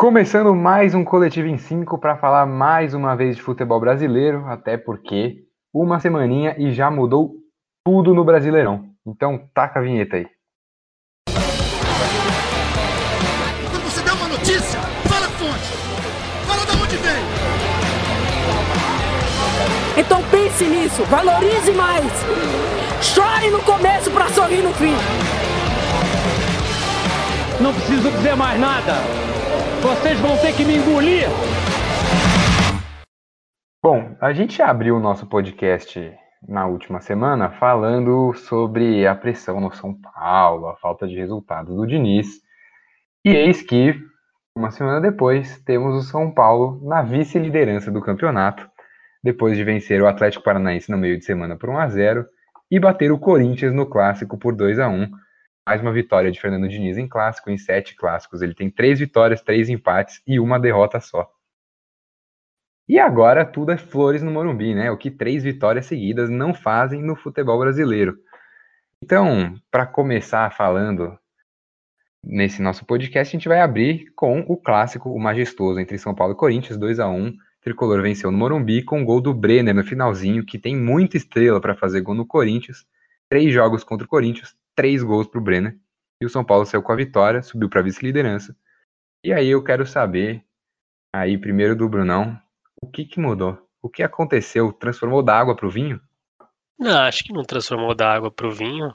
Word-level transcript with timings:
Começando 0.00 0.54
mais 0.54 0.94
um 0.94 1.04
Coletivo 1.04 1.46
em 1.46 1.58
5 1.58 1.98
para 1.98 2.16
falar 2.16 2.46
mais 2.46 2.94
uma 2.94 3.14
vez 3.14 3.36
de 3.36 3.42
futebol 3.42 3.78
brasileiro, 3.78 4.46
até 4.46 4.78
porque 4.78 5.44
uma 5.74 6.00
semaninha 6.00 6.56
e 6.56 6.72
já 6.72 6.90
mudou 6.90 7.34
tudo 7.84 8.14
no 8.14 8.24
Brasileirão. 8.24 8.86
Então 9.06 9.46
taca 9.52 9.78
a 9.78 9.82
vinheta 9.82 10.16
aí. 10.16 10.26
Quando 13.70 13.84
você 13.84 14.02
dá 14.02 14.14
uma 14.14 14.28
notícia, 14.28 14.80
fala 15.06 15.26
a 15.26 15.30
fonte. 15.32 15.70
Fala 16.46 16.64
de 16.64 16.82
onde 16.82 16.96
vem. 16.96 17.22
Então 19.98 20.22
pense 20.30 20.64
nisso, 20.64 21.04
valorize 21.04 21.72
mais. 21.72 22.10
Chore 23.02 23.50
no 23.50 23.60
começo 23.64 24.10
para 24.10 24.30
sorrir 24.30 24.62
no 24.62 24.72
fim. 24.72 24.94
Não 27.60 27.74
preciso 27.74 28.10
dizer 28.12 28.34
mais 28.34 28.58
nada. 28.58 28.94
Vocês 29.82 30.20
vão 30.20 30.36
ter 30.36 30.54
que 30.54 30.62
me 30.62 30.76
engolir. 30.76 31.26
Bom, 33.82 34.14
a 34.20 34.30
gente 34.30 34.60
abriu 34.60 34.94
o 34.94 35.00
nosso 35.00 35.26
podcast 35.26 36.12
na 36.46 36.66
última 36.66 37.00
semana 37.00 37.50
falando 37.52 38.34
sobre 38.34 39.06
a 39.06 39.14
pressão 39.14 39.58
no 39.58 39.72
São 39.72 39.98
Paulo, 39.98 40.68
a 40.68 40.76
falta 40.76 41.08
de 41.08 41.16
resultados 41.16 41.74
do 41.74 41.86
Diniz. 41.86 42.42
E 43.24 43.30
eis 43.30 43.62
que, 43.62 43.98
uma 44.54 44.70
semana 44.70 45.00
depois, 45.00 45.58
temos 45.64 45.96
o 45.96 46.06
São 46.06 46.30
Paulo 46.30 46.78
na 46.86 47.00
vice-liderança 47.00 47.90
do 47.90 48.02
campeonato, 48.02 48.68
depois 49.24 49.56
de 49.56 49.64
vencer 49.64 50.02
o 50.02 50.06
Atlético 50.06 50.44
Paranaense 50.44 50.90
no 50.90 50.98
meio 50.98 51.16
de 51.16 51.24
semana 51.24 51.56
por 51.56 51.70
1 51.70 51.78
a 51.78 51.88
0 51.88 52.26
e 52.70 52.78
bater 52.78 53.10
o 53.10 53.18
Corinthians 53.18 53.72
no 53.72 53.86
clássico 53.86 54.36
por 54.36 54.54
2 54.54 54.78
a 54.78 54.88
1 54.88 55.10
mais 55.66 55.80
uma 55.80 55.92
vitória 55.92 56.30
de 56.30 56.40
Fernando 56.40 56.68
Diniz 56.68 56.98
em 56.98 57.08
clássico, 57.08 57.50
em 57.50 57.58
sete 57.58 57.94
clássicos. 57.94 58.42
Ele 58.42 58.54
tem 58.54 58.70
três 58.70 58.98
vitórias, 58.98 59.42
três 59.42 59.68
empates 59.68 60.22
e 60.26 60.40
uma 60.40 60.58
derrota 60.58 61.00
só. 61.00 61.30
E 62.88 62.98
agora 62.98 63.44
tudo 63.44 63.72
é 63.72 63.76
flores 63.76 64.22
no 64.22 64.30
Morumbi, 64.30 64.74
né? 64.74 64.90
O 64.90 64.96
que 64.96 65.10
três 65.10 65.44
vitórias 65.44 65.86
seguidas 65.86 66.28
não 66.28 66.52
fazem 66.52 67.02
no 67.02 67.14
futebol 67.14 67.58
brasileiro. 67.58 68.18
Então, 69.02 69.54
para 69.70 69.86
começar 69.86 70.50
falando 70.52 71.16
nesse 72.24 72.60
nosso 72.60 72.84
podcast, 72.84 73.34
a 73.34 73.38
gente 73.38 73.48
vai 73.48 73.60
abrir 73.60 74.12
com 74.16 74.40
o 74.40 74.56
clássico, 74.56 75.08
o 75.10 75.18
majestoso 75.18 75.78
entre 75.78 75.98
São 75.98 76.14
Paulo 76.14 76.34
e 76.34 76.36
Corinthians, 76.36 76.76
2 76.76 76.98
a 76.98 77.08
1 77.08 77.32
Tricolor 77.62 78.00
venceu 78.00 78.30
no 78.30 78.38
Morumbi 78.38 78.82
com 78.82 79.02
o 79.02 79.04
gol 79.04 79.20
do 79.20 79.34
Brenner 79.34 79.74
no 79.74 79.84
finalzinho, 79.84 80.44
que 80.44 80.58
tem 80.58 80.74
muita 80.74 81.16
estrela 81.16 81.60
para 81.60 81.76
fazer 81.76 82.00
gol 82.00 82.14
no 82.14 82.26
Corinthians. 82.26 82.86
Três 83.28 83.52
jogos 83.52 83.84
contra 83.84 84.06
o 84.06 84.08
Corinthians, 84.08 84.56
três 84.80 85.02
gols 85.02 85.26
para 85.26 85.38
o 85.38 85.42
Brenner. 85.42 85.78
E 86.22 86.24
o 86.24 86.30
São 86.30 86.42
Paulo 86.42 86.64
saiu 86.64 86.82
com 86.82 86.90
a 86.90 86.96
vitória, 86.96 87.42
subiu 87.42 87.68
para 87.68 87.82
vice-liderança. 87.82 88.56
E 89.22 89.30
aí 89.30 89.48
eu 89.48 89.62
quero 89.62 89.86
saber, 89.86 90.42
aí 91.14 91.36
primeiro 91.36 91.76
do 91.76 91.86
Brunão, 91.86 92.40
o 92.82 92.90
que, 92.90 93.04
que 93.04 93.20
mudou? 93.20 93.58
O 93.82 93.90
que 93.90 94.02
aconteceu? 94.02 94.72
Transformou 94.72 95.22
da 95.22 95.38
água 95.38 95.54
para 95.54 95.66
o 95.66 95.70
vinho? 95.70 96.00
Não, 96.78 96.98
acho 97.02 97.22
que 97.24 97.32
não 97.32 97.42
transformou 97.42 97.94
da 97.94 98.10
água 98.10 98.30
para 98.30 98.46
o 98.46 98.52
vinho. 98.52 98.90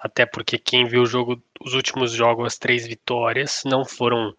Até 0.00 0.24
porque 0.24 0.58
quem 0.58 0.86
viu 0.86 1.02
o 1.02 1.06
jogo, 1.06 1.42
os 1.60 1.74
últimos 1.74 2.12
jogos, 2.12 2.46
as 2.46 2.58
três 2.58 2.86
vitórias, 2.86 3.60
não 3.66 3.84
foram 3.84 4.34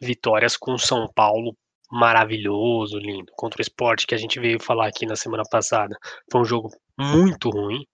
vitórias 0.00 0.56
com 0.56 0.76
São 0.76 1.08
Paulo 1.14 1.56
maravilhoso, 1.88 2.98
lindo. 2.98 3.30
Contra 3.36 3.60
o 3.60 3.62
esporte 3.62 4.04
que 4.04 4.16
a 4.16 4.18
gente 4.18 4.40
veio 4.40 4.60
falar 4.60 4.88
aqui 4.88 5.06
na 5.06 5.14
semana 5.14 5.44
passada. 5.48 5.96
Foi 6.30 6.40
um 6.40 6.44
jogo 6.44 6.70
muito 6.98 7.50
ruim 7.50 7.86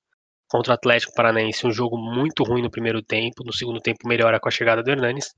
contra 0.48 0.72
o 0.72 0.75
Atlético 0.75 1.12
Paranaense, 1.14 1.66
um 1.66 1.72
jogo 1.72 1.97
muito 1.97 2.42
ruim 2.44 2.62
no 2.62 2.70
primeiro 2.70 3.02
tempo, 3.02 3.44
no 3.44 3.52
segundo 3.52 3.80
tempo 3.80 4.06
melhora 4.06 4.41
com 4.41 4.48
a 4.48 4.52
chegada 4.52 4.83
do 4.83 4.91
Hernanes. 4.91 5.34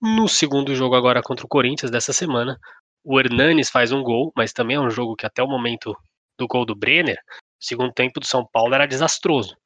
No 0.00 0.28
segundo 0.28 0.74
jogo 0.74 0.94
agora 0.94 1.22
contra 1.22 1.44
o 1.44 1.48
Corinthians 1.48 1.90
dessa 1.90 2.12
semana, 2.12 2.58
o 3.02 3.18
Hernanes 3.18 3.70
faz 3.70 3.92
um 3.92 4.02
gol, 4.02 4.32
mas 4.36 4.52
também 4.52 4.76
é 4.76 4.80
um 4.80 4.90
jogo 4.90 5.16
que 5.16 5.26
até 5.26 5.42
o 5.42 5.48
momento 5.48 5.96
do 6.38 6.46
gol 6.46 6.64
do 6.64 6.74
Brenner, 6.74 7.18
o 7.60 7.64
segundo 7.64 7.92
tempo 7.92 8.20
do 8.20 8.26
São 8.26 8.46
Paulo 8.46 8.74
era 8.74 8.86
desastroso. 8.86 9.56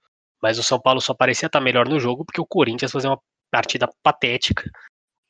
Mas 0.42 0.58
o 0.58 0.62
São 0.62 0.81
Paulo 0.81 1.00
só 1.00 1.14
parecia 1.14 1.47
estar 1.47 1.60
melhor 1.60 1.88
no 1.88 1.98
jogo 1.98 2.25
porque 2.25 2.41
o 2.41 2.47
Corinthians 2.47 2.92
fazia 2.92 3.10
uma 3.10 3.20
partida 3.50 3.88
patética, 4.03 4.62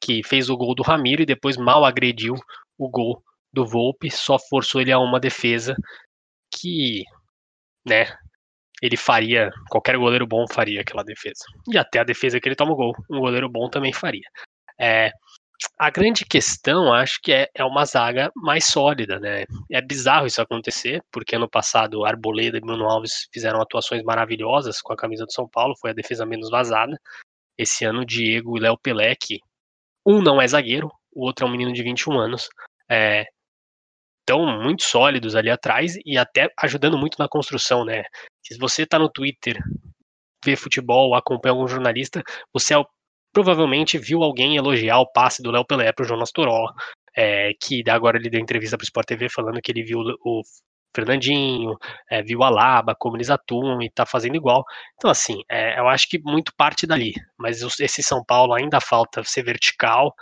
que 0.03 0.23
fez 0.23 0.51
o 0.51 0.57
gol 0.57 0.75
do 0.75 0.83
Ramiro 0.83 1.23
e 1.23 1.27
depois 1.27 1.57
mal 1.57 1.85
agrediu 1.85 2.35
o 2.77 2.89
gol 2.89 3.23
do 3.53 3.67
Volpe, 3.67 4.11
só 4.11 4.39
forçou 4.39 4.81
ele 4.81 4.93
a 4.93 4.99
uma 4.99 5.19
defesa 5.19 5.75
que, 6.55 7.03
né, 7.87 8.07
ele 8.83 8.97
faria, 8.97 9.51
qualquer 9.69 9.97
goleiro 9.97 10.27
bom 10.27 10.47
faria 10.51 10.81
aquela 10.81 11.03
defesa. 11.03 11.45
E 11.69 11.77
até 11.77 12.01
a 12.01 12.05
defesa 12.05 12.41
que 12.41 12.49
ele 12.49 12.57
toma 12.57 12.73
o 12.73 12.77
gol, 12.77 12.95
um 13.11 13.21
goleiro 13.21 13.49
bom 13.49 13.69
também 13.69 13.93
faria. 13.93 14.29
É, 14.81 15.11
a 15.79 15.91
grande 15.91 16.25
questão, 16.25 16.93
acho 16.93 17.19
que 17.21 17.33
é, 17.33 17.49
é 17.55 17.65
uma 17.65 17.85
zaga 17.85 18.31
mais 18.37 18.65
sólida, 18.67 19.19
né? 19.19 19.45
É 19.71 19.81
bizarro 19.81 20.27
isso 20.27 20.41
acontecer, 20.41 21.03
porque 21.11 21.35
ano 21.35 21.49
passado 21.49 22.05
Arboleda 22.05 22.57
e 22.57 22.61
Bruno 22.61 22.89
Alves 22.89 23.27
fizeram 23.33 23.61
atuações 23.61 24.03
maravilhosas 24.03 24.81
com 24.81 24.93
a 24.93 24.97
camisa 24.97 25.25
do 25.25 25.33
São 25.33 25.49
Paulo, 25.49 25.77
foi 25.81 25.91
a 25.91 25.95
defesa 25.95 26.25
menos 26.25 26.49
vazada. 26.49 26.97
Esse 27.57 27.85
ano, 27.85 28.05
Diego 28.05 28.57
e 28.57 28.61
Léo 28.61 28.79
Pelé, 28.79 29.15
que 29.17 29.41
um 30.07 30.23
não 30.23 30.41
é 30.41 30.47
zagueiro, 30.47 30.91
o 31.13 31.25
outro 31.27 31.45
é 31.45 31.49
um 31.49 31.53
menino 31.53 31.73
de 31.73 31.83
21 31.83 32.19
anos, 32.19 32.49
é, 32.89 33.27
estão 34.21 34.47
muito 34.47 34.85
sólidos 34.85 35.35
ali 35.35 35.51
atrás 35.51 35.97
e 36.05 36.17
até 36.19 36.49
ajudando 36.61 36.99
muito 36.99 37.17
na 37.19 37.29
construção, 37.29 37.85
né? 37.85 38.05
Se 38.49 38.59
você 38.59 38.83
está 38.83 38.99
no 38.99 39.11
Twitter, 39.11 39.59
vê 40.45 40.57
futebol, 40.57 41.15
acompanha 41.15 41.53
algum 41.53 41.69
jornalista, 41.69 42.23
você 42.53 42.75
provavelmente 43.33 43.99
viu 43.99 44.23
alguém 44.23 44.57
elogiar 44.57 44.99
o 45.01 45.13
passe 45.13 45.43
do 45.43 45.51
Léo 45.51 45.67
Pelé 45.67 45.93
para 45.93 46.03
o 46.03 46.09
Jonas 46.09 46.33
Toró, 46.33 46.73
é, 47.15 47.53
que 47.61 47.83
agora 47.91 48.17
ele 48.17 48.31
deu 48.31 48.41
entrevista 48.41 48.77
para 48.77 48.85
o 48.85 48.87
Sport 48.87 49.07
TV 49.07 49.29
falando 49.29 49.61
que 49.61 49.71
ele 49.71 49.83
viu 49.83 49.99
o 50.25 50.43
Fernandinho, 50.95 51.77
é, 52.11 52.23
viu 52.23 52.43
a 52.43 52.49
Laba, 52.49 52.95
como 52.99 53.17
eles 53.19 53.29
atuam 53.29 53.83
e 53.83 53.87
está 53.87 54.07
fazendo 54.07 54.37
igual. 54.37 54.65
Então, 54.97 55.11
assim, 55.11 55.43
é, 55.51 55.79
eu 55.79 55.87
acho 55.87 56.09
que 56.09 56.19
muito 56.19 56.53
parte 56.57 56.87
dali. 56.87 57.13
Mas 57.37 57.61
esse 57.79 58.03
São 58.03 58.25
Paulo 58.25 58.55
ainda 58.55 58.81
falta 58.81 59.23
ser 59.25 59.43
vertical, 59.43 60.15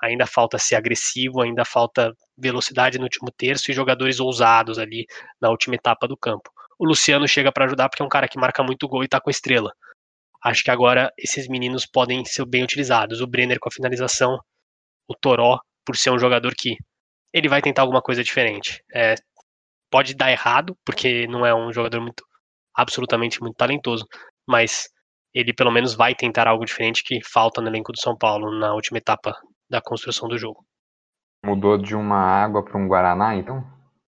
ainda 0.00 0.26
falta 0.26 0.58
ser 0.58 0.76
agressivo, 0.76 1.42
ainda 1.42 1.64
falta 1.66 2.14
velocidade 2.36 2.98
no 2.98 3.04
último 3.04 3.30
terço 3.30 3.70
e 3.70 3.74
jogadores 3.74 4.20
ousados 4.20 4.78
ali 4.78 5.06
na 5.40 5.50
última 5.50 5.74
etapa 5.74 6.08
do 6.08 6.16
campo. 6.16 6.50
O 6.78 6.86
Luciano 6.86 7.26
chega 7.28 7.52
para 7.52 7.66
ajudar 7.66 7.88
porque 7.88 8.02
é 8.02 8.06
um 8.06 8.08
cara 8.08 8.28
que 8.28 8.38
marca 8.38 8.62
muito 8.62 8.88
gol 8.88 9.04
e 9.04 9.08
tá 9.08 9.20
com 9.20 9.30
estrela. 9.30 9.72
Acho 10.42 10.62
que 10.62 10.70
agora 10.70 11.10
esses 11.18 11.48
meninos 11.48 11.86
podem 11.86 12.24
ser 12.24 12.44
bem 12.44 12.62
utilizados. 12.62 13.20
O 13.20 13.26
Brenner 13.26 13.58
com 13.58 13.68
a 13.68 13.72
finalização, 13.72 14.38
o 15.08 15.14
Toró 15.14 15.58
por 15.84 15.96
ser 15.96 16.10
um 16.10 16.18
jogador 16.18 16.54
que 16.56 16.76
ele 17.32 17.48
vai 17.48 17.60
tentar 17.60 17.82
alguma 17.82 18.00
coisa 18.00 18.22
diferente. 18.22 18.82
É, 18.94 19.14
pode 19.90 20.14
dar 20.14 20.30
errado, 20.30 20.76
porque 20.84 21.26
não 21.26 21.44
é 21.44 21.54
um 21.54 21.72
jogador 21.72 22.00
muito 22.00 22.24
absolutamente 22.74 23.40
muito 23.40 23.56
talentoso, 23.56 24.06
mas 24.46 24.88
ele 25.32 25.52
pelo 25.52 25.70
menos 25.70 25.94
vai 25.94 26.14
tentar 26.14 26.46
algo 26.46 26.64
diferente 26.64 27.02
que 27.04 27.20
falta 27.24 27.60
no 27.60 27.68
elenco 27.68 27.92
do 27.92 28.00
São 28.00 28.16
Paulo 28.16 28.56
na 28.58 28.74
última 28.74 28.98
etapa 28.98 29.32
da 29.68 29.80
construção 29.80 30.28
do 30.28 30.38
jogo. 30.38 30.64
Mudou 31.44 31.76
de 31.76 31.94
uma 31.94 32.16
água 32.16 32.64
para 32.64 32.78
um 32.78 32.88
guaraná, 32.88 33.34
então? 33.34 33.58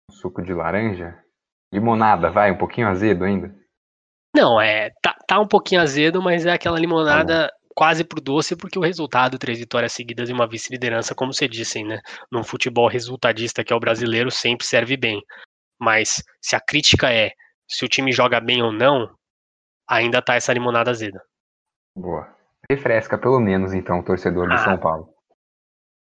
Um 0.10 0.14
suco 0.14 0.42
de 0.42 0.54
laranja? 0.54 1.25
Limonada, 1.74 2.30
vai, 2.30 2.52
um 2.52 2.58
pouquinho 2.58 2.88
azedo 2.88 3.24
ainda? 3.24 3.54
Não, 4.36 4.60
é 4.60 4.92
tá, 5.02 5.16
tá 5.28 5.40
um 5.40 5.48
pouquinho 5.48 5.82
azedo, 5.82 6.22
mas 6.22 6.46
é 6.46 6.52
aquela 6.52 6.80
limonada 6.80 7.48
tá 7.48 7.54
quase 7.76 8.04
pro 8.04 8.22
doce, 8.22 8.56
porque 8.56 8.80
o 8.80 8.82
resultado, 8.82 9.38
três 9.38 9.60
vitórias 9.60 9.94
seguidas 9.94 10.30
e 10.30 10.34
uma 10.34 10.48
vice-liderança, 10.48 11.16
como 11.16 11.34
você 11.34 11.48
disse, 11.48 11.84
né? 11.84 12.00
Num 12.32 12.44
futebol 12.44 12.88
resultadista 12.88 13.64
que 13.64 13.74
é 13.74 13.76
o 13.76 13.80
brasileiro, 13.80 14.32
sempre 14.32 14.66
serve 14.66 14.96
bem. 14.96 15.22
Mas 15.80 16.24
se 16.42 16.56
a 16.56 16.60
crítica 16.60 17.12
é 17.12 17.32
se 17.68 17.84
o 17.84 17.90
time 17.90 18.12
joga 18.12 18.40
bem 18.40 18.62
ou 18.62 18.72
não, 18.72 19.10
ainda 19.88 20.22
tá 20.22 20.36
essa 20.36 20.54
limonada 20.54 20.92
azeda. 20.92 21.22
Boa. 21.96 22.34
Refresca 22.70 23.18
pelo 23.18 23.40
menos, 23.40 23.74
então, 23.74 24.00
o 24.00 24.04
torcedor 24.04 24.52
ah, 24.52 24.56
do 24.56 24.64
São 24.64 24.78
Paulo 24.78 25.16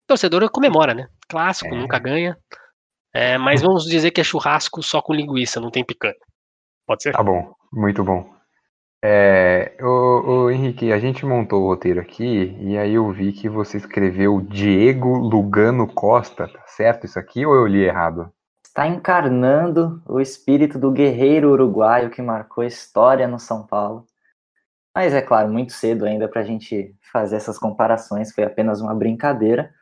torcedor 0.07 0.49
comemora, 0.49 0.93
né? 0.93 1.07
Clássico, 1.27 1.75
é. 1.75 1.77
nunca 1.77 1.99
ganha. 1.99 2.37
É, 3.19 3.35
mas 3.35 3.63
vamos 3.63 3.83
dizer 3.85 4.11
que 4.11 4.21
é 4.21 4.23
churrasco 4.23 4.83
só 4.83 5.01
com 5.01 5.11
linguiça, 5.11 5.59
não 5.59 5.71
tem 5.71 5.83
picanha. 5.83 6.13
Pode 6.85 7.01
ser? 7.01 7.13
Tá 7.13 7.23
bom, 7.23 7.51
muito 7.73 8.03
bom. 8.03 8.31
É, 9.03 9.75
o, 9.81 10.43
o, 10.45 10.51
Henrique, 10.51 10.93
a 10.93 10.99
gente 10.99 11.25
montou 11.25 11.63
o 11.63 11.67
roteiro 11.67 11.99
aqui 11.99 12.55
e 12.59 12.77
aí 12.77 12.93
eu 12.93 13.11
vi 13.11 13.33
que 13.33 13.49
você 13.49 13.77
escreveu 13.77 14.39
Diego 14.39 15.17
Lugano 15.17 15.87
Costa, 15.87 16.47
tá 16.47 16.61
certo 16.67 17.07
isso 17.07 17.17
aqui 17.17 17.43
ou 17.43 17.55
eu 17.55 17.65
li 17.65 17.83
errado? 17.83 18.31
Está 18.63 18.85
encarnando 18.85 19.99
o 20.05 20.21
espírito 20.21 20.77
do 20.77 20.91
guerreiro 20.91 21.49
uruguaio 21.49 22.11
que 22.11 22.21
marcou 22.21 22.63
história 22.63 23.27
no 23.27 23.39
São 23.39 23.65
Paulo. 23.65 24.05
Mas 24.95 25.11
é 25.11 25.23
claro, 25.23 25.49
muito 25.49 25.73
cedo 25.73 26.05
ainda 26.05 26.27
para 26.27 26.41
a 26.41 26.45
gente 26.45 26.95
fazer 27.11 27.37
essas 27.37 27.57
comparações, 27.57 28.31
foi 28.31 28.43
apenas 28.43 28.79
uma 28.79 28.93
brincadeira 28.93 29.73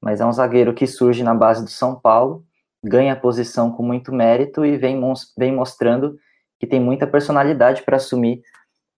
mas 0.00 0.20
é 0.20 0.26
um 0.26 0.32
zagueiro 0.32 0.74
que 0.74 0.86
surge 0.86 1.22
na 1.22 1.34
base 1.34 1.62
do 1.62 1.70
São 1.70 1.98
Paulo, 1.98 2.46
ganha 2.82 3.12
a 3.12 3.16
posição 3.16 3.70
com 3.70 3.82
muito 3.82 4.12
mérito 4.12 4.64
e 4.64 4.76
vem, 4.76 5.00
vem 5.36 5.52
mostrando 5.52 6.18
que 6.58 6.66
tem 6.66 6.80
muita 6.80 7.06
personalidade 7.06 7.82
para 7.82 7.96
assumir 7.96 8.42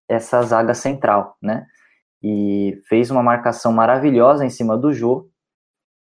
essa 0.07 0.41
zaga 0.43 0.73
central, 0.73 1.37
né? 1.41 1.65
E 2.21 2.79
fez 2.87 3.09
uma 3.09 3.23
marcação 3.23 3.71
maravilhosa 3.71 4.45
em 4.45 4.49
cima 4.49 4.77
do 4.77 4.93
Jô, 4.93 5.29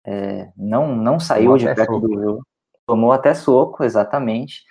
é, 0.04 0.50
não, 0.56 0.94
não 0.94 1.20
saiu 1.20 1.56
de 1.56 1.64
perto 1.66 1.94
soco. 1.94 2.08
do 2.08 2.20
jogo. 2.20 2.46
Tomou 2.86 3.12
até 3.12 3.34
soco, 3.34 3.84
exatamente. 3.84 4.62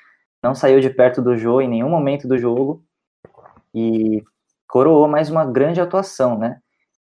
Não 0.44 0.54
saiu 0.54 0.80
de 0.80 0.90
perto 0.90 1.22
do 1.22 1.38
jogo 1.38 1.62
em 1.62 1.70
nenhum 1.70 1.90
momento 1.90 2.28
do 2.28 2.38
jogo. 2.38 2.84
E 3.74 4.24
coroou 4.68 5.08
mais 5.08 5.30
uma 5.30 5.46
grande 5.46 5.80
atuação, 5.80 6.38
né? 6.38 6.60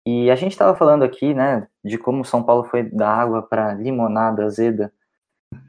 E 0.06 0.30
a 0.30 0.36
gente 0.36 0.52
estava 0.52 0.76
falando 0.76 1.02
aqui, 1.02 1.32
né, 1.32 1.66
de 1.82 1.96
como 1.96 2.20
o 2.20 2.24
São 2.24 2.42
Paulo 2.42 2.64
foi 2.64 2.82
da 2.82 3.08
água 3.08 3.42
para 3.42 3.72
limonada 3.72 4.44
azeda 4.44 4.92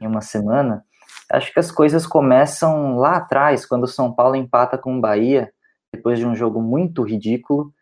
em 0.00 0.06
uma 0.06 0.20
semana. 0.20 0.84
Acho 1.30 1.52
que 1.52 1.58
as 1.58 1.70
coisas 1.70 2.06
começam 2.06 2.96
lá 2.96 3.16
atrás, 3.16 3.66
quando 3.66 3.84
o 3.84 3.88
São 3.88 4.12
Paulo 4.12 4.36
empata 4.36 4.78
com 4.78 4.96
o 4.96 5.00
Bahia, 5.00 5.52
depois 5.92 6.18
de 6.18 6.26
um 6.26 6.34
jogo 6.34 6.60
muito 6.60 7.02
ridículo, 7.02 7.72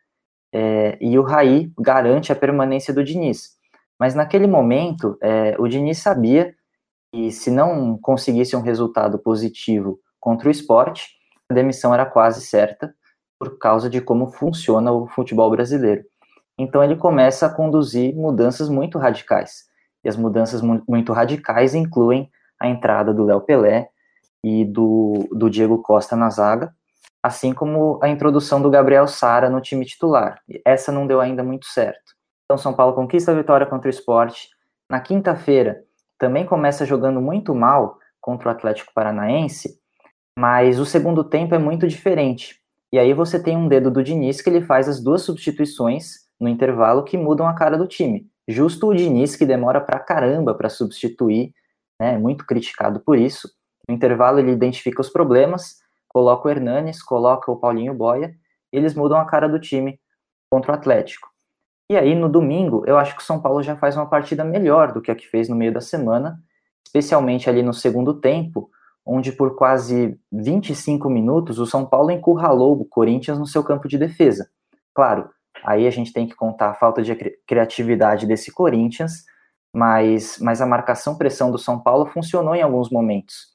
é, 0.52 0.96
e 1.00 1.18
o 1.18 1.22
Raí 1.22 1.72
garante 1.78 2.32
a 2.32 2.36
permanência 2.36 2.94
do 2.94 3.02
Diniz. 3.02 3.54
Mas 3.98 4.14
naquele 4.14 4.46
momento, 4.46 5.18
é, 5.20 5.56
o 5.58 5.68
Diniz 5.68 5.98
sabia 5.98 6.54
que 7.12 7.30
se 7.30 7.50
não 7.50 7.98
conseguisse 7.98 8.56
um 8.56 8.60
resultado 8.60 9.18
positivo 9.18 10.00
contra 10.20 10.48
o 10.48 10.50
esporte, 10.50 11.08
a 11.48 11.54
demissão 11.54 11.92
era 11.92 12.06
quase 12.06 12.40
certa, 12.40 12.94
por 13.38 13.58
causa 13.58 13.90
de 13.90 14.00
como 14.00 14.28
funciona 14.28 14.90
o 14.92 15.06
futebol 15.06 15.50
brasileiro. 15.50 16.04
Então 16.58 16.82
ele 16.82 16.96
começa 16.96 17.46
a 17.46 17.52
conduzir 17.52 18.14
mudanças 18.14 18.68
muito 18.68 18.98
radicais. 18.98 19.64
E 20.04 20.08
as 20.08 20.16
mudanças 20.16 20.60
muito 20.60 21.12
radicais 21.12 21.74
incluem 21.74 22.30
a 22.60 22.68
entrada 22.68 23.12
do 23.12 23.24
Léo 23.24 23.40
Pelé 23.40 23.88
e 24.44 24.64
do, 24.64 25.28
do 25.32 25.48
Diego 25.48 25.78
Costa 25.78 26.14
na 26.14 26.28
zaga, 26.28 26.74
assim 27.22 27.54
como 27.54 27.98
a 28.02 28.08
introdução 28.08 28.60
do 28.60 28.70
Gabriel 28.70 29.06
Sara 29.06 29.48
no 29.48 29.60
time 29.60 29.86
titular. 29.86 30.40
Essa 30.64 30.92
não 30.92 31.06
deu 31.06 31.20
ainda 31.20 31.42
muito 31.42 31.66
certo. 31.66 32.14
Então 32.44 32.58
São 32.58 32.74
Paulo 32.74 32.94
conquista 32.94 33.32
a 33.32 33.34
vitória 33.34 33.66
contra 33.66 33.88
o 33.88 33.90
Esporte. 33.90 34.50
Na 34.90 35.00
quinta-feira, 35.00 35.82
também 36.18 36.44
começa 36.44 36.84
jogando 36.84 37.20
muito 37.20 37.54
mal 37.54 37.98
contra 38.20 38.48
o 38.48 38.50
Atlético 38.52 38.92
Paranaense, 38.94 39.78
mas 40.38 40.78
o 40.78 40.86
segundo 40.86 41.24
tempo 41.24 41.54
é 41.54 41.58
muito 41.58 41.88
diferente. 41.88 42.60
E 42.92 42.98
aí 42.98 43.12
você 43.12 43.42
tem 43.42 43.56
um 43.56 43.68
dedo 43.68 43.90
do 43.90 44.04
Diniz 44.04 44.40
que 44.40 44.50
ele 44.50 44.60
faz 44.60 44.88
as 44.88 45.02
duas 45.02 45.22
substituições 45.22 46.24
no 46.38 46.48
intervalo 46.48 47.04
que 47.04 47.16
mudam 47.16 47.48
a 47.48 47.54
cara 47.54 47.76
do 47.76 47.86
time. 47.86 48.28
Justo 48.46 48.88
o 48.88 48.94
Diniz, 48.94 49.36
que 49.36 49.46
demora 49.46 49.80
pra 49.80 49.98
caramba 49.98 50.54
para 50.54 50.68
substituir, 50.68 51.54
né, 52.00 52.18
muito 52.18 52.46
criticado 52.46 53.00
por 53.00 53.18
isso. 53.18 53.48
No 53.88 53.94
intervalo 53.94 54.38
ele 54.38 54.52
identifica 54.52 55.00
os 55.00 55.08
problemas, 55.08 55.78
coloca 56.08 56.48
o 56.48 56.50
Hernanes, 56.50 57.02
coloca 57.02 57.50
o 57.50 57.56
Paulinho 57.56 57.94
Boia, 57.94 58.34
e 58.72 58.76
eles 58.76 58.94
mudam 58.94 59.18
a 59.18 59.24
cara 59.24 59.48
do 59.48 59.58
time 59.58 59.98
contra 60.50 60.72
o 60.72 60.74
Atlético. 60.74 61.28
E 61.90 61.96
aí 61.96 62.14
no 62.14 62.28
domingo, 62.28 62.82
eu 62.86 62.96
acho 62.96 63.14
que 63.14 63.22
o 63.22 63.24
São 63.24 63.40
Paulo 63.40 63.62
já 63.62 63.76
faz 63.76 63.96
uma 63.96 64.08
partida 64.08 64.44
melhor 64.44 64.92
do 64.92 65.00
que 65.00 65.10
a 65.10 65.14
que 65.14 65.28
fez 65.28 65.48
no 65.48 65.56
meio 65.56 65.72
da 65.72 65.80
semana, 65.80 66.38
especialmente 66.86 67.48
ali 67.48 67.62
no 67.62 67.74
segundo 67.74 68.14
tempo, 68.20 68.70
onde 69.04 69.32
por 69.32 69.54
quase 69.54 70.18
25 70.32 71.10
minutos 71.10 71.58
o 71.58 71.66
São 71.66 71.84
Paulo 71.84 72.10
encurralou 72.10 72.80
o 72.80 72.84
Corinthians 72.84 73.38
no 73.38 73.46
seu 73.46 73.62
campo 73.62 73.86
de 73.86 73.98
defesa. 73.98 74.48
Claro, 74.94 75.28
Aí 75.64 75.86
a 75.86 75.90
gente 75.90 76.12
tem 76.12 76.26
que 76.26 76.34
contar 76.34 76.70
a 76.70 76.74
falta 76.74 77.02
de 77.02 77.14
criatividade 77.46 78.26
desse 78.26 78.52
Corinthians, 78.52 79.24
mas, 79.74 80.38
mas 80.38 80.60
a 80.60 80.66
marcação-pressão 80.66 81.50
do 81.50 81.58
São 81.58 81.80
Paulo 81.80 82.06
funcionou 82.06 82.54
em 82.54 82.62
alguns 82.62 82.90
momentos. 82.90 83.54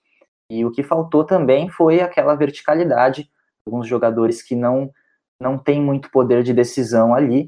E 0.49 0.65
o 0.65 0.71
que 0.71 0.81
faltou 0.81 1.23
também 1.23 1.69
foi 1.69 2.01
aquela 2.01 2.33
verticalidade, 2.33 3.29
alguns 3.65 3.87
jogadores 3.87 4.41
que 4.41 4.55
não, 4.55 4.91
não 5.39 5.57
têm 5.57 5.79
muito 5.79 6.09
poder 6.09 6.41
de 6.41 6.51
decisão 6.51 7.13
ali. 7.13 7.45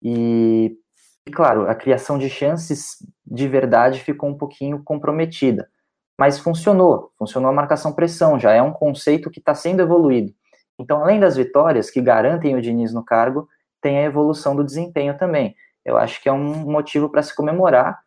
E, 0.00 0.78
e, 1.26 1.30
claro, 1.32 1.68
a 1.68 1.74
criação 1.74 2.16
de 2.18 2.30
chances 2.30 3.04
de 3.26 3.48
verdade 3.48 4.00
ficou 4.00 4.30
um 4.30 4.38
pouquinho 4.38 4.80
comprometida. 4.84 5.68
Mas 6.16 6.38
funcionou, 6.38 7.12
funcionou 7.18 7.50
a 7.50 7.54
marcação-pressão, 7.54 8.38
já 8.38 8.52
é 8.52 8.62
um 8.62 8.72
conceito 8.72 9.30
que 9.30 9.40
está 9.40 9.54
sendo 9.54 9.82
evoluído. 9.82 10.32
Então, 10.78 11.02
além 11.02 11.18
das 11.18 11.36
vitórias 11.36 11.90
que 11.90 12.00
garantem 12.00 12.54
o 12.54 12.62
Diniz 12.62 12.92
no 12.92 13.04
cargo, 13.04 13.48
tem 13.80 13.98
a 13.98 14.04
evolução 14.04 14.54
do 14.54 14.64
desempenho 14.64 15.16
também. 15.16 15.54
Eu 15.84 15.96
acho 15.96 16.22
que 16.22 16.28
é 16.28 16.32
um 16.32 16.70
motivo 16.70 17.08
para 17.08 17.22
se 17.22 17.34
comemorar, 17.34 17.98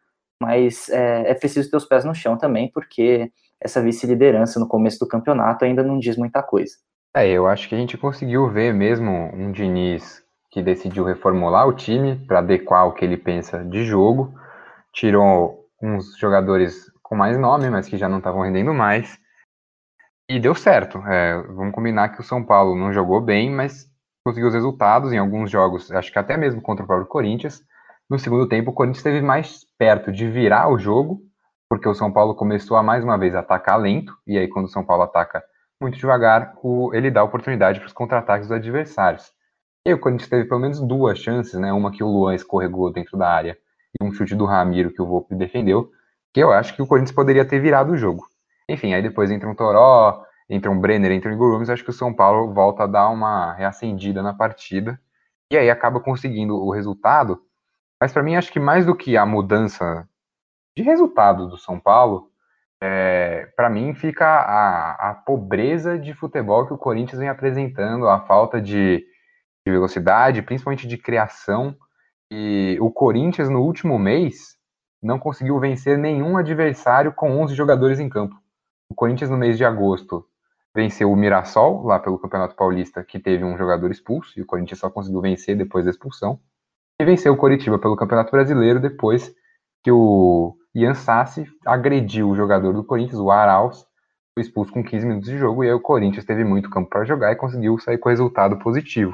mas 0.42 0.90
é, 0.90 1.32
é, 1.32 1.34
preciso 1.34 1.70
ter 1.70 1.78
os 1.78 1.86
pés 1.86 2.06
no 2.06 2.16
chão 2.16 2.38
também, 2.38 2.72
porque 2.72 3.32
essa 3.60 3.82
vice-liderança 3.82 4.60
no 4.60 4.68
começo 4.68 5.00
do 5.00 5.08
campeonato 5.08 5.66
ainda 5.66 5.84
não 5.84 6.00
diz 6.00 6.18
muita 6.18 6.42
coisa. 6.42 6.74
É, 7.16 7.28
eu 7.28 7.48
acho 7.48 7.68
que 7.68 7.76
a 7.76 7.78
gente 7.78 7.98
conseguiu 7.98 8.50
ver 8.50 8.74
mesmo 8.74 9.12
um 9.34 9.52
Diniz 9.52 10.24
que 10.50 10.62
decidiu 10.62 11.04
reformular 11.04 11.68
o 11.68 11.74
time 11.74 12.16
para 12.28 12.40
adequar 12.40 12.88
o 12.88 12.94
que 12.94 13.06
ele 13.06 13.18
pensa 13.18 13.64
de 13.64 13.84
jogo, 13.84 14.34
tirou 14.94 15.66
uns 15.82 16.18
jogadores 16.18 16.92
com 17.02 17.16
mais 17.16 17.38
nome, 17.38 17.70
mas 17.70 17.88
que 17.88 17.98
já 17.98 18.08
não 18.08 18.18
estavam 18.20 18.42
rendendo 18.42 18.74
mais, 18.74 19.20
e 20.30 20.40
deu 20.40 20.56
certo. 20.56 20.98
É, 21.08 21.42
vamos 21.42 21.74
combinar 21.74 22.10
que 22.10 22.22
o 22.22 22.24
São 22.24 22.44
Paulo 22.44 22.76
não 22.76 22.94
jogou 22.94 23.20
bem, 23.20 23.52
mas 23.52 23.91
conseguiu 24.24 24.48
os 24.48 24.54
resultados 24.54 25.12
em 25.12 25.18
alguns 25.18 25.50
jogos, 25.50 25.92
acho 25.92 26.12
que 26.12 26.20
até 26.20 26.38
mesmo 26.38 26.62
contra 26.62 26.84
o 26.84 26.88
próprio 26.88 27.08
Corinthians. 27.08 27.64
No 28.10 28.20
segundo 28.20 28.48
tempo, 28.48 28.72
o 28.72 28.74
Corinthians 28.74 29.00
esteve 29.00 29.22
mais 29.22 29.66
perto 29.78 30.12
de 30.12 30.30
virar 30.30 30.70
o 30.70 30.78
jogo, 30.78 31.22
porque 31.70 31.88
o 31.88 31.94
São 31.94 32.12
Paulo 32.12 32.36
começou 32.36 32.78
a 32.78 32.84
mais 32.84 33.04
uma 33.04 33.18
vez 33.18 33.34
atacar 33.34 33.80
lento, 33.80 34.14
e 34.28 34.38
aí 34.38 34.48
quando 34.48 34.66
o 34.66 34.70
São 34.70 34.84
Paulo 34.84 35.04
ataca 35.04 35.42
muito 35.82 35.98
devagar, 35.98 36.54
o, 36.62 36.94
ele 36.94 37.10
dá 37.10 37.24
oportunidade 37.24 37.80
para 37.80 37.88
os 37.88 37.94
contra-ataques 37.94 38.48
dos 38.48 38.58
adversários. 38.58 39.32
E 39.86 39.90
aí 39.90 39.96
o 39.96 40.00
Corinthians 40.00 40.30
teve 40.30 40.48
pelo 40.48 40.60
menos 40.60 40.80
duas 40.80 41.18
chances, 41.18 41.60
né? 41.60 41.74
Uma 41.74 41.92
que 41.92 42.04
o 42.04 42.08
Luan 42.08 42.36
escorregou 42.36 42.92
dentro 42.92 43.18
da 43.18 43.30
área 43.30 43.58
e 44.00 44.06
um 44.06 44.14
chute 44.14 44.36
do 44.36 44.46
Ramiro 44.46 44.92
que 44.92 45.02
o 45.02 45.08
Volpe 45.08 45.34
defendeu, 45.34 45.90
que 46.34 46.40
eu 46.40 46.52
acho 46.52 46.76
que 46.76 46.82
o 46.82 46.88
Corinthians 46.88 47.16
poderia 47.16 47.46
ter 47.46 47.60
virado 47.60 47.94
o 47.94 47.98
jogo. 47.98 48.28
Enfim, 48.70 48.94
aí 48.94 49.02
depois 49.02 49.32
entra 49.32 49.50
um 49.50 49.56
Toró, 49.56 50.24
entre 50.52 50.70
um 50.70 50.78
Brenner, 50.78 51.14
entre 51.14 51.30
um 51.30 51.34
Igor 51.34 51.54
Gomes, 51.54 51.70
acho 51.70 51.84
que 51.84 51.92
o 51.92 51.94
São 51.94 52.14
Paulo 52.14 52.54
volta 52.54 52.84
a 52.84 52.88
dar 52.88 53.08
uma 53.08 53.54
reacendida 53.54 54.22
na 54.22 54.34
partida 54.34 55.00
e 55.50 55.58
aí 55.58 55.70
acaba 55.70 56.02
conseguindo 56.02 56.56
o 56.56 56.72
resultado. 56.72 57.42
Mas 58.00 58.12
para 58.12 58.22
mim, 58.22 58.36
acho 58.36 58.52
que 58.52 58.60
mais 58.60 58.86
do 58.86 58.94
que 58.94 59.16
a 59.16 59.26
mudança 59.26 60.06
de 60.76 60.84
resultado 60.84 61.48
do 61.48 61.58
São 61.58 61.80
Paulo, 61.80 62.30
é, 62.84 63.46
para 63.56 63.70
mim 63.70 63.94
fica 63.94 64.26
a, 64.26 65.12
a, 65.12 65.14
pobreza 65.14 65.98
de 65.98 66.14
futebol 66.14 66.68
que 66.68 66.74
o 66.74 66.78
Corinthians 66.78 67.20
vem 67.20 67.30
apresentando, 67.30 68.10
a 68.10 68.20
falta 68.20 68.60
de, 68.60 69.06
de 69.66 69.72
velocidade, 69.72 70.42
principalmente 70.42 70.86
de 70.86 70.98
criação. 70.98 71.78
E 72.30 72.78
o 72.82 72.92
Corinthians, 72.92 73.50
no 73.50 73.62
último 73.62 73.98
mês, 73.98 74.58
não 75.02 75.18
conseguiu 75.18 75.58
vencer 75.60 75.98
nenhum 75.98 76.36
adversário 76.36 77.14
com 77.14 77.40
11 77.42 77.56
jogadores 77.56 78.02
em 78.02 78.10
campo. 78.10 78.36
O 78.90 78.96
Corinthians, 78.96 79.30
no 79.30 79.38
mês 79.38 79.58
de 79.58 79.64
agosto, 79.64 80.26
venceu 80.76 81.12
o 81.12 81.16
Mirassol, 81.16 81.84
lá 81.86 82.00
pelo 82.00 82.20
Campeonato 82.20 82.56
Paulista, 82.56 83.04
que 83.04 83.20
teve 83.20 83.44
um 83.44 83.58
jogador 83.58 83.92
expulso, 83.92 84.38
e 84.38 84.42
o 84.42 84.46
Corinthians 84.46 84.80
só 84.80 84.90
conseguiu 84.90 85.22
vencer 85.22 85.58
depois 85.58 85.86
da 85.86 85.92
expulsão. 85.92 86.40
E 87.02 87.06
venceu 87.06 87.34
o 87.34 87.38
Coritiba 87.38 87.78
pelo 87.78 87.96
Campeonato 87.96 88.32
Brasileiro, 88.32 88.80
depois 88.80 89.34
que 89.84 89.92
o 89.92 90.56
Ian 90.74 90.94
Sassi 90.94 91.46
agrediu 91.66 92.30
o 92.30 92.36
jogador 92.36 92.74
do 92.74 92.84
Corinthians, 92.84 93.20
o 93.20 93.32
Arauz, 93.32 93.86
foi 94.34 94.44
expulso 94.44 94.72
com 94.72 94.84
15 94.84 95.06
minutos 95.06 95.30
de 95.30 95.38
jogo, 95.38 95.64
e 95.64 95.68
aí 95.68 95.74
o 95.74 95.82
Corinthians 95.82 96.26
teve 96.26 96.44
muito 96.44 96.70
campo 96.70 96.90
para 96.90 97.04
jogar 97.04 97.32
e 97.32 97.36
conseguiu 97.36 97.78
sair 97.80 97.98
com 97.98 98.10
resultado 98.10 98.58
positivo. 98.60 99.14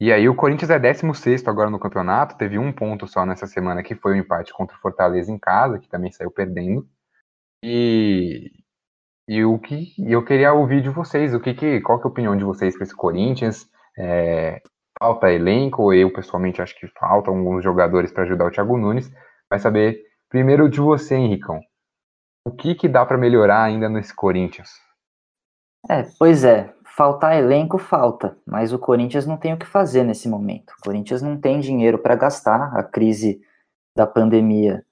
E 0.00 0.12
aí 0.12 0.28
o 0.28 0.34
Corinthians 0.34 0.70
é 0.70 0.80
16 0.80 1.46
agora 1.46 1.70
no 1.70 1.78
campeonato, 1.78 2.36
teve 2.36 2.58
um 2.58 2.72
ponto 2.72 3.06
só 3.06 3.24
nessa 3.24 3.46
semana, 3.46 3.84
que 3.84 3.94
foi 3.94 4.12
o 4.12 4.14
um 4.16 4.18
empate 4.18 4.52
contra 4.52 4.76
o 4.76 4.80
Fortaleza 4.80 5.30
em 5.30 5.38
casa, 5.38 5.78
que 5.78 5.88
também 5.88 6.10
saiu 6.10 6.30
perdendo. 6.30 6.88
E, 7.62 8.50
e 9.28 9.44
o 9.44 9.58
que 9.58 9.94
eu 9.98 10.24
queria 10.24 10.52
ouvir 10.52 10.82
de 10.82 10.90
vocês, 10.90 11.34
o 11.34 11.40
que, 11.40 11.54
que 11.54 11.80
qual 11.80 11.98
que 11.98 12.06
é 12.06 12.08
a 12.08 12.10
opinião 12.10 12.36
de 12.36 12.44
vocês 12.44 12.74
para 12.74 12.84
esse 12.84 12.94
Corinthians? 12.94 13.68
É, 13.96 14.60
falta 14.98 15.32
elenco, 15.32 15.92
eu 15.92 16.12
pessoalmente 16.12 16.60
acho 16.60 16.78
que 16.78 16.86
faltam 16.98 17.36
alguns 17.36 17.62
jogadores 17.62 18.12
para 18.12 18.24
ajudar 18.24 18.46
o 18.46 18.50
Thiago 18.50 18.76
Nunes. 18.76 19.12
Vai 19.48 19.58
saber 19.58 20.02
primeiro 20.28 20.68
de 20.68 20.80
você, 20.80 21.14
Henricão. 21.14 21.60
O 22.46 22.50
que 22.50 22.74
que 22.74 22.88
dá 22.88 23.06
para 23.06 23.18
melhorar 23.18 23.62
ainda 23.62 23.88
nesse 23.88 24.14
Corinthians? 24.14 24.70
É, 25.88 26.04
pois 26.18 26.44
é, 26.44 26.74
faltar 26.96 27.36
elenco 27.36 27.78
falta, 27.78 28.36
mas 28.46 28.72
o 28.72 28.78
Corinthians 28.78 29.26
não 29.26 29.36
tem 29.36 29.52
o 29.52 29.58
que 29.58 29.66
fazer 29.66 30.04
nesse 30.04 30.28
momento. 30.28 30.70
O 30.78 30.84
Corinthians 30.84 31.22
não 31.22 31.40
tem 31.40 31.60
dinheiro 31.60 31.98
para 31.98 32.16
gastar. 32.16 32.76
A 32.76 32.82
crise 32.82 33.40
da 33.96 34.06
pandemia 34.06 34.84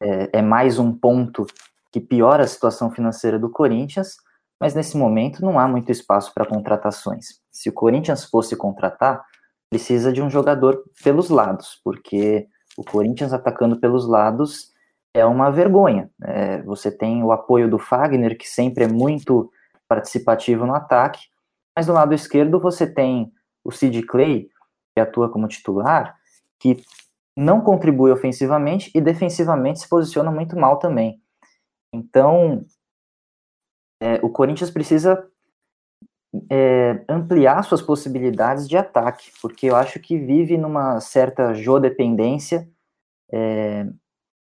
é, 0.00 0.38
é 0.38 0.42
mais 0.42 0.78
um 0.78 0.92
ponto 0.92 1.46
que 1.92 2.00
piora 2.00 2.44
a 2.44 2.46
situação 2.46 2.90
financeira 2.90 3.38
do 3.38 3.50
Corinthians, 3.50 4.16
mas 4.60 4.74
nesse 4.74 4.96
momento 4.96 5.42
não 5.42 5.58
há 5.58 5.66
muito 5.68 5.92
espaço 5.92 6.32
para 6.34 6.46
contratações. 6.46 7.40
Se 7.50 7.68
o 7.68 7.72
Corinthians 7.72 8.24
fosse 8.24 8.56
contratar, 8.56 9.24
precisa 9.70 10.12
de 10.12 10.22
um 10.22 10.28
jogador 10.28 10.82
pelos 11.02 11.30
lados, 11.30 11.80
porque 11.84 12.48
o 12.76 12.84
Corinthians 12.84 13.32
atacando 13.32 13.78
pelos 13.78 14.06
lados 14.06 14.72
é 15.14 15.24
uma 15.24 15.50
vergonha. 15.50 16.10
É, 16.22 16.62
você 16.62 16.90
tem 16.90 17.22
o 17.22 17.32
apoio 17.32 17.70
do 17.70 17.78
Fagner, 17.78 18.36
que 18.36 18.48
sempre 18.48 18.84
é 18.84 18.88
muito 18.88 19.50
participativo 19.88 20.66
no 20.66 20.74
ataque, 20.74 21.20
mas 21.76 21.86
do 21.86 21.92
lado 21.92 22.14
esquerdo 22.14 22.60
você 22.60 22.86
tem 22.86 23.32
o 23.64 23.70
Sid 23.70 24.02
Clay, 24.02 24.48
que 24.94 25.00
atua 25.00 25.30
como 25.30 25.48
titular, 25.48 26.16
que 26.58 26.82
não 27.36 27.60
contribui 27.60 28.10
ofensivamente 28.10 28.90
e 28.94 29.00
defensivamente 29.00 29.80
se 29.80 29.88
posiciona 29.88 30.30
muito 30.30 30.56
mal 30.56 30.78
também. 30.78 31.20
Então, 31.92 32.64
é, 34.00 34.14
o 34.22 34.30
Corinthians 34.30 34.70
precisa 34.70 35.28
é, 36.50 37.04
ampliar 37.08 37.62
suas 37.64 37.82
possibilidades 37.82 38.68
de 38.68 38.76
ataque, 38.76 39.30
porque 39.40 39.66
eu 39.66 39.76
acho 39.76 39.98
que 39.98 40.18
vive 40.18 40.56
numa 40.56 41.00
certa 41.00 41.54
Jô-dependência. 41.54 42.68
É, 43.32 43.86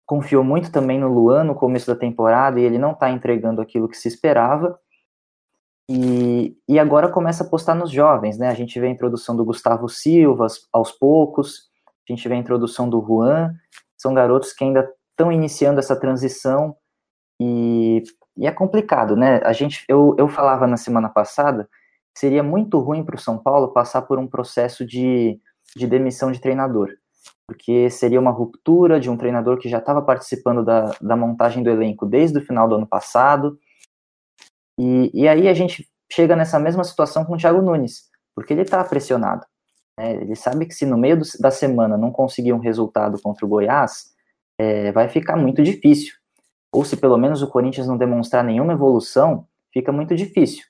confiou 0.06 0.42
muito 0.42 0.72
também 0.72 0.98
no 0.98 1.12
Luan 1.12 1.44
no 1.44 1.54
começo 1.54 1.86
da 1.86 1.98
temporada 1.98 2.58
e 2.58 2.64
ele 2.64 2.78
não 2.78 2.92
está 2.92 3.10
entregando 3.10 3.60
aquilo 3.60 3.88
que 3.88 3.96
se 3.96 4.08
esperava. 4.08 4.78
E, 5.90 6.56
e 6.68 6.78
agora 6.78 7.10
começa 7.10 7.42
a 7.42 7.46
apostar 7.46 7.74
nos 7.74 7.90
jovens, 7.90 8.36
né? 8.36 8.48
A 8.48 8.54
gente 8.54 8.78
vê 8.78 8.86
a 8.86 8.90
introdução 8.90 9.34
do 9.34 9.44
Gustavo 9.44 9.88
Silva 9.88 10.46
aos 10.70 10.92
poucos, 10.92 11.70
a 11.86 12.12
gente 12.12 12.28
vê 12.28 12.34
a 12.34 12.38
introdução 12.38 12.90
do 12.90 13.00
Juan, 13.00 13.54
são 13.96 14.12
garotos 14.12 14.52
que 14.52 14.64
ainda 14.64 14.90
estão 15.10 15.32
iniciando 15.32 15.78
essa 15.78 15.98
transição 15.98 16.76
e, 17.40 18.02
e, 18.36 18.46
é 18.46 18.50
complicado, 18.50 19.16
né? 19.16 19.40
A 19.44 19.52
gente, 19.52 19.84
eu, 19.88 20.14
eu 20.18 20.28
falava 20.28 20.66
na 20.66 20.76
semana 20.76 21.08
passada 21.08 21.68
seria 22.16 22.42
muito 22.42 22.80
ruim 22.80 23.04
para 23.04 23.14
o 23.14 23.20
São 23.20 23.38
Paulo 23.38 23.72
passar 23.72 24.02
por 24.02 24.18
um 24.18 24.26
processo 24.26 24.84
de, 24.84 25.40
de 25.76 25.86
demissão 25.86 26.32
de 26.32 26.40
treinador, 26.40 26.90
porque 27.46 27.88
seria 27.90 28.18
uma 28.18 28.32
ruptura 28.32 28.98
de 28.98 29.08
um 29.08 29.16
treinador 29.16 29.56
que 29.58 29.68
já 29.68 29.78
estava 29.78 30.02
participando 30.02 30.64
da, 30.64 30.90
da 31.00 31.16
montagem 31.16 31.62
do 31.62 31.70
elenco 31.70 32.04
desde 32.04 32.38
o 32.38 32.44
final 32.44 32.68
do 32.68 32.74
ano 32.74 32.86
passado, 32.88 33.56
e, 34.78 35.10
e 35.14 35.28
aí 35.28 35.48
a 35.48 35.54
gente 35.54 35.88
chega 36.10 36.34
nessa 36.34 36.58
mesma 36.58 36.82
situação 36.82 37.24
com 37.24 37.34
o 37.34 37.36
Thiago 37.36 37.62
Nunes, 37.62 38.08
porque 38.34 38.52
ele 38.52 38.62
está 38.62 38.82
pressionado. 38.82 39.46
Né? 39.98 40.14
Ele 40.14 40.34
sabe 40.34 40.66
que 40.66 40.74
se 40.74 40.86
no 40.86 40.98
meio 40.98 41.18
do, 41.18 41.24
da 41.40 41.50
semana 41.50 41.96
não 41.96 42.10
conseguir 42.10 42.52
um 42.52 42.58
resultado 42.58 43.20
contra 43.20 43.46
o 43.46 43.48
Goiás, 43.48 44.06
é, 44.58 44.90
vai 44.90 45.08
ficar 45.08 45.36
muito 45.36 45.62
difícil. 45.62 46.14
Ou 46.72 46.84
se 46.84 46.96
pelo 46.96 47.16
menos 47.16 47.42
o 47.42 47.48
Corinthians 47.48 47.86
não 47.86 47.96
demonstrar 47.96 48.44
nenhuma 48.44 48.72
evolução, 48.72 49.46
fica 49.72 49.90
muito 49.92 50.14
difícil. 50.14 50.64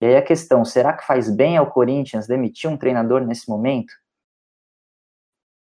E 0.00 0.06
aí 0.06 0.16
a 0.16 0.22
questão, 0.22 0.64
será 0.64 0.92
que 0.92 1.06
faz 1.06 1.34
bem 1.34 1.56
ao 1.56 1.70
Corinthians 1.70 2.26
demitir 2.26 2.68
um 2.70 2.76
treinador 2.76 3.24
nesse 3.24 3.48
momento? 3.48 3.92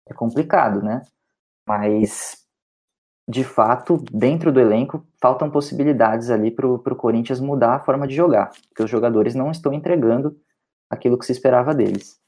É 0.09 0.15
complicado, 0.15 0.83
né? 0.83 1.03
Mas 1.67 2.45
de 3.27 3.43
fato, 3.43 4.05
dentro 4.13 4.53
do 4.53 4.61
elenco, 4.61 5.07
faltam 5.21 5.51
possibilidades 5.51 6.31
ali 6.31 6.51
para 6.51 6.67
o 6.67 6.97
Corinthians 6.97 7.41
mudar 7.41 7.77
a 7.77 7.81
forma 7.81 8.07
de 8.07 8.15
jogar, 8.15 8.51
porque 8.69 8.83
os 8.83 8.91
jogadores 8.91 9.35
não 9.35 9.51
estão 9.51 9.73
entregando 9.73 10.39
aquilo 10.91 11.19
que 11.19 11.25
se 11.25 11.33
esperava 11.33 11.75
deles. 11.75 12.21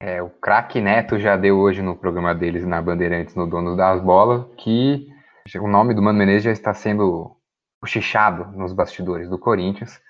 É, 0.00 0.22
o 0.22 0.30
craque 0.30 0.80
Neto 0.80 1.18
já 1.18 1.36
deu 1.36 1.58
hoje 1.58 1.82
no 1.82 1.96
programa 1.96 2.34
deles 2.34 2.64
na 2.64 2.80
Bandeirantes, 2.80 3.34
no 3.34 3.46
Dono 3.46 3.76
das 3.76 4.00
Bolas, 4.00 4.46
que 4.56 5.12
o 5.56 5.68
nome 5.68 5.94
do 5.94 6.02
Mano 6.02 6.18
Menezes 6.18 6.42
já 6.42 6.52
está 6.52 6.74
sendo 6.74 7.36
cochichado 7.80 8.56
nos 8.56 8.72
bastidores 8.72 9.28
do 9.30 9.38
Corinthians. 9.38 10.00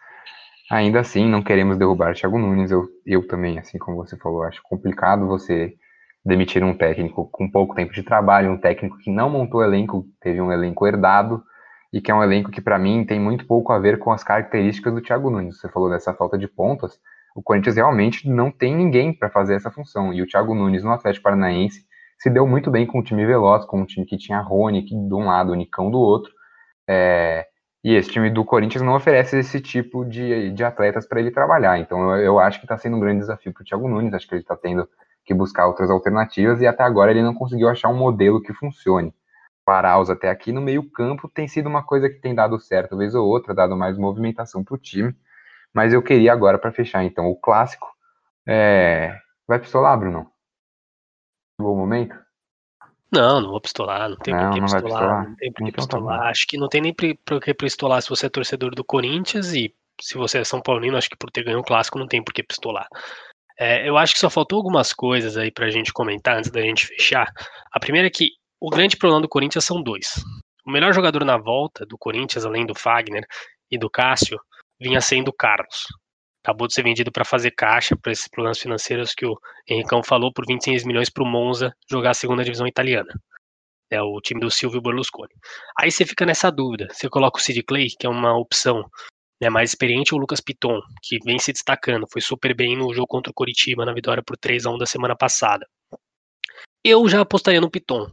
Ainda 0.71 1.01
assim, 1.01 1.29
não 1.29 1.43
queremos 1.43 1.77
derrubar 1.77 2.15
Thiago 2.15 2.39
Nunes. 2.39 2.71
Eu, 2.71 2.89
eu 3.07 3.27
também, 3.27 3.59
assim 3.59 3.79
como 3.79 3.97
você 3.97 4.17
falou, 4.17 4.43
acho 4.43 4.61
complicado 4.63 5.27
você 5.27 5.75
demitir 6.25 6.63
um 6.65 6.75
técnico 6.75 7.29
com 7.31 7.51
pouco 7.51 7.75
tempo 7.75 7.93
de 7.93 8.03
trabalho, 8.03 8.51
um 8.51 8.59
técnico 8.59 8.99
que 8.99 9.11
não 9.11 9.31
montou 9.31 9.63
elenco, 9.63 10.07
teve 10.21 10.41
um 10.41 10.53
elenco 10.53 10.87
herdado 10.87 11.43
e 11.93 12.01
que 12.01 12.11
é 12.11 12.15
um 12.15 12.23
elenco 12.23 12.51
que 12.51 12.61
para 12.61 12.79
mim 12.79 13.05
tem 13.05 13.19
muito 13.19 13.47
pouco 13.47 13.73
a 13.73 13.79
ver 13.79 13.99
com 13.99 14.13
as 14.13 14.23
características 14.23 14.93
do 14.93 15.01
Thiago 15.01 15.31
Nunes. 15.31 15.59
Você 15.59 15.69
falou 15.69 15.89
dessa 15.89 16.13
falta 16.13 16.37
de 16.37 16.47
pontas, 16.47 16.99
o 17.35 17.43
Corinthians 17.43 17.77
realmente 17.77 18.29
não 18.29 18.51
tem 18.51 18.77
ninguém 18.77 19.13
para 19.13 19.31
fazer 19.31 19.55
essa 19.55 19.71
função 19.71 20.13
e 20.13 20.21
o 20.21 20.27
Thiago 20.27 20.55
Nunes 20.55 20.85
no 20.85 20.91
Atlético 20.91 21.25
Paranaense 21.25 21.87
se 22.19 22.29
deu 22.29 22.47
muito 22.47 22.71
bem 22.71 22.87
com 22.87 22.99
um 22.99 23.03
time 23.03 23.25
veloz, 23.25 23.65
com 23.65 23.81
um 23.81 23.87
time 23.87 24.05
que 24.05 24.17
tinha 24.17 24.41
Rony 24.41 24.83
que 24.83 24.95
de 24.95 25.15
um 25.15 25.27
lado, 25.27 25.53
o 25.53 25.55
Nicão 25.55 25.91
do 25.91 25.99
outro. 25.99 26.33
É, 26.89 27.47
e 27.85 27.95
esse 27.95 28.11
time 28.11 28.29
do 28.31 28.45
Corinthians 28.45 28.83
não 28.83 28.97
oferece 28.97 29.39
esse 29.39 29.61
tipo 29.61 30.05
de, 30.05 30.51
de 30.53 30.65
atletas 30.65 31.07
para 31.07 31.21
ele 31.21 31.31
trabalhar. 31.31 31.79
Então 31.79 32.15
eu, 32.17 32.23
eu 32.23 32.39
acho 32.41 32.59
que 32.59 32.65
está 32.65 32.77
sendo 32.77 32.97
um 32.97 33.01
grande 33.01 33.21
desafio 33.21 33.53
para 33.53 33.63
o 33.63 33.65
Thiago 33.65 33.89
Nunes. 33.89 34.13
Acho 34.13 34.27
que 34.27 34.35
ele 34.35 34.43
está 34.43 34.57
tendo 34.57 34.89
que 35.25 35.33
buscar 35.35 35.67
outras 35.67 35.91
alternativas 35.91 36.61
e 36.61 36.67
até 36.67 36.83
agora 36.83 37.11
ele 37.11 37.23
não 37.23 37.35
conseguiu 37.35 37.69
achar 37.69 37.89
um 37.89 37.97
modelo 37.97 38.43
que 38.43 38.53
funcione. 38.53 39.15
O 39.67 39.71
Arauz 39.71 40.09
até 40.09 40.31
aqui 40.31 40.51
no 40.51 40.63
meio 40.63 40.83
campo 40.91 41.29
tem 41.29 41.47
sido 41.47 41.69
uma 41.69 41.83
coisa 41.83 42.09
que 42.09 42.19
tem 42.19 42.35
dado 42.35 42.59
certo 42.59 42.97
vez 42.97 43.15
ou 43.15 43.27
outra, 43.27 43.55
dado 43.55 43.77
mais 43.77 43.99
movimentação 43.99 44.65
para 44.65 44.75
o 44.75 44.79
time, 44.79 45.15
mas 45.75 45.93
eu 45.93 46.03
queria 46.03 46.33
agora 46.33 46.59
para 46.59 46.73
fechar 46.73 47.05
então 47.05 47.27
o 47.27 47.37
clássico, 47.37 47.87
é... 48.47 49.15
vai 49.47 49.59
pistolar, 49.59 49.99
Bruno? 49.99 50.27
Bom 51.61 51.77
momento? 51.77 52.15
Não, 53.11 53.41
não 53.41 53.51
vou 53.51 53.61
pistolar, 53.61 54.09
não 54.09 54.17
tem 54.17 54.35
não, 54.35 54.51
por 54.51 54.55
que 54.55 54.61
pistolar, 54.61 54.83
pistolar, 54.85 55.29
não 55.29 55.37
tem 55.37 55.53
por 55.53 55.65
que 55.65 55.71
então, 55.71 55.87
tá 55.87 55.97
pistolar. 55.97 56.19
Tá 56.21 56.29
acho 56.29 56.47
que 56.47 56.59
não 56.59 56.69
tem 56.69 56.81
nem 56.81 56.95
por 56.95 57.41
que 57.41 57.55
pistolar 57.55 58.03
se 58.03 58.09
você 58.11 58.27
é 58.27 58.31
torcedor 58.31 58.75
do 58.75 58.85
Corinthians 58.85 59.55
e 59.55 59.75
se 60.01 60.17
você 60.17 60.39
é 60.39 60.45
São 60.45 60.61
Paulino, 60.61 60.97
acho 60.97 61.09
que 61.09 61.17
por 61.17 61.31
ter 61.31 61.43
ganho 61.43 61.59
o 61.59 61.65
clássico 61.65 61.99
não 61.99 62.07
tem 62.07 62.23
por 62.23 62.33
que 62.33 62.43
pistolar. 62.43 62.87
É, 63.59 63.89
eu 63.89 63.97
acho 63.97 64.15
que 64.15 64.21
só 64.21 64.31
faltou 64.31 64.59
algumas 64.59 64.93
coisas 64.93 65.37
aí 65.37 65.51
pra 65.51 65.71
gente 65.71 65.93
comentar 65.93 66.37
antes 66.37 66.51
da 66.51 66.61
gente 66.61 66.87
fechar. 66.87 67.33
A 67.73 67.81
primeira 67.81 68.07
é 68.07 68.11
que 68.11 68.31
o 68.61 68.71
grande 68.71 68.97
problema 68.97 69.23
do 69.23 69.29
Corinthians 69.29 69.65
são 69.65 69.83
dois. 69.83 70.23
O 70.65 70.71
melhor 70.71 70.93
jogador 70.93 71.25
na 71.25 71.37
volta 71.37 71.85
do 71.85 71.99
Corinthians, 71.99 72.45
além 72.45 72.65
do 72.65 72.75
Fagner 72.75 73.27
e 73.71 73.77
do 73.79 73.91
Cássio, 73.91 74.39
vinha 74.79 75.01
sendo 75.01 75.29
o 75.29 75.33
Carlos. 75.33 75.87
Acabou 76.49 76.67
de 76.67 76.73
ser 76.73 76.83
vendido 76.83 77.13
para 77.13 77.27
fazer 77.27 77.51
caixa 77.51 77.95
para 77.95 78.11
esses 78.11 78.27
problemas 78.27 78.59
financeiros 78.59 79.13
que 79.13 79.27
o 79.27 79.39
Henricão 79.69 80.03
falou 80.03 80.33
por 80.33 80.47
26 80.47 80.83
milhões 80.85 81.11
para 81.11 81.23
o 81.23 81.27
Monza 81.27 81.77
jogar 81.91 82.13
a 82.13 82.15
segunda 82.15 82.43
divisão 82.43 82.67
italiana. 82.67 83.13
É 83.91 84.01
o 84.01 84.19
time 84.19 84.41
do 84.41 84.51
Silvio 84.51 84.81
Berlusconi. 84.81 85.35
Aí 85.79 85.91
você 85.91 86.07
fica 86.07 86.25
nessa 86.25 86.51
dúvida. 86.51 86.89
Você 86.91 87.07
coloca 87.07 87.39
o 87.39 87.43
Sid 87.43 87.63
Clay, 87.65 87.89
que 87.91 88.07
é 88.07 88.09
uma 88.09 88.35
opção 88.35 88.83
né, 89.39 89.51
mais 89.51 89.69
experiente, 89.69 90.15
o 90.15 90.17
Lucas 90.17 90.41
Piton, 90.41 90.81
que 91.03 91.19
vem 91.23 91.39
se 91.39 91.53
destacando, 91.53 92.07
foi 92.11 92.23
super 92.23 92.57
bem 92.57 92.79
no 92.79 92.95
jogo 92.95 93.09
contra 93.09 93.31
o 93.31 93.35
Coritiba, 93.35 93.85
na 93.85 93.93
vitória 93.93 94.23
por 94.23 94.39
3 94.39 94.65
a 94.65 94.71
1 94.71 94.79
da 94.79 94.87
semana 94.87 95.15
passada. 95.15 95.67
Eu 96.83 97.07
já 97.11 97.21
apostaria 97.21 97.61
no 97.61 97.71
Piton, 97.71 98.11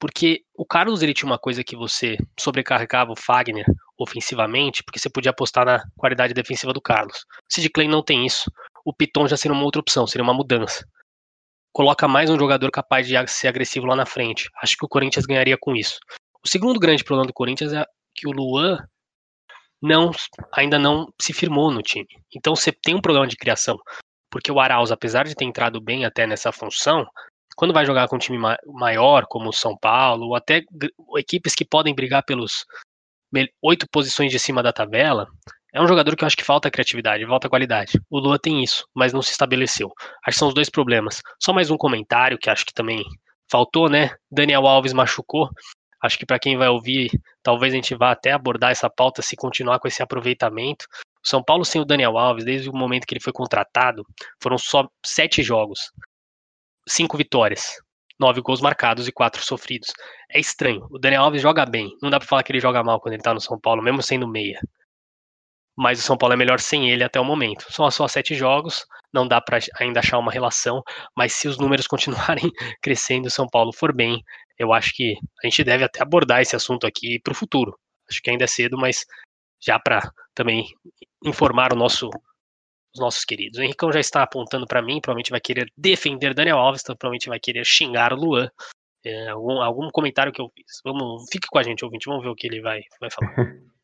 porque 0.00 0.44
o 0.56 0.64
Carlos 0.64 1.02
ele 1.02 1.12
tinha 1.12 1.30
uma 1.30 1.38
coisa 1.38 1.62
que 1.62 1.76
você 1.76 2.16
sobrecarregava 2.40 3.12
o 3.12 3.16
Fagner 3.16 3.66
ofensivamente, 3.98 4.82
porque 4.82 4.98
você 4.98 5.08
podia 5.08 5.30
apostar 5.30 5.64
na 5.64 5.82
qualidade 5.96 6.34
defensiva 6.34 6.72
do 6.72 6.80
Carlos. 6.80 7.18
O 7.18 7.52
Sid 7.52 7.70
Clay 7.70 7.88
não 7.88 8.02
tem 8.02 8.26
isso. 8.26 8.50
O 8.84 8.92
Piton 8.92 9.26
já 9.26 9.36
seria 9.36 9.54
uma 9.54 9.64
outra 9.64 9.80
opção, 9.80 10.06
seria 10.06 10.22
uma 10.22 10.34
mudança. 10.34 10.86
Coloca 11.72 12.08
mais 12.08 12.30
um 12.30 12.38
jogador 12.38 12.70
capaz 12.70 13.06
de 13.06 13.14
ser 13.28 13.48
agressivo 13.48 13.86
lá 13.86 13.96
na 13.96 14.06
frente. 14.06 14.48
Acho 14.62 14.76
que 14.76 14.84
o 14.84 14.88
Corinthians 14.88 15.26
ganharia 15.26 15.58
com 15.58 15.74
isso. 15.74 15.98
O 16.42 16.48
segundo 16.48 16.80
grande 16.80 17.04
problema 17.04 17.26
do 17.26 17.34
Corinthians 17.34 17.72
é 17.72 17.84
que 18.14 18.26
o 18.26 18.32
Luan 18.32 18.78
não 19.82 20.10
ainda 20.52 20.78
não 20.78 21.06
se 21.20 21.32
firmou 21.32 21.70
no 21.70 21.82
time. 21.82 22.08
Então 22.34 22.56
você 22.56 22.72
tem 22.72 22.94
um 22.94 23.00
problema 23.00 23.26
de 23.26 23.36
criação, 23.36 23.78
porque 24.30 24.50
o 24.50 24.58
Arauz, 24.58 24.90
apesar 24.90 25.24
de 25.24 25.34
ter 25.34 25.44
entrado 25.44 25.80
bem 25.80 26.04
até 26.04 26.26
nessa 26.26 26.50
função, 26.50 27.06
quando 27.56 27.74
vai 27.74 27.86
jogar 27.86 28.08
com 28.08 28.16
um 28.16 28.18
time 28.18 28.38
maior, 28.66 29.26
como 29.28 29.48
o 29.48 29.52
São 29.52 29.76
Paulo, 29.76 30.26
ou 30.26 30.36
até 30.36 30.62
equipes 31.16 31.54
que 31.54 31.64
podem 31.64 31.94
brigar 31.94 32.22
pelos 32.24 32.64
oito 33.62 33.86
posições 33.90 34.30
de 34.30 34.38
cima 34.38 34.62
da 34.62 34.72
tabela, 34.72 35.26
é 35.72 35.80
um 35.82 35.86
jogador 35.86 36.16
que 36.16 36.24
eu 36.24 36.26
acho 36.26 36.36
que 36.36 36.44
falta 36.44 36.70
criatividade, 36.70 37.26
falta 37.26 37.48
qualidade. 37.48 38.00
O 38.08 38.18
Lua 38.18 38.38
tem 38.38 38.62
isso, 38.62 38.86
mas 38.94 39.12
não 39.12 39.20
se 39.20 39.32
estabeleceu. 39.32 39.92
Acho 40.26 40.36
que 40.36 40.38
são 40.38 40.48
os 40.48 40.54
dois 40.54 40.70
problemas. 40.70 41.20
Só 41.38 41.52
mais 41.52 41.70
um 41.70 41.76
comentário 41.76 42.38
que 42.38 42.48
acho 42.48 42.64
que 42.64 42.72
também 42.72 43.04
faltou, 43.50 43.88
né? 43.88 44.10
Daniel 44.30 44.66
Alves 44.66 44.92
machucou. 44.94 45.50
Acho 46.02 46.18
que 46.18 46.26
para 46.26 46.38
quem 46.38 46.56
vai 46.56 46.68
ouvir, 46.68 47.10
talvez 47.42 47.72
a 47.72 47.76
gente 47.76 47.94
vá 47.94 48.12
até 48.12 48.32
abordar 48.32 48.70
essa 48.70 48.88
pauta 48.88 49.22
se 49.22 49.36
continuar 49.36 49.78
com 49.78 49.88
esse 49.88 50.02
aproveitamento. 50.02 50.86
O 51.24 51.28
São 51.28 51.42
Paulo 51.42 51.64
sem 51.64 51.80
o 51.80 51.84
Daniel 51.84 52.16
Alves, 52.16 52.44
desde 52.44 52.70
o 52.70 52.72
momento 52.72 53.06
que 53.06 53.14
ele 53.14 53.22
foi 53.22 53.32
contratado, 53.32 54.02
foram 54.42 54.56
só 54.56 54.88
sete 55.04 55.42
jogos, 55.42 55.90
cinco 56.88 57.16
vitórias, 57.16 57.76
nove 58.18 58.40
gols 58.40 58.60
marcados 58.60 59.06
e 59.06 59.12
quatro 59.12 59.42
sofridos. 59.42 59.92
É 60.30 60.38
estranho. 60.38 60.86
O 60.90 60.98
Daniel 60.98 61.24
Alves 61.24 61.42
joga 61.42 61.64
bem. 61.66 61.90
Não 62.02 62.10
dá 62.10 62.18
para 62.18 62.28
falar 62.28 62.42
que 62.42 62.52
ele 62.52 62.60
joga 62.60 62.82
mal 62.82 63.00
quando 63.00 63.14
ele 63.14 63.22
tá 63.22 63.34
no 63.34 63.40
São 63.40 63.58
Paulo, 63.58 63.82
mesmo 63.82 64.02
sendo 64.02 64.26
meia. 64.26 64.60
Mas 65.76 65.98
o 65.98 66.02
São 66.02 66.16
Paulo 66.16 66.32
é 66.32 66.36
melhor 66.36 66.58
sem 66.58 66.90
ele 66.90 67.04
até 67.04 67.20
o 67.20 67.24
momento. 67.24 67.70
São 67.70 67.90
só 67.90 68.08
sete 68.08 68.34
jogos, 68.34 68.86
não 69.12 69.28
dá 69.28 69.40
para 69.40 69.58
ainda 69.78 70.00
achar 70.00 70.18
uma 70.18 70.32
relação, 70.32 70.82
mas 71.16 71.34
se 71.34 71.48
os 71.48 71.58
números 71.58 71.86
continuarem 71.88 72.50
crescendo 72.82 73.26
e 73.26 73.28
o 73.28 73.30
São 73.30 73.46
Paulo 73.46 73.72
for 73.72 73.94
bem, 73.94 74.22
eu 74.58 74.72
acho 74.72 74.92
que 74.94 75.14
a 75.44 75.46
gente 75.46 75.62
deve 75.62 75.84
até 75.84 76.02
abordar 76.02 76.40
esse 76.40 76.56
assunto 76.56 76.86
aqui 76.86 77.20
para 77.20 77.32
o 77.32 77.36
futuro. 77.36 77.78
Acho 78.10 78.22
que 78.22 78.30
ainda 78.30 78.44
é 78.44 78.46
cedo, 78.46 78.78
mas 78.78 79.04
já 79.60 79.78
para 79.78 80.00
também 80.34 80.66
informar 81.24 81.72
o 81.72 81.76
nosso, 81.76 82.08
os 82.08 82.12
nossos 82.98 83.24
queridos. 83.24 83.58
O 83.58 83.62
Henricão 83.62 83.92
já 83.92 84.00
está 84.00 84.22
apontando 84.22 84.66
para 84.66 84.82
mim, 84.82 85.00
provavelmente 85.00 85.30
vai 85.30 85.40
querer 85.40 85.70
defender 85.76 86.34
Daniel 86.34 86.58
Alves, 86.58 86.82
então 86.82 86.96
provavelmente 86.96 87.28
vai 87.28 87.38
querer 87.38 87.64
xingar 87.64 88.12
o 88.12 88.16
Luan. 88.16 88.50
É, 89.04 89.28
algum, 89.28 89.62
algum 89.62 89.90
comentário 89.90 90.32
que 90.32 90.40
eu 90.40 90.50
fiz. 90.54 90.80
Vamos, 90.84 91.26
fique 91.30 91.46
com 91.48 91.58
a 91.58 91.62
gente, 91.62 91.84
ouvinte, 91.84 92.06
vamos 92.06 92.24
ver 92.24 92.30
o 92.30 92.34
que 92.34 92.46
ele 92.46 92.60
vai, 92.60 92.82
vai 93.00 93.10
falar. 93.10 93.34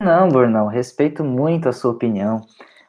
Não, 0.00 0.28
Burnão, 0.28 0.66
respeito 0.66 1.24
muito 1.24 1.68
a 1.68 1.72
sua 1.72 1.92
opinião, 1.92 2.40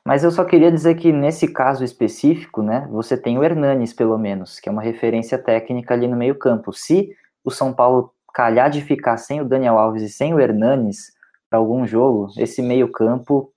Mas 0.05 0.23
eu 0.23 0.31
só 0.31 0.43
queria 0.43 0.71
dizer 0.71 0.95
que 0.95 1.11
nesse 1.11 1.47
caso 1.47 1.83
específico, 1.83 2.61
né, 2.61 2.87
você 2.91 3.17
tem 3.17 3.37
o 3.39 3.43
Hernanes, 3.43 3.93
pelo 3.93 4.17
menos, 4.17 4.59
que 4.59 4.69
é 4.69 4.71
uma 4.71 4.81
referência 4.81 5.37
técnica 5.37 5.93
ali 5.93 6.07
no 6.07 6.17
meio-campo. 6.17 6.73
Se 6.73 7.15
o 7.43 7.49
São 7.49 7.73
Paulo 7.73 8.13
calhar 8.33 8.69
de 8.69 8.81
ficar 8.81 9.17
sem 9.17 9.41
o 9.41 9.45
Daniel 9.45 9.79
Alves 9.79 10.03
e 10.03 10.09
sem 10.09 10.33
o 10.33 10.39
Hernanes 10.39 11.13
para 11.49 11.57
algum 11.57 11.87
jogo, 11.87 12.27
esse 12.37 12.61
meio-campo, 12.61 13.51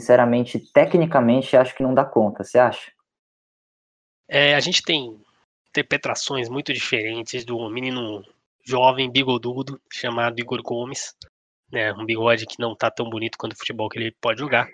sinceramente, 0.00 0.58
tecnicamente, 0.58 1.56
acho 1.56 1.74
que 1.74 1.82
não 1.82 1.94
dá 1.94 2.04
conta. 2.04 2.44
Você 2.44 2.58
acha? 2.58 2.92
É, 4.28 4.54
a 4.54 4.60
gente 4.60 4.82
tem 4.82 5.18
interpretações 5.70 6.48
muito 6.48 6.72
diferentes 6.72 7.44
do 7.44 7.68
menino 7.70 8.22
jovem 8.64 9.10
bigodudo 9.10 9.80
chamado 9.90 10.38
Igor 10.38 10.62
Gomes, 10.62 11.14
né, 11.72 11.92
um 11.94 12.04
bigode 12.04 12.46
que 12.46 12.58
não 12.58 12.74
tá 12.74 12.90
tão 12.90 13.08
bonito 13.08 13.38
quanto 13.38 13.52
o 13.52 13.58
futebol 13.58 13.88
que 13.88 13.98
ele 13.98 14.14
pode 14.20 14.40
jogar. 14.40 14.68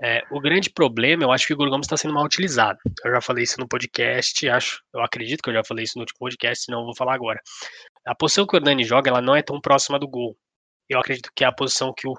É, 0.00 0.22
o 0.30 0.40
grande 0.40 0.68
problema, 0.68 1.22
eu 1.22 1.32
acho 1.32 1.46
que 1.46 1.52
o 1.52 1.56
Igor 1.56 1.70
Gomes 1.70 1.86
está 1.86 1.96
sendo 1.96 2.14
mal 2.14 2.24
utilizado. 2.24 2.78
Eu 3.04 3.12
já 3.12 3.20
falei 3.20 3.44
isso 3.44 3.58
no 3.58 3.68
podcast, 3.68 4.48
acho, 4.48 4.82
eu 4.92 5.00
acredito 5.00 5.42
que 5.42 5.50
eu 5.50 5.54
já 5.54 5.64
falei 5.64 5.84
isso 5.84 5.96
no 5.96 6.02
último 6.02 6.18
podcast, 6.18 6.64
senão 6.64 6.80
eu 6.80 6.84
vou 6.84 6.96
falar 6.96 7.14
agora. 7.14 7.40
A 8.06 8.14
posição 8.14 8.46
que 8.46 8.54
o 8.54 8.58
Hernani 8.58 8.84
joga, 8.84 9.10
ela 9.10 9.22
não 9.22 9.34
é 9.34 9.42
tão 9.42 9.60
próxima 9.60 9.98
do 9.98 10.08
gol. 10.08 10.36
Eu 10.88 10.98
acredito 10.98 11.30
que 11.34 11.44
é 11.44 11.46
a 11.46 11.52
posição 11.52 11.92
que 11.96 12.06
o 12.06 12.14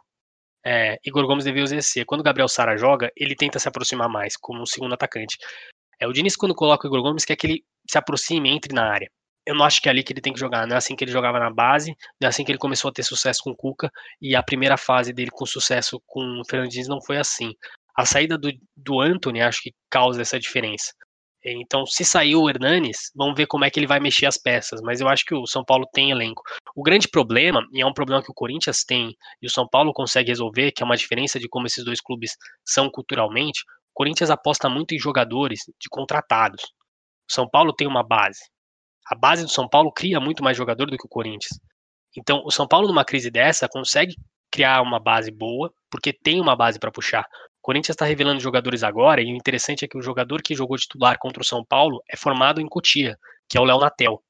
é, 0.65 0.97
Igor 1.05 1.25
Gomes 1.27 1.45
devia 1.45 1.63
exercer. 1.63 2.05
Quando 2.05 2.21
o 2.21 2.23
Gabriel 2.23 2.47
Sara 2.47 2.77
joga, 2.77 3.11
ele 3.15 3.35
tenta 3.35 3.59
se 3.59 3.67
aproximar 3.67 4.09
mais, 4.09 4.37
como 4.37 4.61
um 4.61 4.65
segundo 4.65 4.93
atacante. 4.93 5.37
É, 5.99 6.07
o 6.07 6.13
Diniz, 6.13 6.35
quando 6.35 6.55
coloca 6.55 6.87
o 6.87 6.89
Igor 6.89 7.01
Gomes, 7.01 7.25
quer 7.25 7.35
que 7.35 7.47
ele 7.47 7.63
se 7.89 7.97
aproxime, 7.97 8.49
entre 8.49 8.73
na 8.73 8.91
área. 8.91 9.09
Eu 9.45 9.55
não 9.55 9.65
acho 9.65 9.81
que 9.81 9.89
é 9.89 9.91
ali 9.91 10.03
que 10.03 10.13
ele 10.13 10.21
tem 10.21 10.33
que 10.33 10.39
jogar. 10.39 10.65
Não 10.65 10.75
é 10.75 10.77
assim 10.77 10.95
que 10.95 11.03
ele 11.03 11.11
jogava 11.11 11.37
na 11.37 11.49
base, 11.49 11.95
não 12.19 12.27
é 12.27 12.29
assim 12.29 12.45
que 12.45 12.51
ele 12.51 12.57
começou 12.57 12.89
a 12.89 12.93
ter 12.93 13.03
sucesso 13.03 13.41
com 13.43 13.51
o 13.51 13.55
Cuca. 13.55 13.91
E 14.21 14.35
a 14.35 14.43
primeira 14.43 14.77
fase 14.77 15.11
dele 15.11 15.31
com 15.31 15.45
sucesso 15.45 16.01
com 16.05 16.41
o 16.41 16.49
Fernandinho 16.49 16.87
não 16.87 17.01
foi 17.01 17.17
assim. 17.17 17.53
A 17.95 18.05
saída 18.05 18.37
do, 18.37 18.51
do 18.75 19.01
Anthony 19.01 19.41
acho 19.41 19.61
que 19.61 19.73
causa 19.89 20.21
essa 20.21 20.39
diferença. 20.39 20.93
Então, 21.45 21.85
se 21.85 22.05
sair 22.05 22.35
o 22.35 22.49
Hernanes, 22.49 23.11
vamos 23.15 23.35
ver 23.35 23.47
como 23.47 23.65
é 23.65 23.69
que 23.69 23.77
ele 23.79 23.87
vai 23.87 23.99
mexer 23.99 24.25
as 24.25 24.37
peças. 24.37 24.81
Mas 24.81 25.01
eu 25.01 25.09
acho 25.09 25.25
que 25.25 25.35
o 25.35 25.45
São 25.45 25.63
Paulo 25.63 25.85
tem 25.91 26.11
elenco. 26.11 26.41
O 26.75 26.81
grande 26.81 27.07
problema, 27.07 27.61
e 27.73 27.81
é 27.81 27.85
um 27.85 27.93
problema 27.93 28.23
que 28.23 28.31
o 28.31 28.33
Corinthians 28.33 28.83
tem 28.85 29.15
e 29.41 29.47
o 29.47 29.49
São 29.49 29.67
Paulo 29.67 29.91
consegue 29.93 30.29
resolver, 30.29 30.71
que 30.71 30.81
é 30.81 30.85
uma 30.85 30.95
diferença 30.95 31.39
de 31.39 31.49
como 31.49 31.67
esses 31.67 31.83
dois 31.83 31.99
clubes 31.99 32.31
são 32.65 32.89
culturalmente, 32.89 33.61
o 33.61 33.93
Corinthians 33.93 34.29
aposta 34.29 34.69
muito 34.69 34.95
em 34.95 34.99
jogadores 34.99 35.59
de 35.79 35.89
contratados. 35.89 36.63
O 37.29 37.33
São 37.33 37.47
Paulo 37.47 37.73
tem 37.73 37.87
uma 37.87 38.03
base. 38.03 38.39
A 39.05 39.15
base 39.15 39.43
do 39.43 39.49
São 39.49 39.67
Paulo 39.67 39.91
cria 39.91 40.19
muito 40.19 40.43
mais 40.43 40.55
jogador 40.55 40.89
do 40.89 40.97
que 40.97 41.05
o 41.05 41.09
Corinthians. 41.09 41.59
Então, 42.17 42.41
o 42.45 42.51
São 42.51 42.67
Paulo, 42.67 42.87
numa 42.87 43.03
crise 43.03 43.29
dessa, 43.29 43.67
consegue 43.67 44.15
criar 44.51 44.81
uma 44.81 44.99
base 44.99 45.31
boa, 45.31 45.73
porque 45.91 46.13
tem 46.13 46.39
uma 46.39 46.55
base 46.55 46.79
para 46.79 46.91
puxar. 46.91 47.25
Corinthians 47.63 47.95
está 47.95 48.03
revelando 48.03 48.41
jogadores 48.41 48.83
agora, 48.83 49.21
e 49.21 49.33
o 49.33 49.37
interessante 49.37 49.85
é 49.85 49.87
que 49.87 49.97
o 49.97 50.01
jogador 50.01 50.41
que 50.41 50.53
jogou 50.53 50.77
titular 50.77 51.17
contra 51.17 51.41
o 51.41 51.45
São 51.45 51.63
Paulo 51.63 52.03
é 52.09 52.17
formado 52.17 52.59
em 52.59 52.67
Cotia, 52.67 53.17
que 53.47 53.57
é 53.57 53.61
o 53.61 53.63
Léo 53.63 53.79
Natel. 53.79 54.21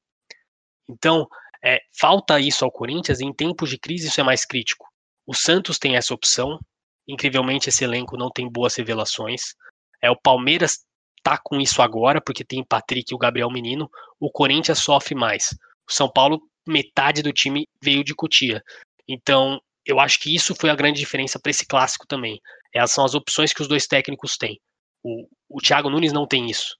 Então, 0.88 1.26
é, 1.62 1.80
falta 1.98 2.38
isso 2.38 2.64
ao 2.64 2.70
Corinthians, 2.70 3.18
e 3.18 3.24
em 3.24 3.32
tempos 3.34 3.68
de 3.68 3.76
crise 3.76 4.06
isso 4.06 4.20
é 4.20 4.24
mais 4.24 4.44
crítico. 4.44 4.86
O 5.26 5.34
Santos 5.34 5.80
tem 5.80 5.96
essa 5.96 6.14
opção, 6.14 6.60
incrivelmente 7.08 7.68
esse 7.68 7.82
elenco 7.82 8.16
não 8.16 8.30
tem 8.30 8.48
boas 8.48 8.76
revelações. 8.76 9.56
É, 10.00 10.08
o 10.08 10.16
Palmeiras 10.16 10.84
tá 11.20 11.36
com 11.42 11.60
isso 11.60 11.82
agora, 11.82 12.20
porque 12.20 12.44
tem 12.44 12.62
Patrick 12.62 13.12
e 13.12 13.16
o 13.16 13.18
Gabriel 13.18 13.50
Menino. 13.50 13.90
O 14.20 14.30
Corinthians 14.30 14.78
sofre 14.78 15.14
mais. 15.16 15.56
O 15.88 15.92
São 15.92 16.08
Paulo, 16.08 16.40
metade 16.68 17.20
do 17.20 17.32
time 17.32 17.66
veio 17.82 18.04
de 18.04 18.14
Cotia. 18.14 18.62
Então, 19.08 19.60
eu 19.84 19.98
acho 19.98 20.20
que 20.20 20.32
isso 20.32 20.54
foi 20.54 20.70
a 20.70 20.76
grande 20.76 21.00
diferença 21.00 21.40
para 21.40 21.50
esse 21.50 21.66
clássico 21.66 22.06
também. 22.06 22.40
Essas 22.74 22.92
são 22.92 23.04
as 23.04 23.14
opções 23.14 23.52
que 23.52 23.62
os 23.62 23.68
dois 23.68 23.86
técnicos 23.86 24.36
têm. 24.36 24.60
O, 25.02 25.26
o 25.48 25.60
Thiago 25.60 25.88
Nunes 25.88 26.12
não 26.12 26.26
tem 26.26 26.50
isso. 26.50 26.76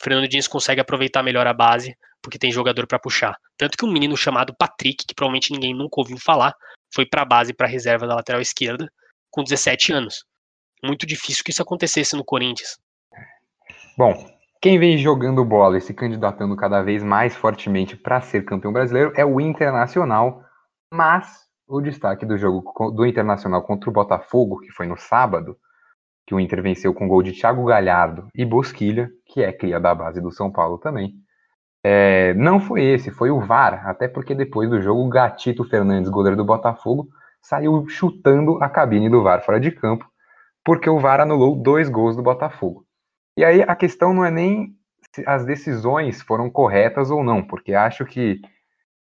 O 0.00 0.04
Fernando 0.04 0.28
Diniz 0.28 0.46
consegue 0.46 0.80
aproveitar 0.80 1.22
melhor 1.22 1.46
a 1.46 1.52
base, 1.52 1.96
porque 2.22 2.38
tem 2.38 2.52
jogador 2.52 2.86
para 2.86 2.98
puxar. 2.98 3.36
Tanto 3.56 3.76
que 3.76 3.84
um 3.84 3.92
menino 3.92 4.16
chamado 4.16 4.54
Patrick, 4.56 5.04
que 5.06 5.14
provavelmente 5.14 5.52
ninguém 5.52 5.74
nunca 5.74 6.00
ouviu 6.00 6.16
falar, 6.18 6.54
foi 6.94 7.04
para 7.04 7.22
a 7.22 7.24
base, 7.24 7.52
para 7.52 7.66
a 7.66 7.70
reserva 7.70 8.06
da 8.06 8.14
lateral 8.14 8.40
esquerda, 8.40 8.88
com 9.30 9.42
17 9.42 9.92
anos. 9.92 10.24
Muito 10.82 11.06
difícil 11.06 11.42
que 11.44 11.50
isso 11.50 11.62
acontecesse 11.62 12.16
no 12.16 12.24
Corinthians. 12.24 12.78
Bom, 13.96 14.12
quem 14.60 14.78
vem 14.78 14.96
jogando 14.98 15.44
bola 15.44 15.76
e 15.76 15.80
se 15.80 15.92
candidatando 15.92 16.56
cada 16.56 16.82
vez 16.82 17.02
mais 17.02 17.34
fortemente 17.34 17.96
para 17.96 18.20
ser 18.20 18.44
campeão 18.44 18.72
brasileiro 18.72 19.12
é 19.16 19.24
o 19.24 19.40
Internacional, 19.40 20.42
mas 20.92 21.44
o 21.76 21.82
destaque 21.82 22.24
do 22.24 22.38
jogo 22.38 22.90
do 22.90 23.04
Internacional 23.04 23.62
contra 23.62 23.90
o 23.90 23.92
Botafogo, 23.92 24.60
que 24.60 24.70
foi 24.70 24.86
no 24.86 24.96
sábado, 24.96 25.56
que 26.26 26.34
o 26.34 26.40
Inter 26.40 26.62
venceu 26.62 26.94
com 26.94 27.08
gol 27.08 27.22
de 27.22 27.32
Thiago 27.32 27.64
Galhardo 27.64 28.28
e 28.34 28.44
Bosquilha, 28.44 29.10
que 29.26 29.42
é 29.42 29.52
cria 29.52 29.80
da 29.80 29.94
base 29.94 30.20
do 30.20 30.30
São 30.30 30.50
Paulo 30.50 30.78
também. 30.78 31.14
É, 31.82 32.32
não 32.34 32.60
foi 32.60 32.82
esse, 32.82 33.10
foi 33.10 33.30
o 33.30 33.40
VAR, 33.40 33.86
até 33.86 34.08
porque 34.08 34.34
depois 34.34 34.70
do 34.70 34.80
jogo 34.80 35.04
o 35.04 35.08
Gatito 35.08 35.64
Fernandes, 35.64 36.10
goleiro 36.10 36.36
do 36.36 36.44
Botafogo, 36.44 37.08
saiu 37.42 37.86
chutando 37.88 38.62
a 38.62 38.70
cabine 38.70 39.10
do 39.10 39.22
VAR 39.22 39.44
fora 39.44 39.60
de 39.60 39.70
campo, 39.70 40.08
porque 40.64 40.88
o 40.88 40.98
VAR 40.98 41.20
anulou 41.20 41.54
dois 41.54 41.90
gols 41.90 42.16
do 42.16 42.22
Botafogo. 42.22 42.86
E 43.36 43.44
aí 43.44 43.62
a 43.62 43.76
questão 43.76 44.14
não 44.14 44.24
é 44.24 44.30
nem 44.30 44.74
se 45.12 45.22
as 45.26 45.44
decisões 45.44 46.22
foram 46.22 46.48
corretas 46.48 47.10
ou 47.10 47.22
não, 47.22 47.42
porque 47.42 47.74
acho 47.74 48.06
que 48.06 48.40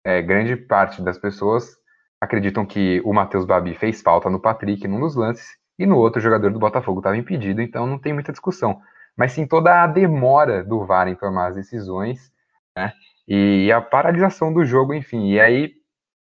é, 0.06 0.22
grande 0.22 0.56
parte 0.56 1.02
das 1.02 1.18
pessoas 1.18 1.80
acreditam 2.22 2.66
que 2.66 3.02
o 3.06 3.14
Matheus 3.14 3.46
Babi 3.46 3.74
fez 3.76 4.02
falta 4.02 4.30
no 4.30 4.40
Patrick 4.40 4.88
num 4.88 5.00
dos 5.00 5.16
lances 5.16 5.58
e 5.78 5.86
no 5.86 5.98
outro 5.98 6.22
jogador 6.22 6.52
do 6.52 6.60
Botafogo 6.60 7.00
estava 7.00 7.18
impedido, 7.18 7.62
então 7.62 7.88
não 7.88 7.98
tem 7.98 8.14
muita 8.14 8.32
discussão. 8.32 8.82
Mas 9.16 9.32
sim 9.32 9.48
toda 9.48 9.84
a 9.84 9.88
demora 9.88 10.64
do 10.64 10.86
VAR 10.86 11.08
em 11.08 11.16
tomar 11.16 11.48
as 11.48 11.56
decisões, 11.56 12.32
né? 12.76 12.94
E 13.28 13.72
a 13.72 13.82
paralisação 13.82 14.52
do 14.54 14.66
jogo, 14.66 14.94
enfim. 14.94 15.32
E 15.32 15.40
aí, 15.40 15.74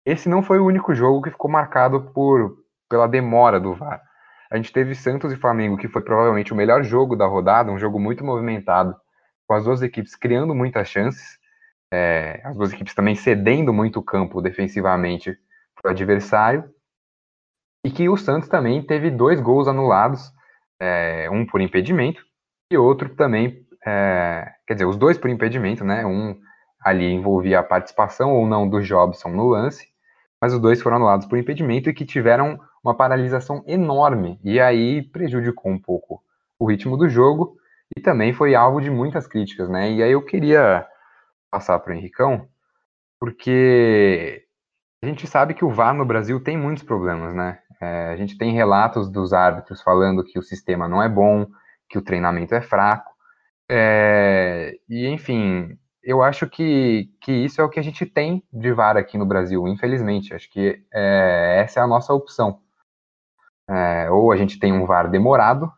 esse 0.05 0.29
não 0.29 0.42
foi 0.42 0.59
o 0.59 0.66
único 0.66 0.95
jogo 0.95 1.23
que 1.23 1.31
ficou 1.31 1.51
marcado 1.51 2.01
por 2.12 2.62
pela 2.88 3.09
demora 3.09 3.59
do 3.59 3.75
VAR. 3.75 4.03
A 4.51 4.57
gente 4.57 4.71
teve 4.71 4.95
Santos 4.95 5.33
e 5.33 5.37
Flamengo, 5.37 5.79
que 5.79 5.88
foi 5.88 6.03
provavelmente 6.03 6.53
o 6.53 6.57
melhor 6.57 6.85
jogo 6.85 7.16
da 7.16 7.27
rodada, 7.27 7.73
um 7.73 7.79
jogo 7.79 7.99
muito 7.99 8.23
movimentado, 8.23 8.95
com 9.49 9.55
as 9.55 9.64
duas 9.64 9.81
equipes 9.81 10.14
criando 10.14 10.55
muitas 10.55 10.88
chances, 10.88 11.38
é, 11.90 12.42
as 12.45 12.55
duas 12.55 12.73
equipes 12.73 12.95
também 12.95 13.14
cedendo 13.14 13.73
muito 13.73 13.99
o 13.99 14.03
campo 14.03 14.42
defensivamente 14.42 15.31
o 15.31 15.37
adversário, 15.88 16.71
e 17.85 17.90
que 17.90 18.09
o 18.09 18.16
Santos 18.16 18.49
também 18.49 18.83
teve 18.83 19.11
dois 19.11 19.40
gols 19.40 19.66
anulados, 19.66 20.33
é, 20.81 21.29
um 21.31 21.45
por 21.45 21.61
impedimento 21.61 22.23
e 22.71 22.77
outro 22.77 23.14
também, 23.14 23.66
é, 23.87 24.53
quer 24.66 24.75
dizer, 24.75 24.87
os 24.87 24.97
dois 24.97 25.18
por 25.18 25.31
impedimento, 25.31 25.85
né? 25.85 26.07
Um 26.07 26.38
ali 26.81 27.12
envolvia 27.12 27.61
a 27.61 27.62
participação 27.62 28.33
ou 28.33 28.47
não 28.47 28.68
do 28.68 28.81
Jobson 28.83 29.29
no 29.29 29.49
lance, 29.49 29.88
mas 30.40 30.53
os 30.53 30.61
dois 30.61 30.83
foram 30.83 30.97
anulados 30.97 31.27
por 31.27 31.38
impedimento 31.38 31.88
e 31.88 31.95
que 31.95 32.05
tiveram 32.05 32.59
uma 32.83 32.97
paralisação 32.97 33.62
enorme 33.66 34.40
e 34.42 34.61
aí 34.61 35.03
prejudicou 35.03 35.71
um 35.71 35.79
pouco 35.79 36.23
o 36.59 36.68
ritmo 36.68 36.97
do 36.97 37.09
jogo 37.09 37.57
e 37.97 38.01
também 38.01 38.33
foi 38.33 38.55
alvo 38.55 38.81
de 38.81 38.90
muitas 38.90 39.27
críticas, 39.27 39.68
né? 39.68 39.92
E 39.92 40.03
aí 40.03 40.12
eu 40.12 40.25
queria 40.25 40.87
passar 41.51 41.79
para 41.79 41.92
o 41.92 41.97
Henricão, 41.97 42.49
porque 43.21 44.45
a 45.03 45.07
gente 45.07 45.27
sabe 45.27 45.55
que 45.55 45.65
o 45.65 45.71
VAR 45.71 45.95
no 45.95 46.05
Brasil 46.05 46.43
tem 46.43 46.57
muitos 46.57 46.85
problemas, 46.85 47.35
né? 47.35 47.59
É, 47.81 48.09
a 48.12 48.17
gente 48.17 48.38
tem 48.38 48.53
relatos 48.53 49.11
dos 49.11 49.33
árbitros 49.33 49.83
falando 49.83 50.25
que 50.25 50.38
o 50.38 50.43
sistema 50.43 50.88
não 50.88 51.03
é 51.03 51.09
bom, 51.09 51.47
que 51.88 51.99
o 51.99 52.03
treinamento 52.03 52.55
é 52.55 52.61
fraco, 52.61 53.12
é, 53.75 54.79
e 54.87 55.07
enfim, 55.09 55.79
eu 56.03 56.23
acho 56.23 56.47
que, 56.47 57.11
que 57.23 57.33
isso 57.33 57.59
é 57.61 57.65
o 57.65 57.71
que 57.71 57.81
a 57.81 57.83
gente 57.83 58.05
tem 58.05 58.43
de 58.53 58.71
VAR 58.71 58.99
aqui 58.99 59.17
no 59.17 59.25
Brasil, 59.25 59.67
infelizmente. 59.67 60.35
Acho 60.35 60.51
que 60.51 60.85
é, 60.93 61.62
essa 61.65 61.81
é 61.81 61.83
a 61.83 61.87
nossa 61.87 62.12
opção. 62.12 62.61
É, 63.69 64.11
ou 64.11 64.31
a 64.31 64.37
gente 64.37 64.59
tem 64.59 64.73
um 64.73 64.85
VAR 64.85 65.09
demorado, 65.11 65.73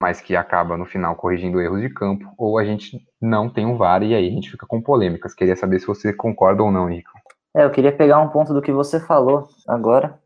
mas 0.00 0.22
que 0.22 0.34
acaba 0.34 0.76
no 0.76 0.86
final 0.86 1.16
corrigindo 1.16 1.60
erros 1.60 1.82
de 1.82 1.90
campo, 1.90 2.32
ou 2.38 2.58
a 2.58 2.64
gente 2.64 3.06
não 3.20 3.50
tem 3.50 3.66
um 3.66 3.76
VAR 3.76 4.02
e 4.02 4.14
aí 4.14 4.26
a 4.26 4.30
gente 4.30 4.50
fica 4.50 4.66
com 4.66 4.80
polêmicas. 4.80 5.34
Queria 5.34 5.56
saber 5.56 5.80
se 5.80 5.86
você 5.86 6.14
concorda 6.14 6.62
ou 6.62 6.72
não, 6.72 6.88
Rico. 6.88 7.10
É, 7.54 7.64
eu 7.64 7.70
queria 7.70 7.92
pegar 7.92 8.20
um 8.20 8.28
ponto 8.28 8.52
do 8.52 8.62
que 8.62 8.72
você 8.72 8.98
falou 8.98 9.48
agora, 9.66 10.18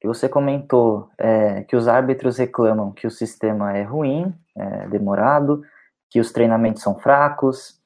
que 0.00 0.06
você 0.06 0.28
comentou 0.28 1.08
é, 1.18 1.62
que 1.62 1.76
os 1.76 1.88
árbitros 1.88 2.38
reclamam 2.38 2.92
que 2.92 3.06
o 3.06 3.10
sistema 3.10 3.76
é 3.76 3.82
ruim, 3.82 4.34
é 4.56 4.88
demorado, 4.88 5.62
que 6.10 6.20
os 6.20 6.32
treinamentos 6.32 6.82
são 6.82 6.98
fracos, 6.98 7.80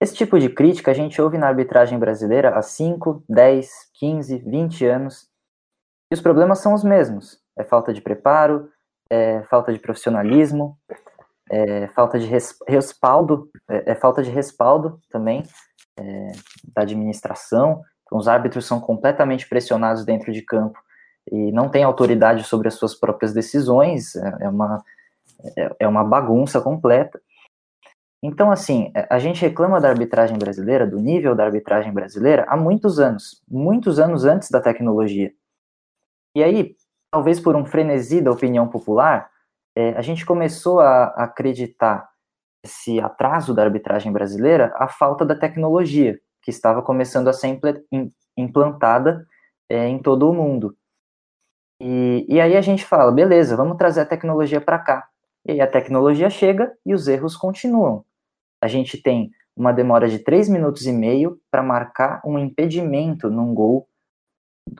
esse 0.00 0.14
tipo 0.14 0.38
de 0.38 0.48
crítica 0.48 0.92
a 0.92 0.94
gente 0.94 1.20
ouve 1.20 1.36
na 1.38 1.48
arbitragem 1.48 1.98
brasileira 1.98 2.56
há 2.56 2.62
5, 2.62 3.24
10, 3.28 3.68
15, 3.94 4.38
20 4.38 4.86
anos. 4.86 5.28
E 6.10 6.14
os 6.14 6.20
problemas 6.20 6.60
são 6.60 6.72
os 6.72 6.84
mesmos. 6.84 7.40
É 7.58 7.64
falta 7.64 7.92
de 7.92 8.00
preparo, 8.00 8.70
é 9.10 9.42
falta 9.44 9.72
de 9.72 9.78
profissionalismo, 9.80 10.78
é 11.50 11.88
falta 11.88 12.18
de 12.18 12.26
respaldo, 12.68 13.50
é, 13.68 13.92
é 13.92 13.94
falta 13.96 14.22
de 14.22 14.30
respaldo 14.30 15.00
também 15.10 15.42
é, 15.98 16.32
da 16.72 16.82
administração. 16.82 17.82
Então, 18.08 18.16
os 18.16 18.26
árbitros 18.26 18.64
são 18.64 18.80
completamente 18.80 19.46
pressionados 19.46 20.02
dentro 20.02 20.32
de 20.32 20.40
campo 20.40 20.78
e 21.30 21.52
não 21.52 21.68
têm 21.68 21.84
autoridade 21.84 22.42
sobre 22.44 22.66
as 22.66 22.74
suas 22.74 22.94
próprias 22.94 23.34
decisões. 23.34 24.16
É, 24.16 24.36
é 24.40 24.48
uma, 24.48 24.82
é, 25.56 25.76
é 25.80 25.88
uma 25.88 26.02
bagunça 26.02 26.58
completa. 26.58 27.20
Então, 28.22 28.50
assim, 28.50 28.90
a 29.10 29.18
gente 29.18 29.42
reclama 29.42 29.78
da 29.78 29.90
arbitragem 29.90 30.38
brasileira, 30.38 30.86
do 30.86 30.98
nível 30.98 31.36
da 31.36 31.44
arbitragem 31.44 31.92
brasileira, 31.92 32.46
há 32.48 32.56
muitos 32.56 32.98
anos, 32.98 33.42
muitos 33.46 34.00
anos 34.00 34.24
antes 34.24 34.50
da 34.50 34.60
tecnologia. 34.60 35.32
E 36.34 36.42
aí, 36.42 36.74
talvez 37.12 37.38
por 37.38 37.54
um 37.54 37.64
frenesi 37.64 38.20
da 38.22 38.32
opinião 38.32 38.66
popular, 38.66 39.30
é, 39.76 39.90
a 39.90 40.02
gente 40.02 40.24
começou 40.24 40.80
a 40.80 41.04
acreditar 41.08 42.08
esse 42.64 42.98
atraso 43.00 43.54
da 43.54 43.62
arbitragem 43.62 44.10
brasileira 44.10 44.72
à 44.76 44.88
falta 44.88 45.24
da 45.24 45.36
tecnologia, 45.36 46.18
que 46.48 46.50
estava 46.50 46.80
começando 46.80 47.28
a 47.28 47.32
ser 47.34 47.60
implantada 48.34 49.26
é, 49.68 49.86
em 49.86 49.98
todo 49.98 50.30
o 50.30 50.32
mundo. 50.32 50.74
E, 51.78 52.24
e 52.26 52.40
aí 52.40 52.56
a 52.56 52.62
gente 52.62 52.86
fala, 52.86 53.12
beleza, 53.12 53.54
vamos 53.54 53.76
trazer 53.76 54.00
a 54.00 54.06
tecnologia 54.06 54.58
para 54.58 54.78
cá. 54.78 55.06
E 55.44 55.52
aí 55.52 55.60
a 55.60 55.66
tecnologia 55.66 56.30
chega 56.30 56.72
e 56.86 56.94
os 56.94 57.06
erros 57.06 57.36
continuam. 57.36 58.02
A 58.62 58.66
gente 58.66 58.96
tem 58.96 59.30
uma 59.54 59.72
demora 59.72 60.08
de 60.08 60.20
3 60.20 60.48
minutos 60.48 60.86
e 60.86 60.92
meio 60.92 61.38
para 61.50 61.62
marcar 61.62 62.22
um 62.24 62.38
impedimento 62.38 63.28
num 63.28 63.52
gol, 63.52 63.86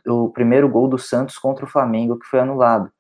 o 0.07 0.31
primeiro 0.31 0.71
gol 0.71 0.89
do 0.89 0.97
Santos 0.97 1.37
contra 1.37 1.67
o 1.67 1.69
Flamengo, 1.69 2.19
que 2.19 2.27
foi 2.27 2.41
anulado. 2.41 2.91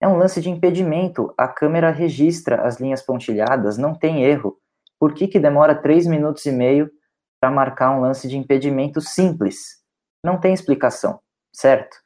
É 0.00 0.08
um 0.08 0.16
lance 0.16 0.40
de 0.40 0.48
impedimento, 0.48 1.34
a 1.36 1.46
câmera 1.46 1.90
registra 1.90 2.62
as 2.62 2.80
linhas 2.80 3.02
pontilhadas, 3.02 3.76
não 3.76 3.94
tem 3.94 4.24
erro. 4.24 4.56
Por 4.98 5.12
que, 5.12 5.28
que 5.28 5.38
demora 5.38 5.74
3 5.74 6.06
minutos 6.06 6.46
e 6.46 6.52
meio 6.52 6.90
para 7.42 7.50
marcar 7.50 7.90
um 7.90 8.00
lance 8.00 8.28
de 8.28 8.38
impedimento 8.38 9.00
simples? 9.00 9.82
Não 10.24 10.38
tem 10.38 10.54
explicação, 10.54 11.18
certo? 11.52 11.96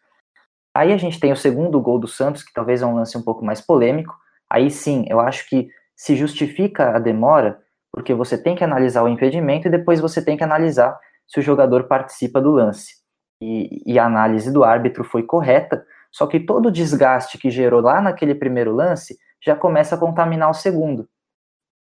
Aí 0.75 0.95
a 0.95 0.97
gente 0.97 1.21
tem 1.21 1.31
o 1.31 1.37
segundo 1.37 1.79
gol 1.79 1.99
do 1.99 2.09
Santos, 2.09 2.43
que 2.43 2.55
talvez 2.55 2.81
é 2.81 2.87
um 2.87 2.95
lance 2.95 3.19
um 3.19 3.23
pouco 3.23 3.45
mais 3.45 3.61
polêmico. 3.61 4.17
Aí 4.49 4.71
sim, 4.71 5.05
eu 5.11 5.21
acho 5.21 5.47
que 5.47 5.69
se 5.95 6.17
justifica 6.17 6.97
a 6.97 6.99
demora, 6.99 7.61
porque 7.93 8.15
você 8.15 8.43
tem 8.43 8.57
que 8.57 8.65
analisar 8.65 9.03
o 9.03 9.09
impedimento 9.09 9.69
e 9.69 9.71
depois 9.71 10.01
você 10.01 10.25
tem 10.25 10.39
que 10.39 10.45
analisar 10.45 10.99
se 11.29 11.39
o 11.39 11.43
jogador 11.43 11.85
participa 11.85 12.41
do 12.41 12.53
lance. 12.53 12.95
E, 13.43 13.83
e 13.85 13.99
a 13.99 14.07
análise 14.07 14.51
do 14.51 14.65
árbitro 14.65 15.05
foi 15.05 15.23
correta, 15.23 15.85
só 16.11 16.27
que 16.27 16.41
todo 16.41 16.67
o 16.67 16.73
desgaste 16.73 17.37
que 17.37 17.51
gerou 17.51 17.83
lá 17.83 18.01
naquele 18.01 18.35
primeiro 18.35 18.75
lance 18.75 19.19
já 19.45 19.55
começa 19.55 19.97
a 19.97 19.99
contaminar 19.99 20.49
o 20.49 20.55
segundo. 20.55 21.07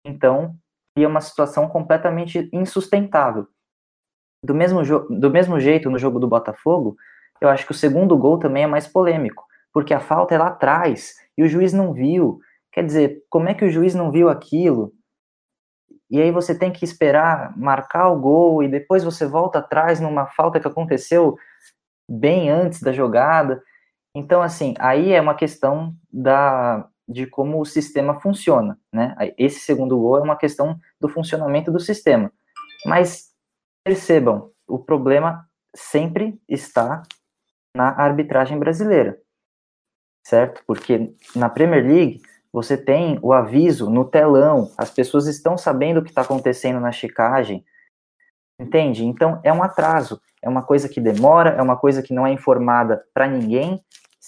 Então, 0.05 0.55
é 0.97 1.07
uma 1.07 1.21
situação 1.21 1.67
completamente 1.67 2.49
insustentável. 2.51 3.47
Do 4.43 4.53
mesmo, 4.55 4.81
do 5.09 5.29
mesmo 5.29 5.59
jeito, 5.59 5.89
no 5.89 5.99
jogo 5.99 6.19
do 6.19 6.27
Botafogo, 6.27 6.95
eu 7.39 7.49
acho 7.49 7.65
que 7.65 7.71
o 7.71 7.75
segundo 7.75 8.17
gol 8.17 8.37
também 8.37 8.63
é 8.63 8.67
mais 8.67 8.87
polêmico, 8.87 9.45
porque 9.73 9.93
a 9.93 9.99
falta 9.99 10.35
é 10.35 10.37
lá 10.37 10.47
atrás 10.47 11.15
e 11.37 11.43
o 11.43 11.47
juiz 11.47 11.73
não 11.73 11.93
viu. 11.93 12.39
Quer 12.71 12.85
dizer, 12.85 13.23
como 13.29 13.49
é 13.49 13.53
que 13.53 13.65
o 13.65 13.69
juiz 13.69 13.93
não 13.95 14.11
viu 14.11 14.29
aquilo? 14.29 14.93
E 16.09 16.21
aí 16.21 16.31
você 16.31 16.57
tem 16.57 16.71
que 16.71 16.83
esperar 16.83 17.57
marcar 17.57 18.09
o 18.09 18.19
gol 18.19 18.61
e 18.61 18.67
depois 18.67 19.03
você 19.03 19.25
volta 19.25 19.59
atrás 19.59 19.99
numa 19.99 20.27
falta 20.27 20.59
que 20.59 20.67
aconteceu 20.67 21.37
bem 22.09 22.49
antes 22.49 22.81
da 22.81 22.91
jogada. 22.91 23.63
Então, 24.13 24.41
assim, 24.41 24.73
aí 24.77 25.13
é 25.13 25.21
uma 25.21 25.35
questão 25.35 25.95
da, 26.11 26.85
de 27.11 27.27
como 27.27 27.59
o 27.59 27.65
sistema 27.65 28.19
funciona, 28.19 28.79
né? 28.91 29.15
Esse 29.37 29.59
segundo 29.59 29.99
gol 29.99 30.17
é 30.17 30.21
uma 30.21 30.35
questão 30.35 30.79
do 30.99 31.09
funcionamento 31.09 31.71
do 31.71 31.79
sistema. 31.79 32.31
Mas 32.85 33.31
percebam, 33.83 34.51
o 34.67 34.79
problema 34.79 35.47
sempre 35.75 36.39
está 36.47 37.03
na 37.75 37.89
arbitragem 37.89 38.57
brasileira, 38.57 39.19
certo? 40.25 40.63
Porque 40.65 41.13
na 41.35 41.49
Premier 41.49 41.85
League 41.85 42.21
você 42.51 42.77
tem 42.77 43.17
o 43.21 43.31
aviso 43.31 43.89
no 43.89 44.03
telão, 44.03 44.71
as 44.77 44.91
pessoas 44.91 45.27
estão 45.27 45.57
sabendo 45.57 45.99
o 45.99 46.03
que 46.03 46.09
está 46.09 46.21
acontecendo 46.21 46.79
na 46.79 46.91
checagem, 46.91 47.65
entende? 48.59 49.05
Então 49.05 49.39
é 49.43 49.53
um 49.53 49.63
atraso, 49.63 50.21
é 50.41 50.49
uma 50.49 50.63
coisa 50.63 50.89
que 50.89 50.99
demora, 50.99 51.51
é 51.51 51.61
uma 51.61 51.77
coisa 51.77 52.01
que 52.01 52.13
não 52.13 52.27
é 52.27 52.31
informada 52.31 53.05
para 53.13 53.27
ninguém. 53.27 53.81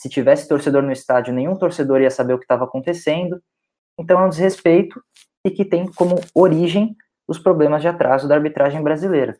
Se 0.03 0.09
tivesse 0.09 0.49
torcedor 0.49 0.83
no 0.83 0.91
estádio, 0.91 1.33
nenhum 1.33 1.55
torcedor 1.55 2.01
ia 2.01 2.11
saber 2.11 2.33
o 2.33 2.37
que 2.37 2.43
estava 2.43 2.65
acontecendo. 2.65 3.41
Então 3.97 4.19
é 4.19 4.25
um 4.25 4.29
desrespeito 4.29 5.01
e 5.45 5.49
que 5.49 5.63
tem 5.63 5.89
como 5.93 6.15
origem 6.35 6.93
os 7.25 7.39
problemas 7.39 7.81
de 7.81 7.87
atraso 7.87 8.27
da 8.27 8.35
arbitragem 8.35 8.83
brasileira. 8.83 9.37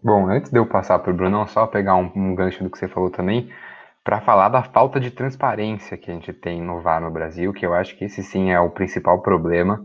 Bom, 0.00 0.28
antes 0.28 0.52
de 0.52 0.56
eu 0.56 0.64
passar 0.68 1.00
para 1.00 1.10
o 1.10 1.16
Bruno, 1.16 1.48
só 1.48 1.66
pegar 1.66 1.96
um, 1.96 2.12
um 2.14 2.32
gancho 2.32 2.62
do 2.62 2.70
que 2.70 2.78
você 2.78 2.86
falou 2.86 3.10
também, 3.10 3.50
para 4.04 4.20
falar 4.20 4.50
da 4.50 4.62
falta 4.62 5.00
de 5.00 5.10
transparência 5.10 5.98
que 5.98 6.12
a 6.12 6.14
gente 6.14 6.32
tem 6.32 6.62
no 6.62 6.80
VAR 6.80 7.00
no 7.00 7.10
Brasil, 7.10 7.52
que 7.52 7.66
eu 7.66 7.74
acho 7.74 7.98
que 7.98 8.04
esse 8.04 8.22
sim 8.22 8.52
é 8.52 8.60
o 8.60 8.70
principal 8.70 9.20
problema. 9.20 9.84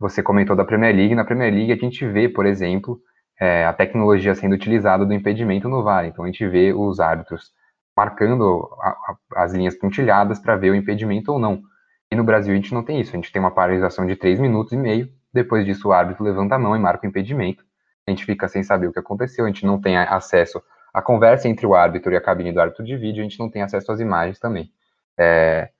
Você 0.00 0.22
comentou 0.22 0.56
da 0.56 0.64
Premier 0.64 0.96
League, 0.96 1.14
na 1.14 1.26
Premier 1.26 1.52
League 1.52 1.72
a 1.72 1.76
gente 1.76 2.06
vê, 2.06 2.30
por 2.30 2.46
exemplo, 2.46 2.98
é, 3.38 3.66
a 3.66 3.74
tecnologia 3.74 4.34
sendo 4.34 4.54
utilizada 4.54 5.04
do 5.04 5.12
impedimento 5.12 5.68
no 5.68 5.82
VAR, 5.82 6.06
então 6.06 6.24
a 6.24 6.28
gente 6.28 6.48
vê 6.48 6.72
os 6.72 6.98
árbitros 6.98 7.52
marcando 7.96 8.68
a, 8.80 8.88
a, 8.88 9.44
as 9.44 9.52
linhas 9.52 9.74
pontilhadas 9.74 10.38
para 10.38 10.56
ver 10.56 10.70
o 10.70 10.74
impedimento 10.74 11.32
ou 11.32 11.38
não. 11.38 11.62
E 12.10 12.16
no 12.16 12.24
Brasil 12.24 12.52
a 12.52 12.56
gente 12.56 12.74
não 12.74 12.82
tem 12.82 13.00
isso, 13.00 13.10
a 13.12 13.16
gente 13.16 13.32
tem 13.32 13.40
uma 13.40 13.50
paralisação 13.50 14.06
de 14.06 14.16
3 14.16 14.40
minutos 14.40 14.72
e 14.72 14.76
meio, 14.76 15.08
depois 15.32 15.64
disso 15.64 15.88
o 15.88 15.92
árbitro 15.92 16.24
levanta 16.24 16.54
a 16.54 16.58
mão 16.58 16.76
e 16.76 16.78
marca 16.78 17.06
o 17.06 17.08
impedimento, 17.08 17.64
a 18.06 18.10
gente 18.10 18.24
fica 18.24 18.46
sem 18.48 18.62
saber 18.62 18.86
o 18.86 18.92
que 18.92 18.98
aconteceu, 18.98 19.44
a 19.44 19.48
gente 19.48 19.66
não 19.66 19.80
tem 19.80 19.96
acesso 19.96 20.62
à 20.92 21.02
conversa 21.02 21.48
entre 21.48 21.66
o 21.66 21.74
árbitro 21.74 22.12
e 22.12 22.16
a 22.16 22.20
cabine 22.20 22.52
do 22.52 22.60
árbitro 22.60 22.84
de 22.84 22.96
vídeo, 22.96 23.20
a 23.20 23.24
gente 23.24 23.38
não 23.38 23.50
tem 23.50 23.62
acesso 23.62 23.90
às 23.90 24.00
imagens 24.00 24.38
também. 24.38 24.70
É, 25.18 25.70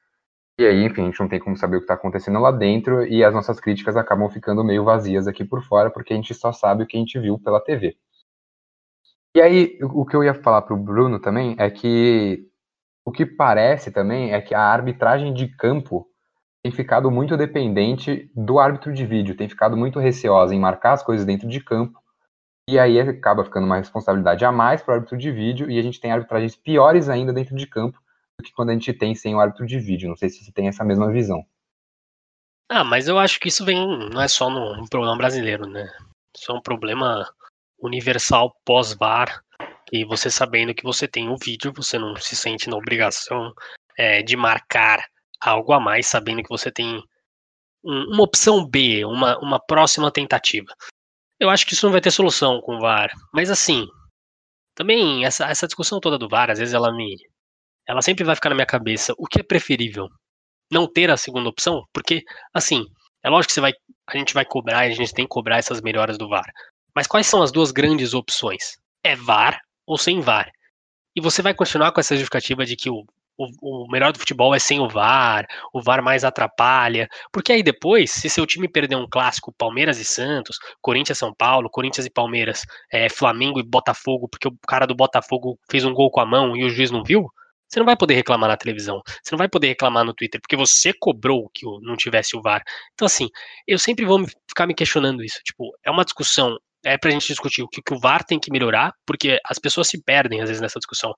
e 0.58 0.64
aí, 0.64 0.84
enfim, 0.84 1.02
a 1.02 1.04
gente 1.06 1.18
não 1.18 1.28
tem 1.28 1.40
como 1.40 1.56
saber 1.56 1.76
o 1.76 1.80
que 1.80 1.84
está 1.84 1.94
acontecendo 1.94 2.38
lá 2.38 2.52
dentro 2.52 3.04
e 3.04 3.24
as 3.24 3.34
nossas 3.34 3.58
críticas 3.58 3.96
acabam 3.96 4.28
ficando 4.30 4.62
meio 4.62 4.84
vazias 4.84 5.26
aqui 5.26 5.44
por 5.44 5.62
fora, 5.64 5.90
porque 5.90 6.12
a 6.12 6.16
gente 6.16 6.32
só 6.32 6.52
sabe 6.52 6.84
o 6.84 6.86
que 6.86 6.96
a 6.96 7.00
gente 7.00 7.18
viu 7.18 7.38
pela 7.38 7.60
TV. 7.60 7.96
E 9.36 9.40
aí, 9.40 9.78
o 9.82 10.06
que 10.06 10.14
eu 10.14 10.22
ia 10.22 10.34
falar 10.34 10.62
para 10.62 10.74
o 10.74 10.78
Bruno 10.78 11.18
também 11.18 11.56
é 11.58 11.68
que 11.68 12.48
o 13.04 13.12
que 13.12 13.26
parece 13.26 13.90
também 13.90 14.32
é 14.32 14.40
que 14.40 14.54
a 14.54 14.62
arbitragem 14.62 15.34
de 15.34 15.48
campo 15.48 16.08
tem 16.62 16.72
ficado 16.72 17.10
muito 17.10 17.36
dependente 17.36 18.30
do 18.34 18.58
árbitro 18.58 18.92
de 18.94 19.04
vídeo, 19.04 19.36
tem 19.36 19.48
ficado 19.48 19.76
muito 19.76 19.98
receosa 19.98 20.54
em 20.54 20.60
marcar 20.60 20.92
as 20.92 21.02
coisas 21.02 21.26
dentro 21.26 21.46
de 21.46 21.60
campo 21.60 22.02
e 22.66 22.78
aí 22.78 22.98
acaba 22.98 23.44
ficando 23.44 23.66
uma 23.66 23.76
responsabilidade 23.76 24.44
a 24.44 24.50
mais 24.50 24.80
para 24.80 24.92
o 24.92 24.94
árbitro 24.94 25.18
de 25.18 25.30
vídeo 25.30 25.70
e 25.70 25.78
a 25.78 25.82
gente 25.82 26.00
tem 26.00 26.10
arbitragens 26.10 26.56
piores 26.56 27.10
ainda 27.10 27.32
dentro 27.32 27.54
de 27.54 27.66
campo 27.66 28.00
do 28.38 28.44
que 28.44 28.52
quando 28.52 28.70
a 28.70 28.72
gente 28.72 28.92
tem 28.94 29.14
sem 29.14 29.34
o 29.34 29.40
árbitro 29.40 29.66
de 29.66 29.78
vídeo. 29.78 30.08
Não 30.08 30.16
sei 30.16 30.30
se 30.30 30.42
você 30.42 30.50
tem 30.50 30.68
essa 30.68 30.82
mesma 30.82 31.12
visão. 31.12 31.44
Ah, 32.70 32.82
mas 32.82 33.08
eu 33.08 33.18
acho 33.18 33.38
que 33.38 33.48
isso 33.48 33.64
vem, 33.64 33.86
não 34.10 34.22
é 34.22 34.28
só 34.28 34.48
no, 34.48 34.76
no 34.76 34.88
problema 34.88 35.16
brasileiro, 35.18 35.66
né? 35.66 35.86
Isso 36.34 36.50
é 36.50 36.54
um 36.54 36.62
problema 36.62 37.28
universal 37.86 38.54
pós-VAR, 38.64 39.42
e 39.92 40.04
você 40.04 40.30
sabendo 40.30 40.74
que 40.74 40.82
você 40.82 41.06
tem 41.06 41.28
o 41.28 41.36
vídeo, 41.36 41.72
você 41.74 41.98
não 41.98 42.16
se 42.16 42.34
sente 42.34 42.68
na 42.68 42.76
obrigação 42.76 43.52
é, 43.98 44.22
de 44.22 44.36
marcar 44.36 45.04
algo 45.40 45.72
a 45.72 45.80
mais, 45.80 46.06
sabendo 46.06 46.42
que 46.42 46.48
você 46.48 46.70
tem 46.70 47.02
um, 47.84 48.14
uma 48.14 48.22
opção 48.22 48.66
B, 48.66 49.04
uma, 49.04 49.38
uma 49.38 49.60
próxima 49.60 50.10
tentativa. 50.10 50.72
Eu 51.38 51.50
acho 51.50 51.66
que 51.66 51.74
isso 51.74 51.86
não 51.86 51.92
vai 51.92 52.00
ter 52.00 52.10
solução 52.10 52.60
com 52.60 52.76
o 52.76 52.80
VAR. 52.80 53.12
Mas 53.32 53.50
assim, 53.50 53.86
também 54.74 55.24
essa, 55.24 55.46
essa 55.46 55.66
discussão 55.66 56.00
toda 56.00 56.18
do 56.18 56.28
VAR, 56.28 56.50
às 56.50 56.58
vezes 56.58 56.74
ela 56.74 56.92
me. 56.92 57.16
Ela 57.86 58.02
sempre 58.02 58.24
vai 58.24 58.34
ficar 58.34 58.48
na 58.48 58.54
minha 58.54 58.66
cabeça. 58.66 59.12
O 59.18 59.26
que 59.26 59.40
é 59.40 59.42
preferível? 59.42 60.08
Não 60.72 60.90
ter 60.90 61.10
a 61.10 61.16
segunda 61.16 61.48
opção? 61.48 61.84
Porque, 61.92 62.22
assim, 62.52 62.86
é 63.22 63.28
lógico 63.28 63.48
que 63.48 63.54
você 63.54 63.60
vai. 63.60 63.72
A 64.08 64.16
gente 64.16 64.34
vai 64.34 64.44
cobrar, 64.44 64.80
a 64.80 64.90
gente 64.90 65.12
tem 65.12 65.24
que 65.26 65.30
cobrar 65.30 65.58
essas 65.58 65.80
melhoras 65.80 66.18
do 66.18 66.28
VAR. 66.28 66.50
Mas 66.94 67.06
quais 67.06 67.26
são 67.26 67.42
as 67.42 67.52
duas 67.52 67.70
grandes 67.70 68.14
opções? 68.14 68.78
É 69.02 69.16
VAR 69.16 69.60
ou 69.86 69.98
sem 69.98 70.20
VAR? 70.20 70.50
E 71.16 71.20
você 71.20 71.42
vai 71.42 71.54
continuar 71.54 71.92
com 71.92 72.00
essa 72.00 72.14
justificativa 72.16 72.64
de 72.64 72.76
que 72.76 72.90
o 72.90 73.04
o, 73.36 73.84
o, 73.84 73.90
melhor 73.90 74.12
do 74.12 74.18
futebol 74.18 74.54
é 74.54 74.58
sem 74.58 74.80
o 74.80 74.88
VAR, 74.88 75.46
o 75.72 75.82
VAR 75.82 76.02
mais 76.02 76.24
atrapalha. 76.24 77.08
Porque 77.32 77.52
aí 77.52 77.62
depois, 77.62 78.10
se 78.10 78.30
seu 78.30 78.46
time 78.46 78.68
perder 78.68 78.96
um 78.96 79.08
clássico 79.08 79.52
Palmeiras 79.52 79.98
e 79.98 80.04
Santos, 80.04 80.58
Corinthians 80.80 81.18
São 81.18 81.34
Paulo, 81.34 81.70
Corinthians 81.70 82.06
e 82.06 82.10
Palmeiras, 82.10 82.62
é, 82.92 83.08
Flamengo 83.08 83.58
e 83.58 83.62
Botafogo, 83.62 84.28
porque 84.28 84.48
o 84.48 84.56
cara 84.66 84.86
do 84.86 84.94
Botafogo 84.94 85.58
fez 85.70 85.84
um 85.84 85.92
gol 85.92 86.10
com 86.10 86.20
a 86.20 86.26
mão 86.26 86.56
e 86.56 86.64
o 86.64 86.70
juiz 86.70 86.90
não 86.90 87.02
viu, 87.02 87.28
você 87.68 87.78
não 87.80 87.86
vai 87.86 87.96
poder 87.96 88.14
reclamar 88.14 88.48
na 88.48 88.56
televisão, 88.56 89.02
você 89.04 89.32
não 89.32 89.38
vai 89.38 89.48
poder 89.48 89.68
reclamar 89.68 90.04
no 90.04 90.14
Twitter, 90.14 90.40
porque 90.40 90.56
você 90.56 90.92
cobrou 90.92 91.50
que 91.52 91.64
não 91.82 91.96
tivesse 91.96 92.36
o 92.36 92.42
VAR. 92.42 92.62
Então, 92.92 93.06
assim, 93.06 93.28
eu 93.66 93.78
sempre 93.78 94.04
vou 94.04 94.24
ficar 94.48 94.66
me 94.66 94.74
questionando 94.74 95.24
isso. 95.24 95.40
Tipo, 95.42 95.76
é 95.82 95.90
uma 95.90 96.04
discussão, 96.04 96.56
é 96.84 96.98
pra 96.98 97.10
gente 97.10 97.26
discutir 97.26 97.62
o 97.62 97.68
que, 97.68 97.82
que 97.82 97.94
o 97.94 97.98
VAR 97.98 98.24
tem 98.24 98.38
que 98.38 98.50
melhorar, 98.50 98.92
porque 99.06 99.38
as 99.46 99.58
pessoas 99.58 99.88
se 99.88 100.02
perdem 100.02 100.40
às 100.40 100.48
vezes 100.48 100.60
nessa 100.60 100.78
discussão 100.78 101.14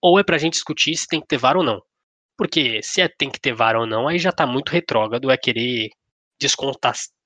ou 0.00 0.18
é 0.18 0.22
pra 0.22 0.38
gente 0.38 0.54
discutir 0.54 0.96
se 0.96 1.06
tem 1.06 1.20
que 1.20 1.26
ter 1.26 1.38
VAR 1.38 1.56
ou 1.56 1.64
não. 1.64 1.80
Porque 2.36 2.80
se 2.82 3.00
é 3.00 3.08
tem 3.08 3.30
que 3.30 3.40
ter 3.40 3.52
VAR 3.52 3.76
ou 3.76 3.86
não, 3.86 4.06
aí 4.08 4.18
já 4.18 4.30
tá 4.30 4.46
muito 4.46 4.70
retrógrado, 4.70 5.30
é 5.30 5.36
querer 5.36 5.90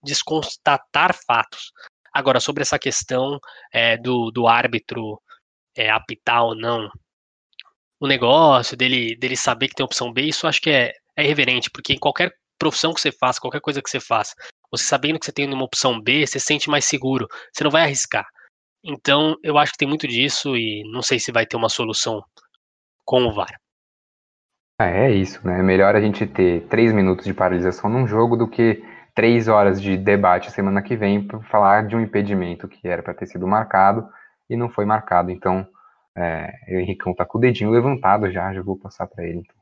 desconstatar 0.02 1.14
fatos. 1.26 1.70
Agora, 2.14 2.40
sobre 2.40 2.62
essa 2.62 2.78
questão 2.78 3.38
é, 3.72 3.96
do, 3.98 4.30
do 4.30 4.46
árbitro 4.46 5.20
é, 5.76 5.90
apitar 5.90 6.44
ou 6.44 6.54
não 6.54 6.90
o 8.00 8.06
negócio, 8.06 8.76
dele, 8.76 9.16
dele 9.16 9.36
saber 9.36 9.68
que 9.68 9.74
tem 9.74 9.84
opção 9.84 10.12
B, 10.12 10.22
isso 10.22 10.48
acho 10.48 10.60
que 10.60 10.70
é, 10.70 10.92
é 11.16 11.24
irreverente, 11.24 11.70
porque 11.70 11.92
em 11.92 11.98
qualquer 11.98 12.32
profissão 12.58 12.92
que 12.92 13.00
você 13.00 13.12
faça, 13.12 13.40
qualquer 13.40 13.60
coisa 13.60 13.80
que 13.80 13.88
você 13.88 14.00
faça, 14.00 14.34
você 14.72 14.84
sabendo 14.84 15.18
que 15.18 15.26
você 15.26 15.32
tem 15.32 15.52
uma 15.52 15.64
opção 15.64 16.00
B, 16.00 16.26
você 16.26 16.40
se 16.40 16.46
sente 16.46 16.70
mais 16.70 16.84
seguro, 16.84 17.28
você 17.52 17.62
não 17.62 17.70
vai 17.70 17.82
arriscar. 17.82 18.26
Então, 18.84 19.36
eu 19.42 19.58
acho 19.58 19.72
que 19.72 19.78
tem 19.78 19.88
muito 19.88 20.08
disso 20.08 20.56
e 20.56 20.82
não 20.90 21.02
sei 21.02 21.20
se 21.20 21.30
vai 21.30 21.46
ter 21.46 21.56
uma 21.56 21.68
solução 21.68 22.24
com 23.04 23.24
o 23.26 23.32
VAR. 23.32 23.60
É, 24.80 25.06
é 25.06 25.10
isso, 25.12 25.46
né? 25.46 25.60
É 25.60 25.62
melhor 25.62 25.94
a 25.94 26.00
gente 26.00 26.26
ter 26.26 26.66
três 26.68 26.92
minutos 26.92 27.24
de 27.24 27.34
paralisação 27.34 27.88
num 27.88 28.06
jogo 28.06 28.36
do 28.36 28.48
que 28.48 28.82
três 29.14 29.46
horas 29.46 29.80
de 29.80 29.96
debate 29.96 30.50
semana 30.50 30.82
que 30.82 30.96
vem 30.96 31.24
para 31.24 31.40
falar 31.42 31.86
de 31.86 31.94
um 31.94 32.00
impedimento 32.00 32.66
que 32.66 32.88
era 32.88 33.02
para 33.02 33.14
ter 33.14 33.26
sido 33.26 33.46
marcado 33.46 34.08
e 34.48 34.56
não 34.56 34.68
foi 34.68 34.84
marcado. 34.84 35.30
Então, 35.30 35.66
é, 36.16 36.50
o 36.68 36.80
Henricão 36.80 37.14
tá 37.14 37.24
com 37.24 37.38
o 37.38 37.40
dedinho 37.40 37.70
levantado 37.70 38.30
já, 38.30 38.52
já 38.52 38.62
vou 38.62 38.76
passar 38.76 39.06
para 39.06 39.24
ele. 39.24 39.38
Então. 39.38 39.56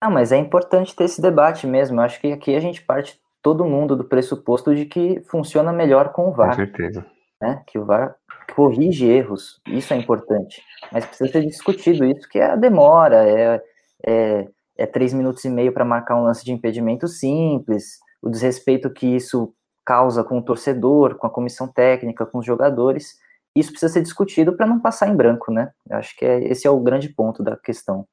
Ah, 0.00 0.10
mas 0.10 0.30
é 0.30 0.36
importante 0.36 0.94
ter 0.94 1.04
esse 1.04 1.20
debate 1.20 1.66
mesmo. 1.66 1.98
Eu 1.98 2.04
acho 2.04 2.20
que 2.20 2.32
aqui 2.32 2.54
a 2.54 2.60
gente 2.60 2.82
parte 2.82 3.20
todo 3.42 3.64
mundo 3.64 3.96
do 3.96 4.04
pressuposto 4.04 4.74
de 4.74 4.84
que 4.84 5.20
funciona 5.30 5.72
melhor 5.72 6.12
com 6.12 6.28
o 6.28 6.32
VAR. 6.32 6.50
Com 6.50 6.56
certeza. 6.56 7.06
Né? 7.40 7.62
Que 7.66 7.78
o 7.78 7.84
VAR 7.84 8.16
corrige 8.54 9.06
erros, 9.06 9.60
isso 9.66 9.92
é 9.92 9.96
importante. 9.96 10.62
Mas 10.92 11.06
precisa 11.06 11.30
ser 11.30 11.46
discutido 11.46 12.04
isso, 12.04 12.28
que 12.28 12.38
é 12.38 12.50
a 12.50 12.56
demora, 12.56 13.28
é, 13.28 13.62
é, 14.06 14.48
é 14.76 14.86
três 14.86 15.12
minutos 15.12 15.44
e 15.44 15.50
meio 15.50 15.72
para 15.72 15.84
marcar 15.84 16.16
um 16.16 16.24
lance 16.24 16.44
de 16.44 16.52
impedimento 16.52 17.06
simples, 17.06 17.98
o 18.22 18.28
desrespeito 18.28 18.90
que 18.90 19.06
isso 19.06 19.54
causa 19.84 20.24
com 20.24 20.38
o 20.38 20.42
torcedor, 20.42 21.16
com 21.16 21.26
a 21.26 21.30
comissão 21.30 21.68
técnica, 21.68 22.26
com 22.26 22.38
os 22.38 22.46
jogadores. 22.46 23.18
Isso 23.56 23.70
precisa 23.70 23.92
ser 23.92 24.02
discutido 24.02 24.56
para 24.56 24.66
não 24.66 24.80
passar 24.80 25.08
em 25.08 25.16
branco, 25.16 25.52
né? 25.52 25.70
Eu 25.88 25.96
acho 25.96 26.16
que 26.16 26.24
é, 26.24 26.44
esse 26.44 26.66
é 26.66 26.70
o 26.70 26.80
grande 26.80 27.08
ponto 27.08 27.42
da 27.42 27.56
questão. 27.56 28.06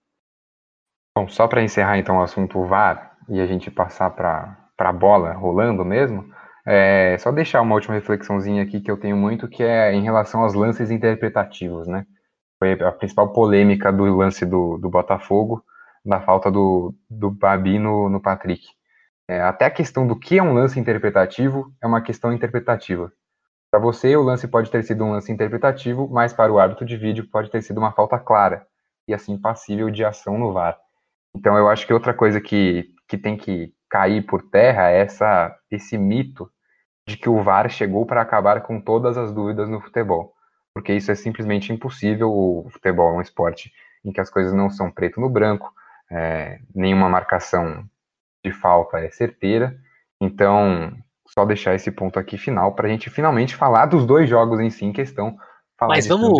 Bom, 1.17 1.27
só 1.27 1.47
para 1.47 1.63
encerrar 1.63 1.97
então 1.97 2.17
o 2.17 2.21
assunto 2.21 2.65
VAR 2.65 3.17
e 3.29 3.39
a 3.39 3.45
gente 3.45 3.71
passar 3.71 4.09
para 4.11 4.64
a 4.77 4.91
bola 4.93 5.33
rolando 5.33 5.85
mesmo, 5.85 6.25
é, 6.65 7.17
só 7.19 7.31
deixar 7.31 7.61
uma 7.61 7.75
última 7.75 7.93
reflexãozinha 7.93 8.63
aqui 8.63 8.81
que 8.81 8.89
eu 8.89 8.97
tenho 8.97 9.15
muito, 9.15 9.47
que 9.47 9.63
é 9.63 9.93
em 9.93 10.01
relação 10.01 10.41
aos 10.41 10.53
lances 10.53 10.89
interpretativos, 10.89 11.87
né? 11.87 12.05
Foi 12.57 12.73
a 12.73 12.91
principal 12.91 13.31
polêmica 13.31 13.91
do 13.91 14.03
lance 14.15 14.45
do, 14.45 14.77
do 14.77 14.89
Botafogo, 14.89 15.63
da 16.03 16.21
falta 16.21 16.51
do, 16.51 16.93
do 17.09 17.29
Babi 17.29 17.77
no, 17.77 18.09
no 18.09 18.19
Patrick. 18.19 18.65
É, 19.27 19.41
até 19.41 19.65
a 19.65 19.71
questão 19.71 20.07
do 20.07 20.17
que 20.17 20.37
é 20.37 20.43
um 20.43 20.53
lance 20.53 20.79
interpretativo 20.79 21.71
é 21.81 21.87
uma 21.87 22.01
questão 22.01 22.31
interpretativa. 22.31 23.11
Para 23.71 23.79
você, 23.79 24.15
o 24.15 24.21
lance 24.21 24.47
pode 24.47 24.71
ter 24.71 24.83
sido 24.83 25.03
um 25.03 25.11
lance 25.11 25.31
interpretativo, 25.31 26.07
mas 26.09 26.31
para 26.31 26.51
o 26.51 26.59
árbitro 26.59 26.85
de 26.85 26.95
vídeo 26.95 27.27
pode 27.29 27.49
ter 27.49 27.61
sido 27.61 27.77
uma 27.77 27.91
falta 27.91 28.17
clara 28.17 28.65
e 29.07 29.13
assim 29.13 29.37
passível 29.37 29.89
de 29.89 30.03
ação 30.05 30.37
no 30.37 30.53
VAR. 30.53 30.77
Então 31.35 31.57
eu 31.57 31.67
acho 31.67 31.85
que 31.85 31.93
outra 31.93 32.13
coisa 32.13 32.39
que, 32.39 32.89
que 33.07 33.17
tem 33.17 33.35
que 33.35 33.73
cair 33.89 34.25
por 34.25 34.41
terra 34.41 34.89
essa, 34.89 35.55
esse 35.69 35.97
mito 35.97 36.49
de 37.07 37.17
que 37.17 37.29
o 37.29 37.43
VAR 37.43 37.69
chegou 37.69 38.05
para 38.05 38.21
acabar 38.21 38.61
com 38.61 38.81
todas 38.81 39.17
as 39.17 39.31
dúvidas 39.31 39.69
no 39.69 39.79
futebol. 39.79 40.33
Porque 40.73 40.93
isso 40.93 41.11
é 41.11 41.15
simplesmente 41.15 41.71
impossível. 41.71 42.31
O 42.31 42.67
futebol 42.69 43.13
é 43.13 43.17
um 43.17 43.21
esporte 43.21 43.71
em 44.03 44.11
que 44.11 44.19
as 44.19 44.29
coisas 44.29 44.53
não 44.53 44.69
são 44.69 44.91
preto 44.91 45.19
no 45.19 45.29
branco, 45.29 45.73
é, 46.11 46.59
nenhuma 46.73 47.09
marcação 47.09 47.83
de 48.43 48.51
falta 48.51 48.99
é 48.99 49.09
certeira. 49.09 49.75
Então, 50.21 50.95
só 51.27 51.45
deixar 51.45 51.73
esse 51.73 51.91
ponto 51.91 52.19
aqui 52.19 52.37
final 52.37 52.73
para 52.73 52.87
a 52.87 52.89
gente 52.89 53.09
finalmente 53.09 53.55
falar 53.55 53.87
dos 53.87 54.05
dois 54.05 54.29
jogos 54.29 54.59
em 54.59 54.69
si 54.69 54.85
em 54.85 54.93
questão. 54.93 55.35
Mas 55.81 56.07
vamos, 56.07 56.31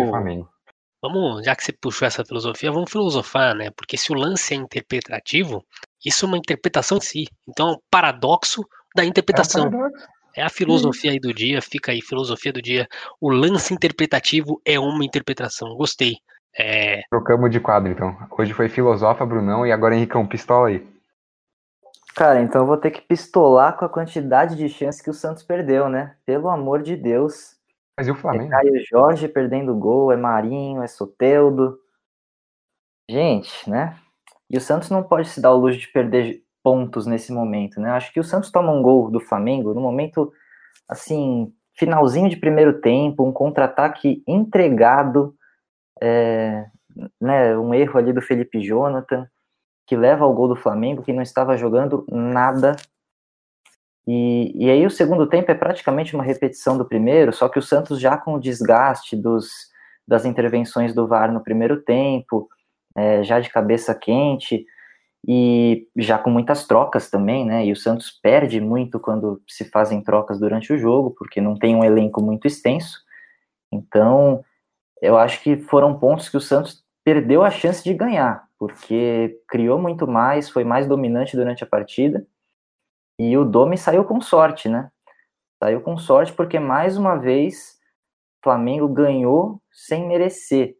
vamos, 1.02 1.44
já 1.44 1.54
que 1.54 1.64
você 1.64 1.72
puxou 1.72 2.06
essa 2.06 2.24
filosofia, 2.24 2.72
vamos 2.72 2.90
filosofar, 2.90 3.54
né? 3.54 3.70
Porque 3.76 3.98
se 3.98 4.12
o 4.12 4.14
lance 4.14 4.54
é 4.54 4.56
interpretativo, 4.56 5.64
isso 6.06 6.24
é 6.24 6.28
uma 6.28 6.38
interpretação 6.38 6.98
em 6.98 7.00
si. 7.00 7.24
Então 7.48 7.68
é 7.68 7.72
um 7.72 7.78
paradoxo 7.90 8.64
da 8.94 9.04
interpretação. 9.04 9.64
É, 9.64 9.68
um 9.68 9.70
paradoxo. 9.72 10.06
é 10.36 10.42
a 10.42 10.48
filosofia 10.48 11.10
aí 11.10 11.18
do 11.18 11.34
dia, 11.34 11.60
fica 11.60 11.90
aí, 11.90 12.00
filosofia 12.00 12.52
do 12.52 12.62
dia. 12.62 12.86
O 13.20 13.28
lance 13.28 13.74
interpretativo 13.74 14.60
é 14.64 14.78
uma 14.78 15.04
interpretação. 15.04 15.74
Gostei. 15.74 16.18
É... 16.56 17.02
Trocamos 17.10 17.50
de 17.50 17.58
quadro, 17.58 17.90
então. 17.90 18.16
Hoje 18.38 18.54
foi 18.54 18.68
filosofa, 18.68 19.26
Brunão, 19.26 19.66
e 19.66 19.72
agora 19.72 19.96
Henricão, 19.96 20.26
pistola 20.26 20.68
aí. 20.68 20.86
Cara, 22.14 22.40
então 22.40 22.62
eu 22.62 22.66
vou 22.66 22.78
ter 22.78 22.92
que 22.92 23.02
pistolar 23.02 23.76
com 23.76 23.84
a 23.84 23.90
quantidade 23.90 24.56
de 24.56 24.68
chance 24.70 25.02
que 25.02 25.10
o 25.10 25.14
Santos 25.14 25.42
perdeu, 25.42 25.88
né? 25.88 26.16
Pelo 26.24 26.48
amor 26.48 26.82
de 26.82 26.96
Deus. 26.96 27.56
Mas 27.98 28.06
e 28.06 28.10
o 28.10 28.14
Flamengo? 28.14 28.46
É 28.46 28.48
Caio 28.48 28.86
Jorge 28.88 29.28
perdendo 29.28 29.74
gol, 29.74 30.12
é 30.12 30.16
Marinho, 30.16 30.82
é 30.82 30.86
Soteudo. 30.86 31.78
Gente, 33.10 33.68
né? 33.68 33.98
E 34.50 34.56
o 34.56 34.60
Santos 34.60 34.90
não 34.90 35.02
pode 35.02 35.28
se 35.28 35.40
dar 35.40 35.52
o 35.52 35.58
luxo 35.58 35.78
de 35.78 35.88
perder 35.88 36.42
pontos 36.62 37.06
nesse 37.06 37.32
momento, 37.32 37.80
né? 37.80 37.90
Acho 37.90 38.12
que 38.12 38.20
o 38.20 38.24
Santos 38.24 38.50
toma 38.50 38.72
um 38.72 38.82
gol 38.82 39.10
do 39.10 39.20
Flamengo 39.20 39.74
no 39.74 39.80
momento, 39.80 40.32
assim, 40.88 41.52
finalzinho 41.74 42.28
de 42.28 42.36
primeiro 42.36 42.80
tempo, 42.80 43.24
um 43.24 43.32
contra-ataque 43.32 44.22
entregado, 44.26 45.34
é, 46.02 46.66
né, 47.20 47.56
um 47.56 47.72
erro 47.74 47.98
ali 47.98 48.12
do 48.12 48.22
Felipe 48.22 48.60
Jonathan, 48.60 49.28
que 49.86 49.96
leva 49.96 50.24
ao 50.24 50.34
gol 50.34 50.48
do 50.48 50.56
Flamengo, 50.56 51.02
que 51.02 51.12
não 51.12 51.22
estava 51.22 51.56
jogando 51.56 52.04
nada 52.10 52.76
e, 54.06 54.52
e 54.54 54.70
aí 54.70 54.86
o 54.86 54.90
segundo 54.90 55.26
tempo 55.26 55.50
é 55.50 55.54
praticamente 55.54 56.14
uma 56.14 56.22
repetição 56.22 56.78
do 56.78 56.84
primeiro, 56.84 57.32
só 57.32 57.48
que 57.48 57.58
o 57.58 57.62
Santos 57.62 58.00
já 58.00 58.16
com 58.16 58.34
o 58.34 58.40
desgaste 58.40 59.16
dos, 59.16 59.48
das 60.06 60.24
intervenções 60.24 60.94
do 60.94 61.08
VAR 61.08 61.32
no 61.32 61.42
primeiro 61.42 61.82
tempo, 61.82 62.48
é, 62.96 63.22
já 63.22 63.40
de 63.40 63.50
cabeça 63.50 63.94
quente, 63.94 64.64
e 65.28 65.88
já 65.96 66.18
com 66.18 66.30
muitas 66.30 66.66
trocas 66.66 67.10
também, 67.10 67.44
né? 67.44 67.66
E 67.66 67.72
o 67.72 67.76
Santos 67.76 68.12
perde 68.22 68.60
muito 68.60 69.00
quando 69.00 69.42
se 69.48 69.64
fazem 69.70 70.02
trocas 70.02 70.38
durante 70.38 70.72
o 70.72 70.78
jogo, 70.78 71.10
porque 71.18 71.40
não 71.40 71.56
tem 71.56 71.74
um 71.74 71.84
elenco 71.84 72.22
muito 72.22 72.46
extenso. 72.46 73.00
Então, 73.72 74.44
eu 75.02 75.18
acho 75.18 75.42
que 75.42 75.56
foram 75.56 75.98
pontos 75.98 76.28
que 76.28 76.36
o 76.36 76.40
Santos 76.40 76.84
perdeu 77.04 77.42
a 77.42 77.50
chance 77.50 77.82
de 77.82 77.92
ganhar, 77.92 78.46
porque 78.58 79.40
criou 79.48 79.80
muito 79.80 80.06
mais, 80.06 80.48
foi 80.48 80.64
mais 80.64 80.86
dominante 80.86 81.36
durante 81.36 81.64
a 81.64 81.66
partida 81.66 82.26
e 83.18 83.36
o 83.36 83.44
Domi 83.44 83.78
saiu 83.78 84.04
com 84.04 84.20
sorte, 84.20 84.68
né? 84.68 84.90
Saiu 85.62 85.80
com 85.80 85.96
sorte 85.96 86.32
porque, 86.32 86.58
mais 86.58 86.96
uma 86.96 87.16
vez, 87.16 87.78
o 88.40 88.44
Flamengo 88.44 88.88
ganhou 88.88 89.60
sem 89.72 90.06
merecer. 90.06 90.76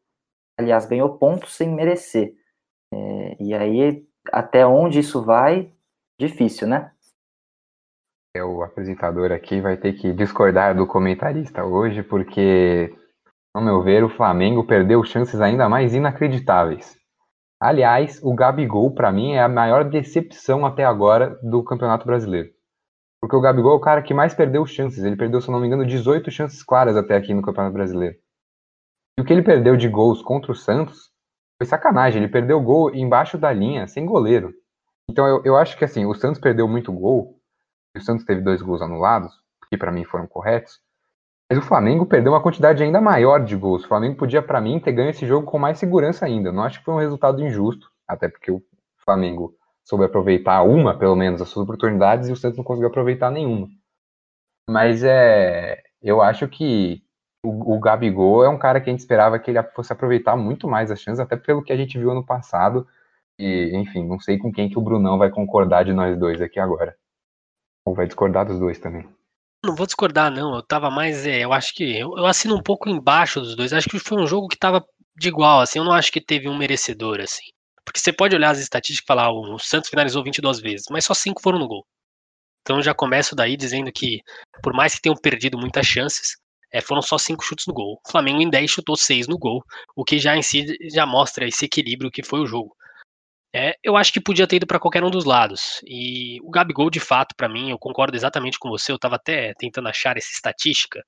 Aliás, 0.59 0.87
ganhou 0.87 1.19
pontos 1.19 1.55
sem 1.55 1.69
merecer. 1.69 2.35
É, 2.93 3.43
e 3.43 3.55
aí, 3.55 4.07
até 4.33 4.67
onde 4.67 5.01
isso 5.01 5.23
vai, 5.25 5.71
difícil, 6.19 6.67
né? 6.67 6.93
É, 8.37 8.45
o 8.45 8.63
apresentador 8.63 9.33
aqui 9.33 9.61
vai 9.61 9.77
ter 9.77 9.95
que 9.95 10.13
discordar 10.13 10.77
do 10.77 10.87
comentarista 10.87 11.65
hoje, 11.65 12.03
porque, 12.03 12.95
ao 13.55 13.63
meu 13.63 13.83
ver, 13.83 14.05
o 14.05 14.09
Flamengo 14.09 14.67
perdeu 14.67 15.03
chances 15.05 15.41
ainda 15.41 15.69
mais 15.69 15.95
inacreditáveis. 15.95 16.99
Aliás, 17.61 18.23
o 18.23 18.35
Gabigol, 18.35 18.95
para 18.95 19.11
mim, 19.11 19.33
é 19.33 19.43
a 19.43 19.49
maior 19.49 19.85
decepção 19.85 20.67
até 20.67 20.85
agora 20.85 21.39
do 21.43 21.65
Campeonato 21.65 22.05
Brasileiro. 22.05 22.51
Porque 23.21 23.35
o 23.35 23.41
Gabigol 23.41 23.73
é 23.73 23.77
o 23.77 23.81
cara 23.81 24.03
que 24.03 24.13
mais 24.13 24.35
perdeu 24.35 24.65
chances. 24.67 25.03
Ele 25.03 25.17
perdeu, 25.17 25.41
se 25.41 25.51
não 25.51 25.59
me 25.59 25.67
engano, 25.67 25.87
18 25.87 26.31
chances 26.31 26.63
claras 26.63 26.97
até 26.97 27.17
aqui 27.17 27.33
no 27.33 27.43
Campeonato 27.43 27.73
Brasileiro. 27.73 28.17
E 29.19 29.23
o 29.23 29.25
que 29.25 29.33
ele 29.33 29.43
perdeu 29.43 29.77
de 29.77 29.89
gols 29.89 30.23
contra 30.23 30.53
o 30.53 30.55
Santos 30.55 31.11
foi 31.59 31.67
sacanagem. 31.67 32.23
Ele 32.23 32.31
perdeu 32.31 32.61
gol 32.61 32.95
embaixo 32.95 33.39
da 33.39 33.53
linha, 33.53 33.89
sem 33.89 34.05
goleiro. 34.05 34.53
Então 35.09 35.27
eu, 35.27 35.43
eu 35.45 35.57
acho 35.57 35.77
que 35.77 35.85
assim, 35.85 36.05
o 36.05 36.15
Santos 36.15 36.41
perdeu 36.41 36.69
muito 36.69 36.93
gol. 36.93 37.41
O 37.97 38.01
Santos 38.01 38.25
teve 38.25 38.43
dois 38.43 38.61
gols 38.61 38.83
anulados, 38.83 39.33
que 39.71 39.77
para 39.77 39.93
mim 39.93 40.05
foram 40.05 40.27
corretos. 40.27 40.81
Mas 41.49 41.59
o 41.59 41.63
Flamengo 41.63 42.05
perdeu 42.05 42.33
uma 42.33 42.43
quantidade 42.43 42.83
ainda 42.83 43.01
maior 43.01 43.45
de 43.45 43.57
gols. 43.57 43.85
O 43.85 43.89
Flamengo 43.89 44.17
podia, 44.17 44.43
para 44.43 44.61
mim, 44.61 44.81
ter 44.81 44.93
ganho 44.93 45.11
esse 45.11 45.25
jogo 45.25 45.47
com 45.47 45.59
mais 45.59 45.79
segurança 45.79 46.27
ainda. 46.27 46.51
Não 46.51 46.65
acho 46.65 46.81
que 46.81 46.85
foi 46.85 46.95
um 46.95 46.99
resultado 46.99 47.41
injusto, 47.41 47.89
até 48.07 48.29
porque 48.29 48.51
o 48.51 48.61
Flamengo 49.05 49.55
soube 49.85 50.05
aproveitar 50.05 50.63
uma, 50.63 50.99
pelo 50.99 51.15
menos, 51.15 51.39
das 51.39 51.49
suas 51.49 51.63
oportunidades 51.63 52.29
e 52.29 52.33
o 52.33 52.37
Santos 52.37 52.59
não 52.59 52.65
conseguiu 52.65 52.89
aproveitar 52.89 53.31
nenhuma. 53.31 53.69
Mas 54.69 55.05
é, 55.05 55.81
eu 56.03 56.21
acho 56.21 56.49
que 56.49 57.06
o, 57.47 57.77
o 57.77 57.81
Gabigol 57.81 58.45
é 58.45 58.49
um 58.49 58.59
cara 58.59 58.81
que 58.81 58.91
a 58.91 58.93
gente 58.93 59.01
esperava 59.01 59.39
que 59.39 59.51
ele 59.51 59.63
fosse 59.75 59.93
aproveitar 59.93 60.37
muito 60.37 60.67
mais 60.69 60.91
as 60.91 61.01
chances, 61.01 61.21
até 61.21 61.37
pelo 61.37 61.63
que 61.63 61.73
a 61.73 61.77
gente 61.77 61.99
viu 61.99 62.11
ano 62.11 62.25
passado. 62.25 62.87
E, 63.39 63.71
enfim, 63.75 64.07
não 64.07 64.19
sei 64.19 64.39
com 64.39 64.53
quem 64.53 64.69
que 64.69 64.79
o 64.79 64.83
Brunão 64.83 65.19
vai 65.19 65.31
concordar 65.31 65.85
de 65.85 65.93
nós 65.93 66.19
dois 66.19 66.41
aqui 66.41 66.59
agora. 66.59 66.97
Ou 67.85 67.95
vai 67.95 68.07
discordar 68.07 68.47
dos 68.47 68.59
dois 68.59 68.79
também. 68.79 69.09
Não 69.65 69.75
vou 69.75 69.87
discordar, 69.87 70.31
não. 70.31 70.57
Eu 70.57 70.63
tava 70.63 70.91
mais. 70.91 71.27
É, 71.27 71.45
eu 71.45 71.53
acho 71.53 71.75
que. 71.75 71.99
Eu, 71.99 72.17
eu, 72.17 72.27
assino 72.27 72.57
um 72.57 72.63
pouco 72.63 72.89
embaixo 72.89 73.41
dos 73.41 73.55
dois. 73.55 73.73
Acho 73.73 73.89
que 73.89 73.99
foi 73.99 74.21
um 74.21 74.27
jogo 74.27 74.49
que 74.49 74.59
tava 74.59 74.85
de 75.17 75.29
igual, 75.29 75.61
assim. 75.61 75.79
Eu 75.79 75.85
não 75.85 75.93
acho 75.93 76.11
que 76.11 76.21
teve 76.21 76.49
um 76.49 76.57
merecedor, 76.57 77.21
assim. 77.21 77.45
Porque 77.85 78.01
você 78.01 78.13
pode 78.13 78.35
olhar 78.35 78.51
as 78.51 78.59
estatísticas 78.59 79.05
e 79.05 79.07
falar, 79.07 79.31
o 79.31 79.59
Santos 79.59 79.89
finalizou 79.89 80.25
22 80.25 80.61
vezes, 80.61 80.87
mas 80.91 81.05
só 81.05 81.15
5 81.15 81.41
foram 81.41 81.59
no 81.59 81.69
gol. 81.69 81.87
Então 82.63 82.83
já 82.83 82.93
começo 82.93 83.37
daí 83.37 83.57
dizendo 83.57 83.93
que, 83.93 84.21
por 84.61 84.75
mais 84.75 84.97
que 84.97 85.01
tenham 85.01 85.17
perdido 85.17 85.57
muitas 85.57 85.87
chances, 85.87 86.37
é, 86.73 86.81
foram 86.81 87.03
só 87.03 87.17
5 87.19 87.43
chutes 87.45 87.67
no 87.67 87.75
gol. 87.75 88.01
O 88.07 88.11
Flamengo 88.11 88.41
em 88.41 88.51
10 88.51 88.71
chutou 88.71 88.97
6 88.97 89.29
no 89.29 89.39
gol, 89.39 89.63
o 89.95 90.05
que 90.05 90.19
já 90.19 90.37
em 90.37 90.43
si 90.43 90.77
já 90.91 91.07
mostra 91.07 91.47
esse 91.47 91.65
equilíbrio 91.65 92.11
que 92.11 92.23
foi 92.23 92.41
o 92.41 92.47
jogo. 92.47 92.77
É, 93.55 93.75
eu 93.83 93.97
acho 93.97 94.13
que 94.13 94.21
podia 94.21 94.47
ter 94.47 94.57
ido 94.57 94.67
para 94.67 94.79
qualquer 94.79 95.03
um 95.03 95.11
dos 95.11 95.25
lados. 95.25 95.81
E 95.87 96.39
o 96.43 96.51
Gabigol, 96.51 96.91
de 96.91 97.01
fato, 97.01 97.35
para 97.35 97.49
mim, 97.49 97.71
eu 97.71 97.79
concordo 97.79 98.15
exatamente 98.15 98.59
com 98.59 98.69
você. 98.69 98.93
Eu 98.93 98.97
estava 98.97 99.17
até 99.17 99.55
tentando 99.55 99.89
achar 99.89 100.17
essa 100.17 100.31
estatística 100.31 101.03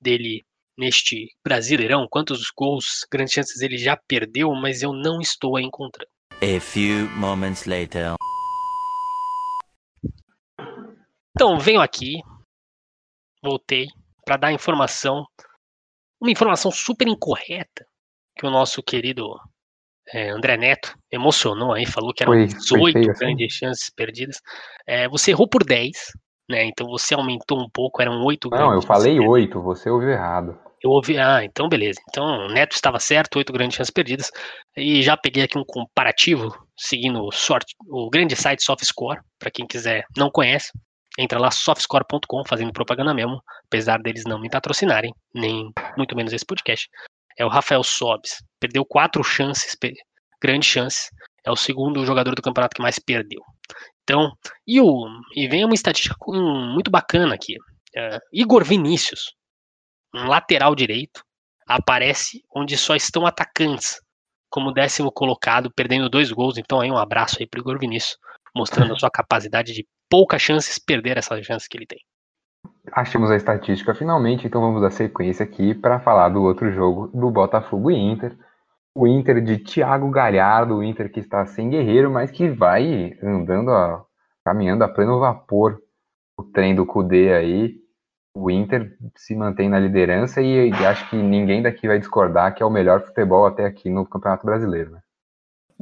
dele 0.00 0.44
neste 0.78 1.26
Brasileirão, 1.44 2.06
quantos 2.08 2.52
gols, 2.56 3.04
grandes 3.10 3.34
chances 3.34 3.60
ele 3.60 3.76
já 3.76 3.96
perdeu, 3.96 4.54
mas 4.54 4.80
eu 4.80 4.92
não 4.92 5.20
estou 5.20 5.56
a 5.56 5.62
encontrando. 5.62 6.08
A 6.34 6.60
few 6.60 7.08
moments 7.16 7.64
later. 7.64 8.14
Então, 11.34 11.58
venho 11.58 11.80
aqui, 11.80 12.20
voltei 13.42 13.88
para 14.28 14.36
dar 14.36 14.52
informação, 14.52 15.24
uma 16.20 16.30
informação 16.30 16.70
super 16.70 17.08
incorreta 17.08 17.86
que 18.36 18.46
o 18.46 18.50
nosso 18.50 18.82
querido 18.82 19.26
é, 20.12 20.28
André 20.28 20.58
Neto 20.58 20.94
emocionou 21.10 21.72
aí, 21.72 21.86
falou 21.86 22.12
que 22.12 22.22
eram 22.22 22.34
Foi- 22.34 22.46
18 22.46 22.68
foi 22.78 22.92
feio, 22.92 23.10
assim? 23.10 23.20
grandes 23.24 23.54
chances 23.54 23.90
perdidas. 23.90 24.36
É, 24.86 25.08
você 25.08 25.30
errou 25.30 25.48
por 25.48 25.64
10, 25.64 26.12
né? 26.48 26.64
Então 26.64 26.86
você 26.88 27.14
aumentou 27.14 27.58
um 27.58 27.70
pouco, 27.72 28.02
eram 28.02 28.22
8 28.22 28.50
Não, 28.50 28.74
eu 28.74 28.82
falei 28.82 29.12
perdidas. 29.14 29.30
oito, 29.30 29.62
você 29.62 29.88
ouviu 29.88 30.10
errado. 30.10 30.58
Eu 30.84 30.90
ouvi, 30.90 31.16
ah, 31.18 31.42
então 31.42 31.66
beleza. 31.66 31.98
Então 32.10 32.24
o 32.24 32.48
Neto 32.48 32.72
estava 32.72 33.00
certo, 33.00 33.36
oito 33.36 33.50
grandes 33.52 33.76
chances 33.78 33.90
perdidas. 33.90 34.30
E 34.76 35.02
já 35.02 35.16
peguei 35.16 35.42
aqui 35.44 35.56
um 35.58 35.64
comparativo, 35.66 36.54
seguindo 36.76 37.24
o, 37.24 37.32
sorte, 37.32 37.74
o 37.88 38.10
grande 38.10 38.36
site 38.36 38.62
SoftScore, 38.62 39.20
para 39.38 39.50
quem 39.50 39.66
quiser, 39.66 40.04
não 40.16 40.30
conhece, 40.30 40.70
entra 41.18 41.38
lá 41.38 41.50
softscore.com, 41.50 42.44
fazendo 42.46 42.72
propaganda 42.72 43.14
mesmo, 43.14 43.42
apesar 43.66 43.98
deles 44.00 44.24
não 44.24 44.40
me 44.40 44.50
patrocinarem, 44.50 45.14
nem 45.34 45.72
muito 45.96 46.16
menos 46.16 46.32
esse 46.32 46.44
podcast. 46.44 46.88
É 47.38 47.44
o 47.44 47.48
Rafael 47.48 47.82
Sobes, 47.84 48.42
perdeu 48.60 48.84
quatro 48.84 49.22
chances, 49.22 49.76
grandes 50.42 50.68
chances, 50.68 51.10
é 51.44 51.50
o 51.50 51.56
segundo 51.56 52.04
jogador 52.04 52.34
do 52.34 52.42
campeonato 52.42 52.74
que 52.74 52.82
mais 52.82 52.98
perdeu. 52.98 53.40
Então, 54.02 54.32
e, 54.66 54.80
o, 54.80 55.06
e 55.34 55.46
vem 55.48 55.64
uma 55.64 55.74
estatística 55.74 56.16
muito 56.26 56.90
bacana 56.90 57.34
aqui. 57.34 57.56
É, 57.94 58.18
Igor 58.32 58.64
Vinícius, 58.64 59.34
um 60.14 60.26
lateral 60.26 60.74
direito, 60.74 61.22
aparece 61.66 62.42
onde 62.54 62.76
só 62.76 62.96
estão 62.96 63.26
atacantes, 63.26 64.00
como 64.50 64.72
décimo 64.72 65.12
colocado, 65.12 65.70
perdendo 65.74 66.08
dois 66.08 66.32
gols. 66.32 66.56
Então 66.56 66.80
aí 66.80 66.90
um 66.90 66.96
abraço 66.96 67.36
aí 67.38 67.46
pro 67.46 67.60
Igor 67.60 67.78
Vinícius, 67.78 68.16
mostrando 68.54 68.94
a 68.94 68.98
sua 68.98 69.10
capacidade 69.12 69.72
de 69.72 69.86
poucas 70.08 70.42
chances 70.42 70.78
perder 70.78 71.16
essas 71.18 71.44
chances 71.44 71.68
que 71.68 71.76
ele 71.76 71.86
tem. 71.86 72.00
Achamos 72.92 73.30
a 73.30 73.36
estatística 73.36 73.94
finalmente, 73.94 74.46
então 74.46 74.60
vamos 74.60 74.80
dar 74.82 74.90
sequência 74.90 75.44
aqui 75.44 75.74
para 75.74 76.00
falar 76.00 76.28
do 76.30 76.42
outro 76.42 76.70
jogo 76.72 77.08
do 77.08 77.30
Botafogo 77.30 77.90
e 77.90 77.96
Inter. 77.96 78.36
O 78.94 79.06
Inter 79.06 79.42
de 79.42 79.58
Thiago 79.58 80.10
Galhardo, 80.10 80.76
o 80.76 80.82
Inter 80.84 81.10
que 81.12 81.20
está 81.20 81.46
sem 81.46 81.70
guerreiro, 81.70 82.10
mas 82.10 82.30
que 82.30 82.48
vai 82.48 83.16
andando, 83.22 83.70
a- 83.70 84.04
caminhando 84.44 84.84
a 84.84 84.88
pleno 84.88 85.20
vapor. 85.20 85.80
O 86.36 86.42
trem 86.44 86.74
do 86.74 86.86
Cudê 86.86 87.32
aí. 87.32 87.76
O 88.34 88.50
Inter 88.50 88.96
se 89.16 89.34
mantém 89.36 89.68
na 89.68 89.78
liderança 89.80 90.40
e, 90.40 90.70
e 90.70 90.86
acho 90.86 91.08
que 91.10 91.16
ninguém 91.16 91.62
daqui 91.62 91.86
vai 91.88 91.98
discordar 91.98 92.54
que 92.54 92.62
é 92.62 92.66
o 92.66 92.70
melhor 92.70 93.02
futebol 93.02 93.46
até 93.46 93.64
aqui 93.66 93.90
no 93.90 94.06
Campeonato 94.06 94.46
Brasileiro. 94.46 94.92
Né? 94.92 95.00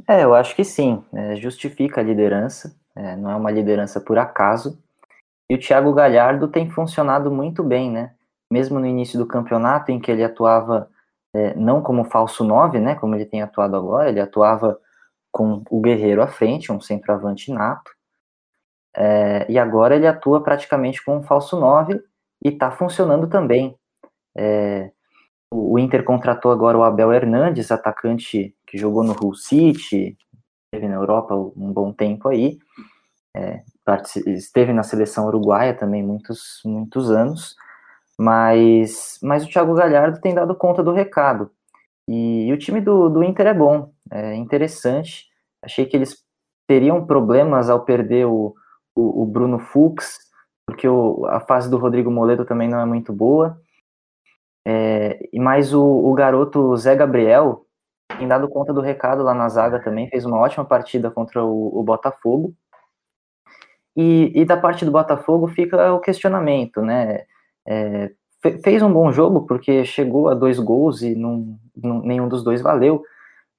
É, 0.07 0.23
eu 0.23 0.33
acho 0.33 0.55
que 0.55 0.63
sim. 0.63 1.03
é, 1.13 1.35
justifica 1.37 2.01
a 2.01 2.03
liderança. 2.03 2.76
É, 2.97 3.15
não 3.15 3.29
é 3.29 3.35
uma 3.35 3.51
liderança 3.51 4.01
por 4.01 4.17
acaso. 4.17 4.81
E 5.49 5.55
o 5.55 5.59
Thiago 5.59 5.93
Galhardo 5.93 6.47
tem 6.47 6.69
funcionado 6.69 7.31
muito 7.31 7.63
bem, 7.63 7.91
né? 7.91 8.13
Mesmo 8.51 8.79
no 8.79 8.85
início 8.85 9.19
do 9.19 9.25
campeonato, 9.25 9.91
em 9.91 9.99
que 9.99 10.11
ele 10.11 10.23
atuava 10.23 10.89
é, 11.33 11.53
não 11.55 11.81
como 11.81 12.03
falso 12.03 12.43
9, 12.43 12.79
né? 12.79 12.95
Como 12.95 13.15
ele 13.15 13.25
tem 13.25 13.41
atuado 13.41 13.75
agora, 13.75 14.09
ele 14.09 14.19
atuava 14.19 14.79
com 15.31 15.63
o 15.69 15.79
Guerreiro 15.79 16.21
à 16.21 16.27
frente, 16.27 16.71
um 16.71 16.81
centroavante 16.81 17.51
nato. 17.51 17.91
É, 18.95 19.45
e 19.49 19.59
agora 19.59 19.95
ele 19.95 20.07
atua 20.07 20.41
praticamente 20.41 21.03
com 21.05 21.17
um 21.17 21.23
falso 21.23 21.59
9 21.59 22.01
e 22.43 22.49
está 22.49 22.71
funcionando 22.71 23.27
também. 23.27 23.77
É, 24.35 24.91
o, 25.51 25.77
Inter 25.77 26.03
contratou 26.03 26.51
agora 26.51 26.77
o 26.77 26.83
Abel 26.83 27.13
Hernandes, 27.13 27.71
atacante 27.71 28.55
que 28.65 28.77
jogou 28.77 29.03
no 29.03 29.13
Hull 29.13 29.35
City, 29.35 30.17
esteve 30.67 30.87
na 30.87 30.95
Europa 30.95 31.33
um 31.33 31.71
bom 31.71 31.93
tempo 31.93 32.27
aí, 32.27 32.59
é, 33.35 33.63
esteve 34.27 34.73
na 34.73 34.83
seleção 34.83 35.27
uruguaia 35.27 35.73
também 35.73 36.03
muitos, 36.03 36.61
muitos 36.65 37.09
anos, 37.09 37.55
mas, 38.17 39.19
mas 39.21 39.45
o 39.45 39.49
Thiago 39.49 39.73
Galhardo 39.73 40.19
tem 40.19 40.33
dado 40.33 40.55
conta 40.55 40.83
do 40.83 40.91
recado. 40.91 41.51
E, 42.07 42.51
o 42.51 42.57
time 42.57 42.81
do, 42.81 43.09
do 43.09 43.23
Inter 43.23 43.47
é 43.47 43.53
bom, 43.53 43.91
é 44.11 44.33
interessante. 44.35 45.27
Achei 45.61 45.85
que 45.85 45.95
eles 45.95 46.17
teriam 46.67 47.05
problemas 47.05 47.69
ao 47.69 47.85
perder 47.85 48.25
o, 48.25 48.55
o, 48.95 49.23
o 49.23 49.25
Bruno 49.25 49.59
Fux, 49.59 50.17
porque 50.65 50.87
o, 50.87 51.25
a 51.27 51.39
fase 51.39 51.69
do 51.69 51.77
Rodrigo 51.77 52.09
Moledo 52.09 52.43
também 52.43 52.67
não 52.67 52.79
é 52.79 52.85
muito 52.85 53.13
boa. 53.13 53.61
É, 54.65 55.19
e 55.31 55.39
mais 55.39 55.73
o, 55.73 55.83
o 55.83 56.13
garoto 56.13 56.75
Zé 56.75 56.95
Gabriel 56.95 57.66
tem 58.17 58.27
dado 58.27 58.49
conta 58.49 58.73
do 58.73 58.81
recado 58.81 59.23
lá 59.23 59.33
na 59.33 59.49
zaga 59.49 59.79
também, 59.79 60.09
fez 60.09 60.25
uma 60.25 60.39
ótima 60.39 60.65
partida 60.65 61.11
contra 61.11 61.43
o, 61.43 61.79
o 61.79 61.83
Botafogo. 61.83 62.53
E, 63.95 64.31
e, 64.35 64.45
da 64.45 64.55
parte 64.55 64.85
do 64.85 64.91
Botafogo 64.91 65.47
fica 65.47 65.91
o 65.91 65.99
questionamento, 65.99 66.81
né? 66.81 67.23
É, 67.67 68.11
fe, 68.41 68.59
fez 68.59 68.81
um 68.83 68.93
bom 68.93 69.11
jogo 69.11 69.47
porque 69.47 69.83
chegou 69.85 70.29
a 70.29 70.35
dois 70.35 70.59
gols 70.59 71.01
e 71.01 71.15
não, 71.15 71.57
não, 71.75 72.01
nenhum 72.01 72.27
dos 72.27 72.43
dois 72.43 72.61
valeu, 72.61 73.03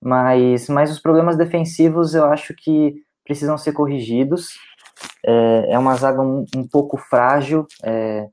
mas, 0.01 0.69
mas 0.69 0.93
os 0.93 1.01
problemas 1.01 1.37
defensivos 1.37 2.15
eu 2.15 2.25
acho 2.27 2.55
que 2.55 3.03
precisam 3.25 3.59
ser 3.59 3.73
corrigidos. 3.73 4.51
É, 5.25 5.73
é 5.73 5.79
uma 5.79 5.95
zaga 5.97 6.23
um, 6.23 6.45
um 6.57 6.67
pouco 6.67 6.97
frágil, 6.97 7.67
é, 7.85 8.29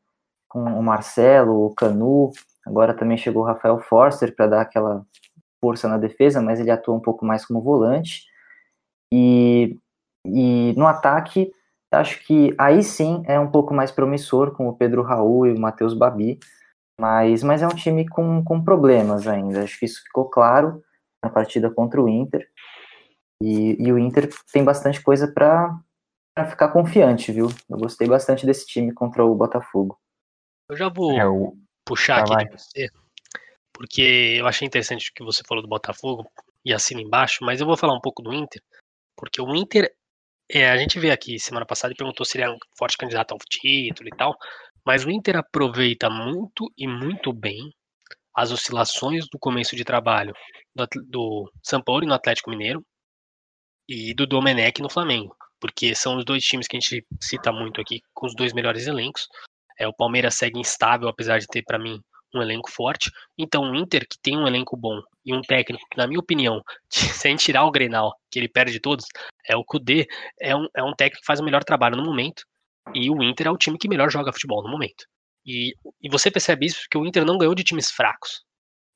com 0.47 0.63
o 0.63 0.83
Marcelo, 0.83 1.65
o 1.65 1.73
Canu, 1.75 2.31
agora 2.65 2.93
também 2.93 3.17
chegou 3.17 3.43
o 3.43 3.45
Rafael 3.45 3.79
Forster 3.79 4.33
para 4.35 4.47
dar 4.47 4.61
aquela 4.61 5.03
força 5.65 5.87
na 5.87 5.97
defesa, 5.97 6.39
mas 6.39 6.59
ele 6.59 6.69
atua 6.69 6.93
um 6.93 6.99
pouco 6.99 7.25
mais 7.25 7.43
como 7.43 7.59
volante. 7.59 8.23
E, 9.11 9.79
e 10.23 10.75
no 10.77 10.85
ataque, 10.85 11.51
acho 11.91 12.23
que 12.23 12.53
aí 12.55 12.83
sim 12.83 13.23
é 13.25 13.39
um 13.39 13.49
pouco 13.49 13.73
mais 13.73 13.91
promissor 13.91 14.51
com 14.51 14.69
o 14.69 14.75
Pedro 14.75 15.01
Raul 15.01 15.47
e 15.47 15.53
o 15.53 15.59
Matheus 15.59 15.95
Babi, 15.95 16.37
mas, 17.01 17.41
mas 17.41 17.63
é 17.63 17.67
um 17.67 17.75
time 17.75 18.07
com, 18.07 18.43
com 18.43 18.63
problemas 18.63 19.27
ainda. 19.27 19.63
Acho 19.63 19.79
que 19.79 19.85
isso 19.85 20.03
ficou 20.03 20.29
claro 20.29 20.83
na 21.23 21.31
partida 21.31 21.71
contra 21.71 21.99
o 21.99 22.07
Inter. 22.07 22.47
E, 23.41 23.75
e 23.83 23.91
o 23.91 23.97
Inter 23.97 24.29
tem 24.53 24.63
bastante 24.63 25.01
coisa 25.01 25.27
para 25.27 25.75
ficar 26.47 26.67
confiante, 26.67 27.31
viu? 27.31 27.47
Eu 27.67 27.77
gostei 27.77 28.07
bastante 28.07 28.45
desse 28.45 28.67
time 28.67 28.93
contra 28.93 29.25
o 29.25 29.33
Botafogo. 29.33 29.97
Eu 30.69 30.77
já 30.77 30.89
vou 30.89 31.11
É, 31.11 31.27
o... 31.27 31.57
puxar 31.83 32.19
Ah, 32.19 32.21
aqui 32.21 32.33
vai. 32.33 32.45
de 32.45 32.51
você, 32.51 32.89
porque 33.75 34.37
eu 34.39 34.47
achei 34.47 34.65
interessante 34.65 35.09
o 35.09 35.13
que 35.13 35.23
você 35.23 35.43
falou 35.45 35.61
do 35.61 35.67
Botafogo 35.67 36.25
e 36.63 36.73
assina 36.73 37.01
embaixo, 37.01 37.43
mas 37.43 37.59
eu 37.59 37.67
vou 37.67 37.75
falar 37.75 37.93
um 37.93 37.99
pouco 37.99 38.23
do 38.23 38.33
Inter, 38.33 38.63
porque 39.17 39.41
o 39.41 39.53
Inter, 39.53 39.93
é, 40.49 40.69
a 40.69 40.77
gente 40.77 40.97
veio 40.97 41.13
aqui 41.13 41.37
semana 41.37 41.65
passada 41.65 41.93
e 41.93 41.97
perguntou 41.97 42.25
se 42.25 42.37
ele 42.37 42.45
era 42.45 42.53
um 42.53 42.57
forte 42.77 42.97
candidato 42.97 43.33
ao 43.33 43.37
título 43.37 44.07
e 44.07 44.15
tal, 44.15 44.33
mas 44.85 45.03
o 45.03 45.11
Inter 45.11 45.35
aproveita 45.35 46.09
muito 46.09 46.71
e 46.77 46.87
muito 46.87 47.33
bem 47.33 47.69
as 48.33 48.51
oscilações 48.51 49.25
do 49.29 49.37
começo 49.37 49.75
de 49.75 49.83
trabalho 49.83 50.33
do, 50.73 50.87
do 51.09 51.51
Sampaoli 51.61 52.07
no 52.07 52.13
Atlético 52.13 52.51
Mineiro 52.51 52.81
e 53.89 54.13
do 54.13 54.25
Domenech 54.25 54.81
no 54.81 54.89
Flamengo, 54.89 55.35
porque 55.59 55.93
são 55.93 56.17
os 56.17 56.23
dois 56.23 56.43
times 56.45 56.65
que 56.65 56.77
a 56.77 56.79
gente 56.79 57.05
cita 57.21 57.51
muito 57.51 57.81
aqui 57.81 57.99
com 58.13 58.25
os 58.25 58.35
dois 58.35 58.53
melhores 58.53 58.87
elencos. 58.87 59.27
É, 59.77 59.85
o 59.85 59.93
Palmeiras 59.93 60.35
segue 60.35 60.59
instável, 60.59 61.09
apesar 61.09 61.39
de 61.39 61.47
ter, 61.47 61.61
para 61.63 61.77
mim, 61.77 61.99
um 62.35 62.41
elenco 62.41 62.69
forte. 62.71 63.11
Então, 63.37 63.71
o 63.71 63.75
Inter, 63.75 64.07
que 64.07 64.17
tem 64.21 64.37
um 64.37 64.47
elenco 64.47 64.75
bom 64.77 65.01
e 65.25 65.33
um 65.33 65.41
técnico 65.41 65.85
que, 65.89 65.97
na 65.97 66.07
minha 66.07 66.19
opinião, 66.19 66.61
se 66.89 67.27
a 67.27 67.31
gente 67.31 67.45
tirar 67.45 67.65
o 67.65 67.71
Grenal, 67.71 68.15
que 68.29 68.39
ele 68.39 68.47
perde 68.47 68.73
de 68.73 68.79
todos, 68.79 69.05
é 69.47 69.55
o 69.55 69.63
Kudê, 69.63 70.07
é 70.39 70.55
um, 70.55 70.67
é 70.75 70.83
um 70.83 70.93
técnico 70.93 71.21
que 71.21 71.25
faz 71.25 71.39
o 71.39 71.43
melhor 71.43 71.63
trabalho 71.63 71.95
no 71.95 72.03
momento. 72.03 72.43
E 72.93 73.09
o 73.09 73.23
Inter 73.23 73.47
é 73.47 73.51
o 73.51 73.57
time 73.57 73.77
que 73.77 73.87
melhor 73.87 74.11
joga 74.11 74.31
futebol 74.31 74.61
no 74.61 74.69
momento. 74.69 75.05
E, 75.45 75.73
e 76.01 76.09
você 76.09 76.31
percebe 76.31 76.65
isso 76.65 76.79
porque 76.81 76.97
o 76.97 77.05
Inter 77.05 77.25
não 77.25 77.37
ganhou 77.37 77.55
de 77.55 77.63
times 77.63 77.91
fracos. 77.91 78.43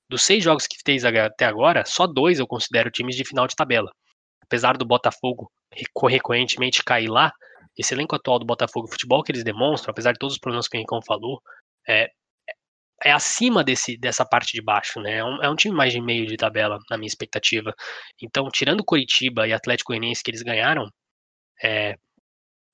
Dos 0.10 0.24
seis 0.24 0.44
jogos 0.44 0.66
que 0.66 0.78
fez 0.84 1.06
até 1.06 1.46
agora, 1.46 1.86
só 1.86 2.08
dois 2.08 2.40
eu 2.40 2.48
considero 2.48 2.90
times 2.90 3.16
de 3.16 3.24
final 3.24 3.48
de 3.48 3.56
tabela. 3.56 3.92
Apesar 4.42 4.76
do 4.76 4.86
Botafogo 4.86 5.52
reco- 5.72 6.08
recorrentemente 6.08 6.84
cair 6.84 7.08
lá, 7.08 7.32
esse 7.78 7.94
elenco 7.94 8.16
atual 8.16 8.40
do 8.40 8.46
Botafogo, 8.46 8.88
futebol 8.88 9.24
que 9.24 9.32
eles 9.32 9.44
demonstram, 9.44 9.92
apesar 9.92 10.12
de 10.12 10.20
todos 10.20 10.34
os 10.34 10.40
problemas 10.40 10.68
que 10.68 10.76
o 10.76 10.80
Rincon 10.80 11.00
falou, 11.06 11.40
é, 11.88 12.10
é 13.04 13.12
acima 13.12 13.64
desse, 13.64 13.98
dessa 13.98 14.26
parte 14.26 14.54
de 14.54 14.62
baixo, 14.62 15.00
né? 15.00 15.18
É 15.18 15.24
um, 15.24 15.44
é 15.44 15.50
um 15.50 15.56
time 15.56 15.76
mais 15.76 15.94
de 15.94 16.02
meio 16.02 16.26
de 16.26 16.38
tabela, 16.38 16.80
na 16.90 16.98
minha 16.98 17.08
expectativa. 17.08 17.74
Então, 18.22 18.48
tirando 18.50 18.84
Curitiba 18.84 19.48
e 19.48 19.54
Atlético 19.54 19.92
Goianiense 19.92 20.24
que 20.24 20.32
eles 20.32 20.42
ganharam, 20.42 20.90
é, 21.64 21.96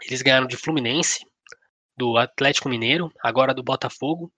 eles 0.04 0.22
ganharam 0.22 0.48
de 0.48 0.58
Fluminense, 0.58 1.20
do 1.98 2.18
Atlético 2.18 2.70
Mineiro, 2.70 3.12
agora 3.24 3.54
do 3.54 3.64
Botafogo 3.64 4.32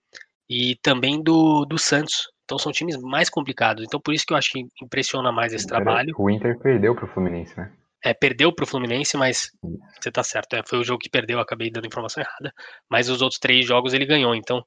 e 0.49 0.75
também 0.81 1.21
do, 1.21 1.65
do 1.65 1.77
Santos. 1.77 2.29
Então 2.45 2.57
são 2.57 2.71
times 2.71 2.97
mais 3.01 3.29
complicados. 3.29 3.83
Então 3.83 3.99
por 3.99 4.13
isso 4.13 4.25
que 4.25 4.33
eu 4.33 4.37
acho 4.37 4.51
que 4.51 4.65
impressiona 4.81 5.31
mais 5.31 5.53
esse 5.53 5.67
trabalho. 5.67 6.13
O 6.17 6.29
Inter 6.29 6.57
perdeu 6.59 6.95
pro 6.95 7.07
Fluminense, 7.07 7.57
né? 7.57 7.71
É, 8.03 8.13
perdeu 8.13 8.53
pro 8.53 8.67
Fluminense, 8.67 9.17
mas 9.17 9.51
você 9.99 10.11
tá 10.11 10.23
certo. 10.23 10.53
É, 10.53 10.61
foi 10.65 10.79
o 10.79 10.83
jogo 10.83 10.99
que 10.99 11.09
perdeu, 11.09 11.39
acabei 11.39 11.69
dando 11.69 11.87
informação 11.87 12.23
errada. 12.23 12.53
Mas 12.89 13.09
os 13.09 13.21
outros 13.21 13.39
três 13.39 13.65
jogos 13.65 13.93
ele 13.93 14.05
ganhou. 14.05 14.35
Então, 14.35 14.63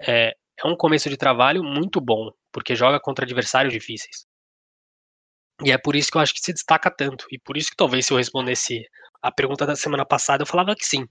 é, 0.00 0.34
é 0.58 0.66
um 0.66 0.76
começo 0.76 1.08
de 1.08 1.16
trabalho 1.16 1.62
muito 1.62 2.00
bom, 2.00 2.30
porque 2.52 2.76
joga 2.76 3.00
contra 3.00 3.24
adversários 3.24 3.72
difíceis. 3.72 4.26
E 5.62 5.70
é 5.70 5.78
por 5.78 5.94
isso 5.94 6.10
que 6.10 6.16
eu 6.16 6.20
acho 6.20 6.34
que 6.34 6.40
se 6.40 6.52
destaca 6.52 6.90
tanto. 6.90 7.26
E 7.30 7.38
por 7.38 7.56
isso 7.56 7.70
que 7.70 7.76
talvez 7.76 8.06
se 8.06 8.12
eu 8.12 8.16
respondesse 8.16 8.84
a 9.22 9.30
pergunta 9.30 9.66
da 9.66 9.76
semana 9.76 10.04
passada, 10.04 10.42
eu 10.42 10.46
falava 10.46 10.74
que 10.74 10.84
sim. 10.84 11.06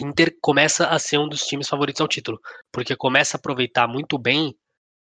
Inter 0.00 0.34
começa 0.40 0.86
a 0.86 0.98
ser 0.98 1.18
um 1.18 1.28
dos 1.28 1.46
times 1.46 1.68
favoritos 1.68 2.00
ao 2.00 2.08
título, 2.08 2.40
porque 2.72 2.96
começa 2.96 3.36
a 3.36 3.38
aproveitar 3.38 3.86
muito 3.86 4.18
bem 4.18 4.56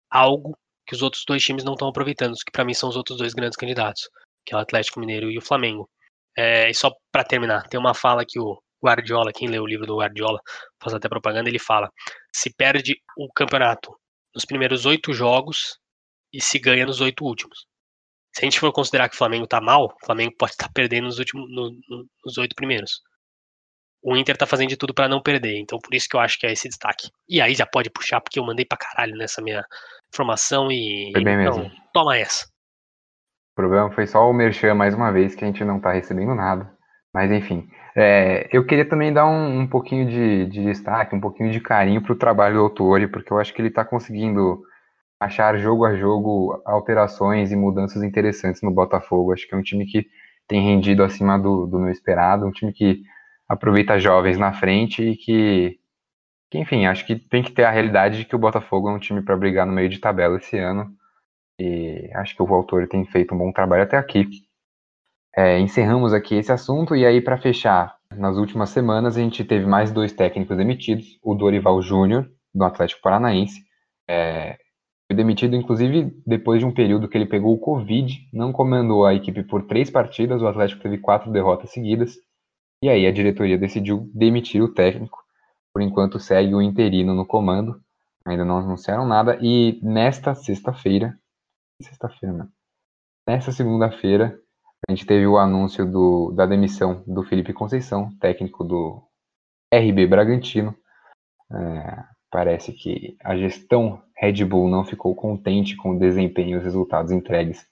algo 0.09 0.57
que 0.85 0.93
os 0.93 1.01
outros 1.01 1.23
dois 1.25 1.43
times 1.43 1.63
não 1.63 1.73
estão 1.73 1.87
aproveitando, 1.87 2.35
que 2.35 2.51
para 2.51 2.65
mim 2.65 2.73
são 2.73 2.89
os 2.89 2.95
outros 2.95 3.17
dois 3.17 3.33
grandes 3.33 3.57
candidatos, 3.57 4.09
que 4.45 4.53
é 4.53 4.57
o 4.57 4.59
Atlético 4.59 4.99
Mineiro 4.99 5.31
e 5.31 5.37
o 5.37 5.41
Flamengo. 5.41 5.89
É, 6.37 6.69
e 6.69 6.73
só 6.73 6.91
para 7.11 7.23
terminar, 7.23 7.67
tem 7.67 7.79
uma 7.79 7.93
fala 7.93 8.25
que 8.27 8.39
o 8.39 8.61
Guardiola, 8.83 9.31
quem 9.33 9.47
lê 9.47 9.59
o 9.59 9.65
livro 9.65 9.85
do 9.85 9.97
Guardiola, 9.97 10.39
faz 10.81 10.93
até 10.93 11.09
propaganda, 11.09 11.49
ele 11.49 11.59
fala: 11.59 11.91
se 12.33 12.53
perde 12.53 12.95
o 13.17 13.31
campeonato 13.33 13.95
nos 14.33 14.45
primeiros 14.45 14.85
oito 14.85 15.13
jogos 15.13 15.79
e 16.33 16.41
se 16.41 16.59
ganha 16.59 16.85
nos 16.85 17.01
oito 17.01 17.23
últimos. 17.23 17.65
Se 18.35 18.41
a 18.41 18.45
gente 18.45 18.59
for 18.59 18.71
considerar 18.73 19.07
que 19.07 19.15
o 19.15 19.17
Flamengo 19.17 19.47
tá 19.47 19.61
mal, 19.61 19.85
o 19.85 20.05
Flamengo 20.05 20.35
pode 20.37 20.51
estar 20.51 20.67
tá 20.67 20.71
perdendo 20.73 21.05
nos 21.05 21.19
últimos, 21.19 21.49
no, 21.49 21.71
no, 21.87 22.05
nos 22.25 22.37
oito 22.37 22.53
primeiros. 22.53 23.01
O 24.03 24.15
Inter 24.15 24.37
tá 24.37 24.45
fazendo 24.45 24.69
de 24.69 24.77
tudo 24.77 24.93
para 24.93 25.07
não 25.07 25.21
perder, 25.21 25.57
então 25.57 25.79
por 25.79 25.93
isso 25.95 26.07
que 26.09 26.15
eu 26.15 26.19
acho 26.19 26.37
que 26.37 26.45
é 26.45 26.51
esse 26.51 26.67
destaque. 26.67 27.09
E 27.27 27.41
aí 27.41 27.55
já 27.55 27.65
pode 27.65 27.89
puxar, 27.89 28.19
porque 28.21 28.37
eu 28.37 28.45
mandei 28.45 28.65
pra 28.65 28.77
caralho 28.77 29.15
nessa 29.15 29.41
minha 29.41 29.65
informação 30.13 30.71
e. 30.71 31.11
Foi 31.13 31.23
bem 31.23 31.41
então, 31.41 31.59
mesmo. 31.59 31.71
toma 31.93 32.17
essa. 32.17 32.45
O 33.53 33.55
problema 33.55 33.89
foi 33.89 34.05
só 34.05 34.29
o 34.29 34.33
Merchan 34.33 34.75
mais 34.75 34.93
uma 34.93 35.11
vez, 35.11 35.33
que 35.33 35.45
a 35.45 35.47
gente 35.47 35.63
não 35.63 35.79
tá 35.79 35.93
recebendo 35.93 36.35
nada. 36.35 36.71
Mas 37.13 37.31
enfim. 37.31 37.67
É, 37.97 38.49
eu 38.51 38.65
queria 38.65 38.87
também 38.87 39.13
dar 39.13 39.25
um, 39.25 39.61
um 39.61 39.67
pouquinho 39.67 40.05
de, 40.09 40.45
de, 40.47 40.63
destaque, 40.65 41.15
um 41.15 41.21
pouquinho 41.21 41.49
de 41.51 41.61
carinho 41.61 42.01
pro 42.01 42.15
trabalho 42.15 42.55
do 42.55 42.61
Autori, 42.61 43.07
porque 43.07 43.31
eu 43.31 43.39
acho 43.39 43.53
que 43.53 43.61
ele 43.61 43.71
tá 43.71 43.85
conseguindo 43.85 44.61
achar 45.19 45.57
jogo 45.57 45.85
a 45.85 45.95
jogo 45.95 46.61
alterações 46.65 47.51
e 47.51 47.55
mudanças 47.55 48.03
interessantes 48.03 48.61
no 48.61 48.71
Botafogo. 48.71 49.31
Acho 49.33 49.47
que 49.47 49.55
é 49.55 49.57
um 49.57 49.63
time 49.63 49.85
que 49.85 50.07
tem 50.47 50.61
rendido 50.61 51.03
acima 51.03 51.39
do, 51.39 51.65
do 51.67 51.79
meu 51.79 51.91
esperado, 51.91 52.45
um 52.45 52.51
time 52.51 52.73
que 52.73 53.01
aproveita 53.47 53.99
jovens 53.99 54.37
na 54.37 54.53
frente 54.53 55.01
e 55.01 55.15
que, 55.15 55.79
que, 56.51 56.59
enfim, 56.59 56.85
acho 56.85 57.05
que 57.05 57.15
tem 57.15 57.43
que 57.43 57.51
ter 57.51 57.63
a 57.63 57.71
realidade 57.71 58.19
de 58.19 58.25
que 58.25 58.35
o 58.35 58.39
Botafogo 58.39 58.89
é 58.89 58.93
um 58.93 58.99
time 58.99 59.21
para 59.21 59.37
brigar 59.37 59.65
no 59.65 59.73
meio 59.73 59.89
de 59.89 59.99
tabela 59.99 60.37
esse 60.37 60.57
ano. 60.57 60.91
E 61.59 62.11
acho 62.15 62.35
que 62.35 62.43
o 62.43 62.53
autor 62.53 62.87
tem 62.87 63.05
feito 63.05 63.33
um 63.33 63.37
bom 63.37 63.51
trabalho 63.51 63.83
até 63.83 63.97
aqui. 63.97 64.27
É, 65.37 65.59
encerramos 65.59 66.13
aqui 66.13 66.35
esse 66.35 66.51
assunto 66.51 66.95
e 66.95 67.05
aí 67.05 67.19
para 67.19 67.37
fechar, 67.37 67.97
nas 68.09 68.37
últimas 68.37 68.69
semanas 68.69 69.17
a 69.17 69.19
gente 69.19 69.43
teve 69.43 69.65
mais 69.65 69.91
dois 69.91 70.13
técnicos 70.13 70.55
demitidos, 70.55 71.19
o 71.21 71.35
Dorival 71.35 71.81
Júnior 71.81 72.31
do 72.53 72.63
Atlético 72.63 73.01
Paranaense, 73.01 73.61
é, 74.07 74.57
foi 75.07 75.15
demitido, 75.15 75.55
inclusive, 75.55 76.11
depois 76.25 76.59
de 76.59 76.65
um 76.65 76.73
período 76.73 77.07
que 77.07 77.17
ele 77.17 77.27
pegou 77.27 77.53
o 77.53 77.59
Covid, 77.59 78.27
não 78.33 78.51
comandou 78.51 79.05
a 79.05 79.13
equipe 79.13 79.43
por 79.43 79.63
três 79.67 79.89
partidas, 79.89 80.41
o 80.41 80.47
Atlético 80.47 80.81
teve 80.81 80.97
quatro 80.97 81.31
derrotas 81.31 81.69
seguidas, 81.71 82.17
e 82.81 82.89
aí 82.89 83.05
a 83.05 83.11
diretoria 83.11 83.57
decidiu 83.57 84.09
demitir 84.13 84.63
o 84.63 84.73
técnico. 84.73 85.23
Por 85.73 85.81
enquanto 85.81 86.19
segue 86.19 86.55
o 86.55 86.61
interino 86.61 87.13
no 87.13 87.25
comando, 87.25 87.79
ainda 88.25 88.43
não 88.43 88.57
anunciaram 88.57 89.05
nada, 89.05 89.37
e 89.41 89.79
nesta 89.83 90.33
sexta-feira, 90.33 91.15
sexta-feira, 91.81 92.35
né? 92.35 92.47
Nesta 93.27 93.51
segunda-feira, 93.51 94.39
a 94.87 94.91
gente 94.91 95.05
teve 95.05 95.25
o 95.25 95.37
anúncio 95.37 95.85
do, 95.85 96.31
da 96.31 96.45
demissão 96.45 97.03
do 97.07 97.23
Felipe 97.23 97.53
Conceição, 97.53 98.09
técnico 98.19 98.63
do 98.63 99.01
RB 99.73 100.07
Bragantino. 100.07 100.75
É, 101.51 102.15
Parece 102.35 102.73
que 102.73 103.15
a 103.23 103.37
gestão 103.37 104.01
Red 104.17 104.43
Bull 104.43 104.67
não 104.67 104.83
ficou 104.83 105.15
contente 105.15 105.77
com 105.77 105.91
o 105.91 105.97
desempenho 105.97 106.49
e 106.49 106.55
os 106.57 106.63
resultados 106.65 107.09
entregues 107.09 107.65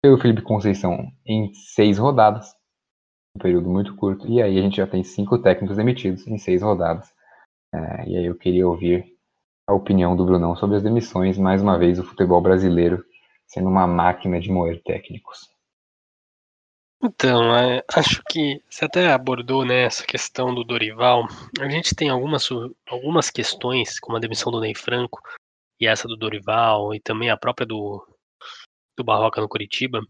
pelo 0.00 0.16
Felipe 0.16 0.42
Conceição 0.42 1.10
em 1.26 1.52
seis 1.54 1.98
rodadas, 1.98 2.54
um 3.36 3.40
período 3.40 3.68
muito 3.68 3.96
curto, 3.96 4.28
e 4.28 4.40
aí 4.40 4.60
a 4.60 4.62
gente 4.62 4.76
já 4.76 4.86
tem 4.86 5.02
cinco 5.02 5.36
técnicos 5.42 5.76
demitidos 5.76 6.24
em 6.24 6.38
seis 6.38 6.62
rodadas. 6.62 7.12
É, 7.74 8.08
e 8.08 8.16
aí 8.16 8.26
eu 8.26 8.36
queria 8.36 8.68
ouvir 8.68 9.04
a 9.66 9.74
opinião 9.74 10.14
do 10.14 10.24
Brunão 10.24 10.54
sobre 10.54 10.76
as 10.76 10.84
demissões, 10.84 11.36
mais 11.36 11.60
uma 11.60 11.76
vez 11.76 11.98
o 11.98 12.04
futebol 12.04 12.40
brasileiro 12.40 13.04
sendo 13.44 13.68
uma 13.68 13.88
máquina 13.88 14.38
de 14.38 14.52
moer 14.52 14.80
técnicos. 14.84 15.50
Então, 17.06 17.54
é, 17.56 17.84
acho 17.94 18.20
que 18.28 18.60
você 18.68 18.84
até 18.84 19.12
abordou 19.12 19.64
né, 19.64 19.84
essa 19.84 20.04
questão 20.04 20.52
do 20.52 20.64
Dorival. 20.64 21.28
A 21.60 21.68
gente 21.68 21.94
tem 21.94 22.08
algumas, 22.08 22.48
algumas 22.88 23.30
questões, 23.30 24.00
como 24.00 24.16
a 24.16 24.20
demissão 24.20 24.50
do 24.50 24.60
Ney 24.60 24.74
Franco 24.74 25.20
e 25.80 25.86
essa 25.86 26.08
do 26.08 26.16
Dorival, 26.16 26.92
e 26.92 27.00
também 27.00 27.30
a 27.30 27.36
própria 27.36 27.64
do, 27.64 28.04
do 28.96 29.04
Barroca 29.04 29.40
no 29.40 29.48
Curitiba, 29.48 30.00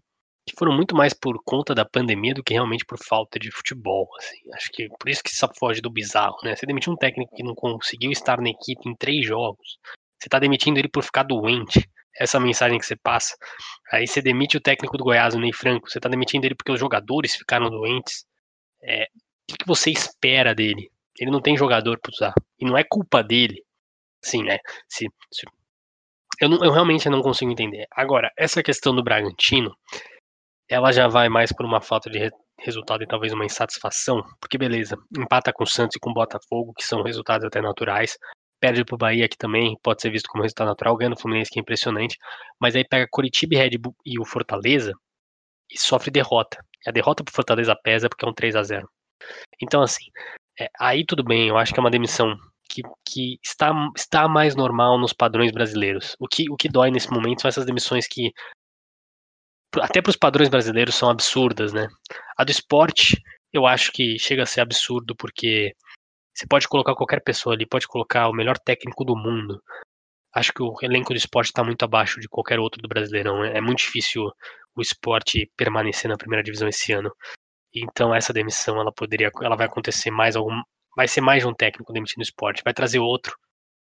que 0.49 0.57
foram 0.59 0.73
muito 0.73 0.97
mais 0.97 1.13
por 1.13 1.39
conta 1.45 1.75
da 1.75 1.85
pandemia 1.85 2.33
do 2.33 2.43
que 2.43 2.55
realmente 2.55 2.87
por 2.87 2.99
falta 2.99 3.39
de 3.39 3.51
futebol. 3.51 4.09
Assim. 4.17 4.39
Acho 4.55 4.71
que 4.73 4.89
por 4.99 5.11
isso 5.11 5.23
que 5.23 5.37
só 5.37 5.53
foge 5.59 5.83
do 5.83 5.91
bizarro. 5.91 6.39
Né? 6.45 6.57
Você 6.57 6.65
demitiu 6.65 6.95
um 6.95 6.97
técnico 6.97 7.37
que 7.37 7.43
não 7.43 7.55
conseguiu 7.55 8.11
estar 8.11 8.41
na 8.41 8.49
equipe 8.49 8.89
em 8.89 8.97
três 8.97 9.27
jogos. 9.27 9.77
Você 10.19 10.29
está 10.29 10.39
demitindo 10.39 10.79
ele 10.79 10.89
por 10.89 11.05
ficar 11.05 11.25
doente 11.25 11.87
essa 12.19 12.41
mensagem 12.41 12.79
que 12.79 12.87
você 12.87 12.97
passa. 12.97 13.37
Aí 13.93 14.07
você 14.07 14.21
demite 14.23 14.57
o 14.57 14.61
técnico 14.61 14.97
do 14.97 15.05
Goiás, 15.05 15.35
o 15.35 15.41
Ney 15.41 15.53
Franco, 15.53 15.91
você 15.91 16.01
tá 16.01 16.09
demitindo 16.09 16.47
ele 16.47 16.55
porque 16.55 16.73
os 16.73 16.81
jogadores 16.81 17.35
ficaram 17.35 17.71
doentes. 17.71 18.25
É, 18.83 19.05
o 19.05 19.07
que, 19.49 19.59
que 19.59 19.67
você 19.67 19.91
espera 19.91 20.55
dele? 20.55 20.91
Ele 21.19 21.31
não 21.31 21.41
tem 21.41 21.57
jogador 21.57 21.99
para 22.01 22.13
usar. 22.13 22.35
E 22.59 22.65
não 22.65 22.77
é 22.77 22.85
culpa 22.85 23.23
dele. 23.23 23.63
Sim, 24.23 24.43
né? 24.43 24.59
Se, 24.89 25.07
se, 25.33 25.47
eu, 26.41 26.49
não, 26.49 26.63
eu 26.65 26.73
realmente 26.73 27.09
não 27.09 27.23
consigo 27.23 27.51
entender. 27.51 27.87
Agora, 27.91 28.31
essa 28.37 28.63
questão 28.63 28.95
do 28.95 29.03
Bragantino, 29.03 29.75
ela 30.69 30.93
já 30.93 31.09
vai 31.09 31.29
mais 31.29 31.53
por 31.53 31.65
uma 31.65 31.81
falta 31.81 32.11
de 32.11 32.19
re 32.19 32.31
resultado 32.59 33.05
e 33.05 33.07
talvez 33.07 33.35
uma 33.35 33.45
insatisfação, 33.45 34.23
porque 34.41 34.57
beleza, 34.57 34.97
empata 35.17 35.53
com 35.53 35.65
o 35.65 35.67
Santos 35.67 35.97
e 35.97 36.01
com 36.01 36.09
o 36.09 36.15
Botafogo, 36.15 36.73
que 36.73 36.83
são 36.83 37.03
resultados 37.03 37.45
até 37.47 37.61
naturais, 37.61 38.17
perde 38.61 38.85
pro 38.85 38.97
Bahia, 38.97 39.29
que 39.29 39.37
também 39.37 39.77
pode 39.83 40.03
ser 40.03 40.11
visto 40.11 40.29
como 40.29 40.43
resultado 40.43 40.69
natural, 40.69 40.97
ganha 40.97 41.11
no 41.11 41.19
Fluminense, 41.19 41.51
que 41.51 41.59
é 41.59 41.63
impressionante, 41.63 42.19
mas 42.61 42.75
aí 42.75 42.85
pega 42.85 43.07
Curitiba 43.11 43.55
e 43.55 43.59
Red 43.59 43.79
Bull 43.79 43.95
e 44.05 44.19
o 44.19 44.25
Fortaleza 44.25 44.93
e 45.71 45.79
sofre 45.79 46.11
derrota. 46.11 46.59
E 46.85 46.89
a 46.89 46.93
derrota 46.93 47.25
pro 47.25 47.35
Fortaleza 47.35 47.77
pesa 47.83 48.09
porque 48.09 48.25
é 48.25 48.29
um 48.29 48.35
3 48.35 48.57
a 48.57 48.63
0 48.63 48.89
Então, 49.61 49.83
assim, 49.83 50.05
é, 50.61 50.69
aí 50.79 51.05
tudo 51.05 51.25
bem, 51.25 51.49
eu 51.49 51.57
acho 51.57 51.73
que 51.73 51.81
é 51.81 51.83
uma 51.83 51.91
demissão 51.91 52.37
que, 52.69 52.83
que 53.07 53.39
está, 53.43 53.73
está 53.97 54.29
mais 54.29 54.55
normal 54.55 54.99
nos 54.99 55.13
padrões 55.13 55.53
brasileiros. 55.53 56.17
O 56.19 56.27
que, 56.27 56.51
o 56.51 56.57
que 56.57 56.69
dói 56.69 56.91
nesse 56.91 57.11
momento 57.11 57.43
são 57.43 57.49
essas 57.49 57.67
demissões 57.67 58.07
que, 58.07 58.33
até 59.81 60.01
para 60.01 60.11
os 60.11 60.17
padrões 60.17 60.49
brasileiros, 60.49 60.95
são 60.95 61.11
absurdas, 61.11 61.73
né? 61.73 61.89
A 62.37 62.45
do 62.45 62.51
esporte, 62.51 63.21
eu 63.53 63.67
acho 63.67 63.93
que 63.93 64.19
chega 64.19 64.43
a 64.43 64.47
ser 64.47 64.61
absurdo 64.61 65.15
porque 65.17 65.73
você 66.37 66.47
pode 66.47 66.69
colocar 66.69 66.95
qualquer 66.95 67.23
pessoa 67.23 67.55
ali, 67.55 67.65
pode 67.67 67.89
colocar 67.89 68.29
o 68.29 68.33
melhor 68.33 68.59
técnico 68.59 69.05
do 69.07 69.17
mundo. 69.17 69.63
Acho 70.35 70.53
que 70.53 70.63
o 70.63 70.75
elenco 70.83 71.15
do 71.15 71.17
esporte 71.17 71.47
está 71.47 71.65
muito 71.65 71.83
abaixo 71.83 72.21
de 72.21 72.29
qualquer 72.29 72.59
outro 72.61 72.83
do 72.83 72.89
Brasileirão. 72.89 73.43
É 73.43 73.59
muito 73.59 73.79
difícil 73.79 74.31
o 74.77 74.83
esporte 74.83 75.51
permanecer 75.57 76.11
na 76.11 76.19
primeira 76.19 76.43
divisão 76.43 76.69
esse 76.69 76.93
ano. 76.93 77.11
Então 77.75 78.15
essa 78.15 78.35
demissão 78.35 78.79
ela 78.79 78.93
poderia, 78.93 79.31
ela 79.43 79.57
vai 79.57 79.67
acontecer 79.67 80.11
mais 80.11 80.37
algum, 80.37 80.61
vai 80.95 81.09
ser 81.09 81.23
mais 81.23 81.43
de 81.43 81.49
um 81.49 81.55
técnico 81.55 81.91
demitido 81.91 82.19
do 82.19 82.25
esporte, 82.25 82.63
vai 82.63 82.75
trazer 82.75 82.99
outro. 82.99 83.35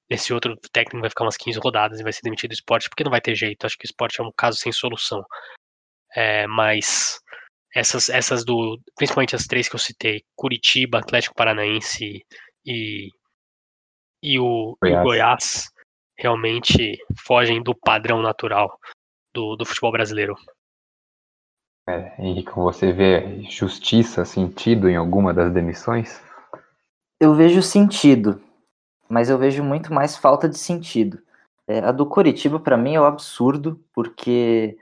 Esse 0.09 0.33
outro 0.33 0.57
técnico 0.73 0.99
vai 0.99 1.09
ficar 1.09 1.23
umas 1.23 1.37
15 1.37 1.57
rodadas 1.59 2.01
e 2.01 2.03
vai 2.03 2.11
ser 2.11 2.21
demitido 2.21 2.49
do 2.49 2.55
esporte 2.55 2.89
porque 2.89 3.05
não 3.05 3.11
vai 3.11 3.21
ter 3.21 3.33
jeito. 3.33 3.65
Acho 3.65 3.77
que 3.77 3.85
o 3.85 3.87
esporte 3.87 4.19
é 4.19 4.23
um 4.23 4.31
caso 4.35 4.57
sem 4.57 4.73
solução. 4.73 5.23
É, 6.13 6.45
mas 6.47 7.21
essas, 7.73 8.09
essas 8.09 8.43
do. 8.43 8.79
Principalmente 8.95 9.35
as 9.35 9.45
três 9.45 9.67
que 9.67 9.75
eu 9.75 9.79
citei: 9.79 10.23
Curitiba, 10.35 10.99
Atlético 10.99 11.35
Paranaense 11.35 12.23
e, 12.65 13.09
e 14.21 14.39
o 14.39 14.77
Goiás. 14.81 14.99
E 14.99 15.03
Goiás 15.03 15.71
realmente 16.17 16.97
fogem 17.25 17.61
do 17.63 17.73
padrão 17.73 18.21
natural 18.21 18.77
do, 19.33 19.55
do 19.55 19.65
futebol 19.65 19.91
brasileiro. 19.91 20.35
É, 21.89 22.13
Henrique, 22.19 22.51
você 22.51 22.91
vê 22.91 23.41
justiça, 23.49 24.23
sentido 24.23 24.87
em 24.87 24.95
alguma 24.95 25.33
das 25.33 25.51
demissões? 25.51 26.21
Eu 27.19 27.33
vejo 27.33 27.61
sentido, 27.61 28.41
mas 29.09 29.29
eu 29.29 29.37
vejo 29.37 29.63
muito 29.63 29.93
mais 29.93 30.15
falta 30.15 30.47
de 30.47 30.57
sentido. 30.57 31.19
É, 31.67 31.79
a 31.79 31.91
do 31.91 32.05
Curitiba, 32.05 32.59
para 32.59 32.77
mim, 32.77 32.95
é 32.95 33.01
um 33.01 33.05
absurdo, 33.05 33.79
porque 33.93 34.77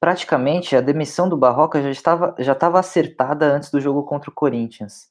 praticamente 0.00 0.76
a 0.76 0.80
demissão 0.80 1.28
do 1.28 1.36
Barroca 1.36 1.82
já 1.82 1.90
estava, 1.90 2.34
já 2.38 2.52
estava 2.52 2.78
acertada 2.78 3.46
antes 3.46 3.70
do 3.70 3.80
jogo 3.80 4.02
contra 4.04 4.30
o 4.30 4.34
Corinthians. 4.34 5.08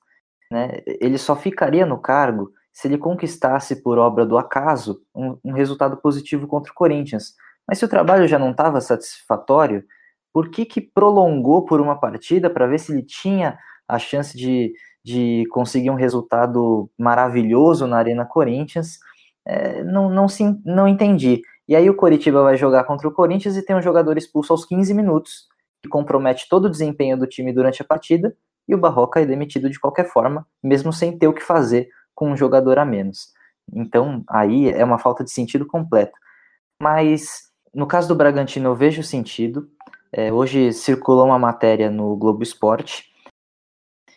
Né? 0.51 0.81
Ele 0.85 1.17
só 1.17 1.35
ficaria 1.35 1.85
no 1.85 1.99
cargo 1.99 2.51
se 2.71 2.87
ele 2.87 2.97
conquistasse 2.97 3.81
por 3.81 3.97
obra 3.97 4.25
do 4.25 4.37
acaso 4.37 5.01
um, 5.13 5.37
um 5.43 5.51
resultado 5.51 5.97
positivo 5.97 6.47
contra 6.47 6.71
o 6.71 6.75
Corinthians. 6.75 7.33
Mas 7.67 7.79
se 7.79 7.85
o 7.85 7.89
trabalho 7.89 8.27
já 8.27 8.37
não 8.39 8.51
estava 8.51 8.79
satisfatório, 8.79 9.83
por 10.31 10.49
que, 10.49 10.65
que 10.65 10.79
prolongou 10.79 11.65
por 11.65 11.81
uma 11.81 11.99
partida 11.99 12.49
para 12.49 12.67
ver 12.67 12.79
se 12.79 12.91
ele 12.91 13.03
tinha 13.03 13.57
a 13.87 13.97
chance 13.97 14.37
de, 14.37 14.73
de 15.03 15.45
conseguir 15.49 15.89
um 15.89 15.95
resultado 15.95 16.89
maravilhoso 16.97 17.87
na 17.87 17.97
Arena 17.97 18.25
Corinthians. 18.25 18.99
É, 19.45 19.81
não, 19.83 20.09
não, 20.09 20.27
se, 20.27 20.43
não 20.65 20.87
entendi. 20.87 21.41
E 21.67 21.75
aí 21.75 21.89
o 21.89 21.95
Coritiba 21.95 22.43
vai 22.43 22.55
jogar 22.55 22.83
contra 22.85 23.07
o 23.07 23.11
Corinthians 23.11 23.57
e 23.57 23.61
tem 23.61 23.75
um 23.75 23.81
jogador 23.81 24.17
expulso 24.17 24.53
aos 24.53 24.65
15 24.65 24.93
minutos, 24.93 25.47
que 25.83 25.89
compromete 25.89 26.47
todo 26.49 26.65
o 26.65 26.69
desempenho 26.69 27.17
do 27.17 27.27
time 27.27 27.51
durante 27.51 27.81
a 27.81 27.85
partida, 27.85 28.35
e 28.67 28.75
o 28.75 28.77
Barroca 28.77 29.21
é 29.21 29.25
demitido 29.25 29.69
de 29.69 29.79
qualquer 29.79 30.09
forma, 30.09 30.45
mesmo 30.63 30.91
sem 30.91 31.17
ter 31.17 31.27
o 31.27 31.33
que 31.33 31.43
fazer 31.43 31.89
com 32.13 32.31
um 32.31 32.37
jogador 32.37 32.79
a 32.79 32.85
menos. 32.85 33.33
Então, 33.73 34.23
aí 34.29 34.69
é 34.69 34.83
uma 34.83 34.97
falta 34.97 35.23
de 35.23 35.31
sentido 35.31 35.65
completa. 35.65 36.17
Mas, 36.81 37.51
no 37.73 37.87
caso 37.87 38.07
do 38.07 38.15
Bragantino, 38.15 38.69
eu 38.69 38.75
vejo 38.75 39.03
sentido. 39.03 39.69
É, 40.11 40.31
hoje 40.31 40.71
circulou 40.73 41.25
uma 41.25 41.39
matéria 41.39 41.89
no 41.89 42.15
Globo 42.15 42.43
Esporte 42.43 43.05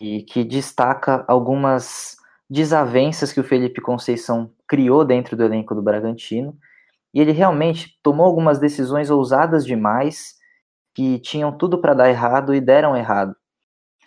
e 0.01 0.23
que 0.23 0.45
destaca 0.45 1.25
algumas 1.29 2.17
desavenças 2.49 3.33
que 3.33 3.41
o 3.41 3.45
Felipe 3.45 3.81
Conceição 3.81 4.53
criou 4.67 5.05
dentro 5.05 5.37
do 5.37 5.45
elenco 5.45 5.75
do 5.75 5.83
Bragantino. 5.83 6.57
E 7.13 7.21
ele 7.21 7.33
realmente 7.33 7.99
tomou 8.03 8.27
algumas 8.27 8.59
decisões 8.59 9.11
ousadas 9.11 9.65
demais 9.65 10.35
que 10.95 11.19
tinham 11.19 11.57
tudo 11.57 11.81
para 11.81 11.95
dar 11.95 12.09
errado 12.09 12.55
e 12.55 12.61
deram 12.61 12.97
errado. 12.97 13.35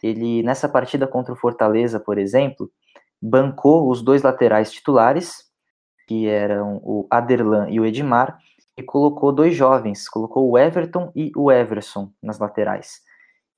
Ele, 0.02 0.44
nessa 0.44 0.68
partida 0.68 1.08
contra 1.08 1.34
o 1.34 1.38
Fortaleza, 1.38 2.00
por 2.00 2.18
exemplo, 2.18 2.70
bancou 3.22 3.90
os 3.90 4.02
dois 4.02 4.22
laterais 4.22 4.72
titulares, 4.72 5.44
que 6.08 6.28
eram 6.28 6.82
o 6.84 7.08
Aderlan 7.10 7.70
e 7.70 7.80
o 7.80 7.86
Edmar, 7.86 8.38
e 8.78 8.84
colocou 8.84 9.32
dois 9.32 9.56
jovens, 9.56 10.10
colocou 10.10 10.50
o 10.50 10.58
Everton 10.58 11.12
e 11.16 11.32
o 11.36 11.52
Everson 11.52 12.12
nas 12.22 12.40
laterais. 12.40 13.02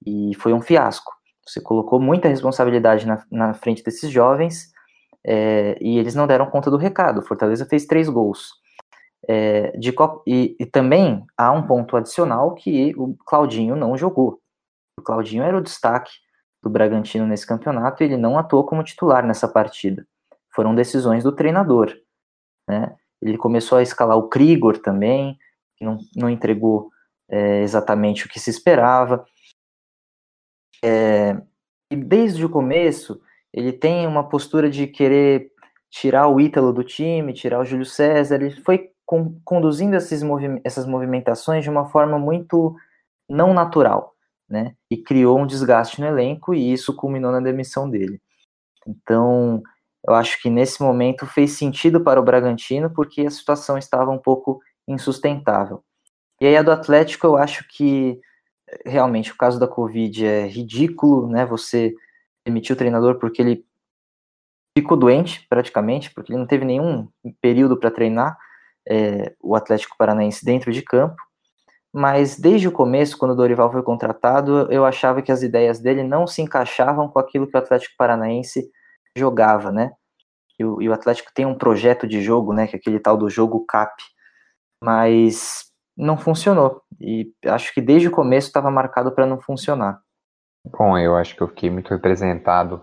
E 0.06 0.36
foi 0.36 0.54
um 0.54 0.62
fiasco. 0.62 1.12
Você 1.48 1.62
colocou 1.62 2.00
muita 2.00 2.28
responsabilidade 2.28 3.08
na, 3.08 3.24
na 3.32 3.54
frente 3.54 3.84
desses 3.84 4.12
jovens 4.12 4.72
é, 5.26 5.78
e 5.82 5.98
eles 5.98 6.14
não 6.14 6.28
deram 6.28 6.50
conta 6.50 6.70
do 6.70 6.78
recado. 6.78 7.22
Fortaleza 7.22 7.66
fez 7.66 7.86
três 7.86 8.10
gols. 8.10 8.50
É, 9.28 9.72
de, 9.78 9.94
e, 10.28 10.56
e, 10.60 10.66
também 10.66 11.26
há 11.36 11.52
um 11.52 11.66
ponto 11.66 11.98
adicional 11.98 12.54
que 12.54 12.94
o 12.96 13.16
Claudinho 13.26 13.76
não 13.76 13.98
jogou. 13.98 14.40
O 15.00 15.02
Claudinho 15.02 15.44
era 15.44 15.58
o 15.58 15.62
destaque 15.62 16.12
do 16.64 16.70
Bragantino 16.70 17.26
nesse 17.26 17.46
campeonato 17.46 18.04
e 18.04 18.06
ele 18.06 18.18
não 18.18 18.38
atuou 18.38 18.66
como 18.66 18.84
titular 18.84 19.26
nessa 19.26 19.48
partida. 19.48 20.06
Foram 20.54 20.76
decisões 20.76 21.24
do 21.24 21.32
treinador. 21.32 21.96
Né? 22.70 22.96
Ele 23.22 23.38
começou 23.38 23.78
a 23.78 23.84
escalar 23.84 24.18
o 24.18 24.30
Krigor 24.30 24.78
também, 24.78 25.38
que 25.76 25.84
não, 25.84 25.98
não 26.16 26.30
entregou 26.30 26.92
é, 27.30 27.62
exatamente 27.62 28.26
o 28.26 28.30
que 28.30 28.40
se 28.40 28.50
esperava. 28.50 29.26
É, 30.84 31.36
e 31.92 31.96
desde 31.96 32.46
o 32.46 32.50
começo, 32.50 33.22
ele 33.54 33.74
tem 33.74 34.06
uma 34.06 34.28
postura 34.28 34.70
de 34.70 34.88
querer 34.88 35.52
tirar 35.90 36.28
o 36.28 36.40
Ítalo 36.40 36.74
do 36.74 36.84
time, 36.84 37.34
tirar 37.34 37.60
o 37.60 37.66
Júlio 37.66 37.86
César. 37.86 38.36
Ele 38.36 38.62
foi 38.62 38.92
com, 39.06 39.40
conduzindo 39.44 39.96
esses 39.96 40.24
movi 40.24 40.60
essas 40.64 40.86
movimentações 40.86 41.64
de 41.64 41.70
uma 41.70 41.86
forma 41.86 42.18
muito 42.18 42.76
não 43.30 43.54
natural, 43.54 44.16
né? 44.50 44.76
E 44.90 44.98
criou 44.98 45.40
um 45.40 45.48
desgaste 45.48 46.00
no 46.00 46.08
elenco 46.08 46.54
e 46.54 46.74
isso 46.74 46.96
culminou 46.96 47.32
na 47.32 47.40
demissão 47.40 47.90
dele. 47.90 48.22
Então, 48.88 49.62
eu 50.08 50.14
acho 50.14 50.42
que 50.42 50.50
nesse 50.50 50.82
momento 50.82 51.26
fez 51.26 51.52
sentido 51.54 52.02
para 52.02 52.20
o 52.20 52.24
Bragantino 52.24 52.90
porque 52.90 53.22
a 53.22 53.32
situação 53.32 53.78
estava 53.78 54.12
um 54.12 54.20
pouco 54.20 54.62
insustentável. 54.88 55.84
E 56.40 56.46
aí 56.46 56.58
a 56.58 56.62
do 56.62 56.72
Atlético 56.72 57.26
eu 57.26 57.38
acho 57.38 57.68
que 57.68 58.20
realmente 58.86 59.32
o 59.32 59.38
caso 59.38 59.60
da 59.60 59.68
Covid 59.68 60.26
é 60.26 60.48
ridículo, 60.48 61.28
né? 61.28 61.46
Você 61.46 61.94
demitiu 62.46 62.76
o 62.76 62.78
treinador 62.78 63.18
porque 63.20 63.42
ele 63.42 63.66
ficou 64.78 64.98
doente 64.98 65.46
praticamente, 65.48 66.12
porque 66.12 66.32
ele 66.32 66.40
não 66.40 66.48
teve 66.48 66.66
nenhum 66.66 67.08
período 67.42 67.78
para 67.78 67.90
treinar 67.90 68.38
é, 68.88 69.34
o 69.42 69.56
Atlético 69.56 69.96
Paranaense 69.98 70.44
dentro 70.44 70.72
de 70.72 70.82
campo. 70.82 71.16
Mas 71.94 72.38
desde 72.38 72.68
o 72.68 72.72
começo, 72.72 73.18
quando 73.18 73.32
o 73.32 73.36
Dorival 73.36 73.72
foi 73.72 73.82
contratado, 73.82 74.72
eu 74.72 74.86
achava 74.86 75.22
que 75.22 75.32
as 75.32 75.42
ideias 75.42 75.80
dele 75.80 76.04
não 76.04 76.28
se 76.28 76.42
encaixavam 76.42 77.08
com 77.08 77.20
aquilo 77.20 77.48
que 77.48 77.56
o 77.56 77.60
Atlético 77.60 77.96
Paranaense 77.98 78.70
jogava, 79.18 79.72
né? 79.72 79.92
E 80.60 80.66
o, 80.66 80.82
e 80.82 80.90
o 80.90 80.94
Atlético 80.94 81.32
tem 81.34 81.46
um 81.46 81.58
projeto 81.58 82.06
de 82.06 82.22
jogo, 82.22 82.54
né? 82.54 82.68
Que 82.68 82.76
é 82.76 82.80
aquele 82.80 83.00
tal 83.00 83.18
do 83.18 83.30
jogo 83.30 83.66
CAP. 83.66 83.96
Mas 84.84 85.66
não 85.96 86.18
funcionou. 86.18 86.82
E 87.00 87.32
acho 87.46 87.74
que 87.74 87.82
desde 87.82 88.10
o 88.10 88.12
começo 88.12 88.48
estava 88.48 88.70
marcado 88.70 89.12
para 89.14 89.26
não 89.26 89.40
funcionar. 89.40 90.02
Bom, 90.66 90.98
eu 90.98 91.16
acho 91.16 91.36
que 91.36 91.42
eu 91.42 91.48
fiquei 91.48 91.70
muito 91.70 91.90
representado 91.90 92.82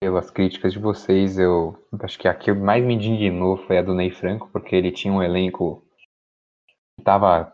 pelas 0.00 0.30
críticas 0.30 0.72
de 0.72 0.78
vocês. 0.78 1.38
Eu 1.38 1.76
acho 2.00 2.18
que 2.18 2.26
a 2.26 2.34
que 2.34 2.52
mais 2.52 2.82
me 2.82 2.94
indignou 2.94 3.58
foi 3.58 3.78
a 3.78 3.82
do 3.82 3.94
Ney 3.94 4.10
Franco, 4.10 4.48
porque 4.50 4.74
ele 4.74 4.90
tinha 4.90 5.12
um 5.12 5.22
elenco 5.22 5.84
que 6.96 7.02
estava 7.02 7.52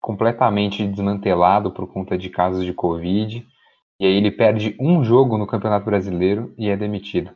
completamente 0.00 0.86
desmantelado 0.86 1.72
por 1.72 1.92
conta 1.92 2.16
de 2.16 2.30
casos 2.30 2.64
de 2.64 2.72
Covid. 2.72 3.44
E 3.98 4.06
aí 4.06 4.12
ele 4.12 4.30
perde 4.30 4.76
um 4.80 5.04
jogo 5.04 5.36
no 5.36 5.46
Campeonato 5.46 5.84
Brasileiro 5.84 6.54
e 6.56 6.70
é 6.70 6.76
demitido. 6.76 7.32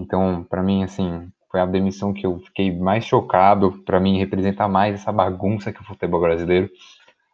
Então, 0.00 0.42
para 0.42 0.62
mim, 0.62 0.82
assim, 0.82 1.30
foi 1.50 1.60
a 1.60 1.66
demissão 1.66 2.12
que 2.12 2.26
eu 2.26 2.38
fiquei 2.40 2.76
mais 2.76 3.04
chocado. 3.04 3.84
Para 3.84 4.00
mim, 4.00 4.18
representa 4.18 4.66
mais 4.66 4.94
essa 4.94 5.12
bagunça 5.12 5.72
que 5.72 5.80
o 5.80 5.84
futebol 5.84 6.20
brasileiro. 6.20 6.68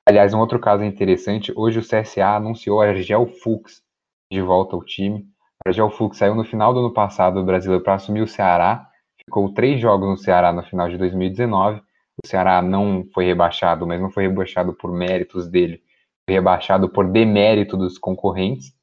Aliás, 0.05 0.34
um 0.34 0.40
outro 0.40 0.59
caso 0.59 0.82
interessante: 0.84 1.53
hoje 1.57 1.78
o 1.78 1.82
CSA 1.82 2.36
anunciou 2.36 2.82
a 2.82 2.88
Argel 2.88 3.26
Fux 3.26 3.82
de 4.30 4.42
volta 4.42 4.76
ao 4.76 4.84
time. 4.84 5.26
A 5.64 5.90
Fux 5.90 6.16
saiu 6.16 6.34
no 6.34 6.44
final 6.44 6.72
do 6.72 6.80
ano 6.80 6.92
passado 6.92 7.40
do 7.40 7.44
brasileiro 7.44 7.84
para 7.84 7.94
assumir 7.94 8.22
o 8.22 8.26
Ceará. 8.26 8.88
Ficou 9.18 9.52
três 9.52 9.80
jogos 9.80 10.08
no 10.08 10.16
Ceará 10.16 10.52
no 10.52 10.62
final 10.62 10.88
de 10.88 10.96
2019. 10.96 11.80
O 12.24 12.26
Ceará 12.26 12.62
não 12.62 13.04
foi 13.12 13.26
rebaixado, 13.26 13.86
mas 13.86 14.00
não 14.00 14.11
foi 14.11 14.24
rebaixado 14.26 14.72
por 14.72 14.90
méritos 14.90 15.48
dele, 15.48 15.82
foi 16.28 16.34
rebaixado 16.34 16.88
por 16.88 17.06
demérito 17.06 17.76
dos 17.76 17.98
concorrentes. 17.98 18.74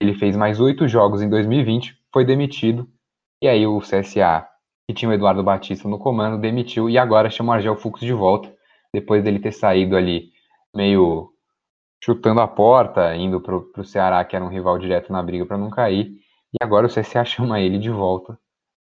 Ele 0.00 0.14
fez 0.14 0.36
mais 0.36 0.60
oito 0.60 0.86
jogos 0.86 1.22
em 1.22 1.28
2020, 1.28 1.96
foi 2.12 2.24
demitido. 2.24 2.88
E 3.42 3.48
aí 3.48 3.66
o 3.66 3.78
CSA 3.80 4.46
que 4.88 4.94
tinha 4.94 5.10
o 5.10 5.12
Eduardo 5.12 5.42
Batista 5.42 5.86
no 5.86 5.98
comando, 5.98 6.40
demitiu 6.40 6.88
e 6.88 6.96
agora 6.96 7.28
chama 7.28 7.52
o 7.52 7.56
Argel 7.56 7.76
Fux 7.76 8.00
de 8.00 8.12
volta, 8.12 8.50
depois 8.92 9.22
dele 9.22 9.38
ter 9.38 9.52
saído 9.52 9.94
ali 9.94 10.30
meio 10.74 11.30
chutando 12.02 12.40
a 12.40 12.48
porta, 12.48 13.14
indo 13.16 13.40
para 13.40 13.56
o 13.56 13.84
Ceará, 13.84 14.24
que 14.24 14.36
era 14.36 14.44
um 14.44 14.48
rival 14.48 14.78
direto 14.78 15.12
na 15.12 15.22
briga 15.22 15.44
para 15.44 15.58
não 15.58 15.70
cair, 15.70 16.12
e 16.52 16.62
agora 16.62 16.86
o 16.86 16.90
CSA 16.90 17.24
chama 17.26 17.60
ele 17.60 17.78
de 17.78 17.90
volta, 17.90 18.38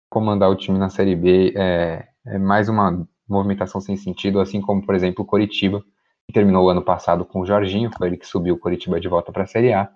comandar 0.09 0.49
o 0.49 0.55
time 0.55 0.77
na 0.77 0.89
Série 0.89 1.15
B, 1.15 1.53
é, 1.55 2.07
é 2.25 2.37
mais 2.37 2.69
uma 2.69 3.07
movimentação 3.27 3.79
sem 3.79 3.95
sentido, 3.95 4.39
assim 4.39 4.61
como, 4.61 4.85
por 4.85 4.95
exemplo, 4.95 5.23
o 5.23 5.27
Coritiba, 5.27 5.83
que 6.27 6.33
terminou 6.33 6.65
o 6.65 6.69
ano 6.69 6.81
passado 6.81 7.25
com 7.25 7.41
o 7.41 7.45
Jorginho, 7.45 7.91
foi 7.95 8.07
ele 8.07 8.17
que 8.17 8.27
subiu 8.27 8.55
o 8.55 8.59
Coritiba 8.59 8.99
de 8.99 9.07
volta 9.07 9.31
para 9.31 9.43
a 9.43 9.47
Série 9.47 9.73
A, 9.73 9.89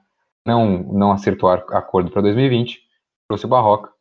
não, 0.46 0.84
não 0.84 1.12
acertou 1.12 1.50
acordo 1.50 2.12
para 2.12 2.22
2020, 2.22 2.82
trouxe 3.28 3.46
o 3.46 3.50
Barroca, 3.50 3.92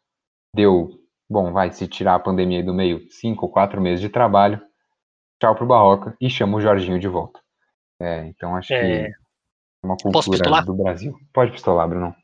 deu 0.55 0.91
bom, 1.31 1.53
vai 1.53 1.73
se 1.73 1.87
tirar 1.87 2.15
a 2.15 2.19
pandemia 2.19 2.59
aí 2.59 2.65
do 2.65 2.75
meio, 2.75 3.07
cinco 3.11 3.49
quatro 3.49 3.81
meses 3.81 4.01
de 4.01 4.09
trabalho, 4.09 4.61
tchau 5.41 5.55
pro 5.55 5.67
Barroca 5.67 6.17
e 6.21 6.29
chama 6.29 6.59
o 6.59 6.61
Jorginho 6.61 6.99
de 6.99 7.09
volta. 7.09 7.42
É, 8.03 8.27
então 8.27 8.57
acho 8.57 8.75
é... 8.75 8.81
que 8.81 8.87
é 8.87 9.13
uma 9.85 9.97
cultura 9.97 10.63
do 10.63 10.75
Brasil. 10.75 11.17
Pode 11.33 11.53
pistolar, 11.53 11.89
Bruno. 11.89 12.15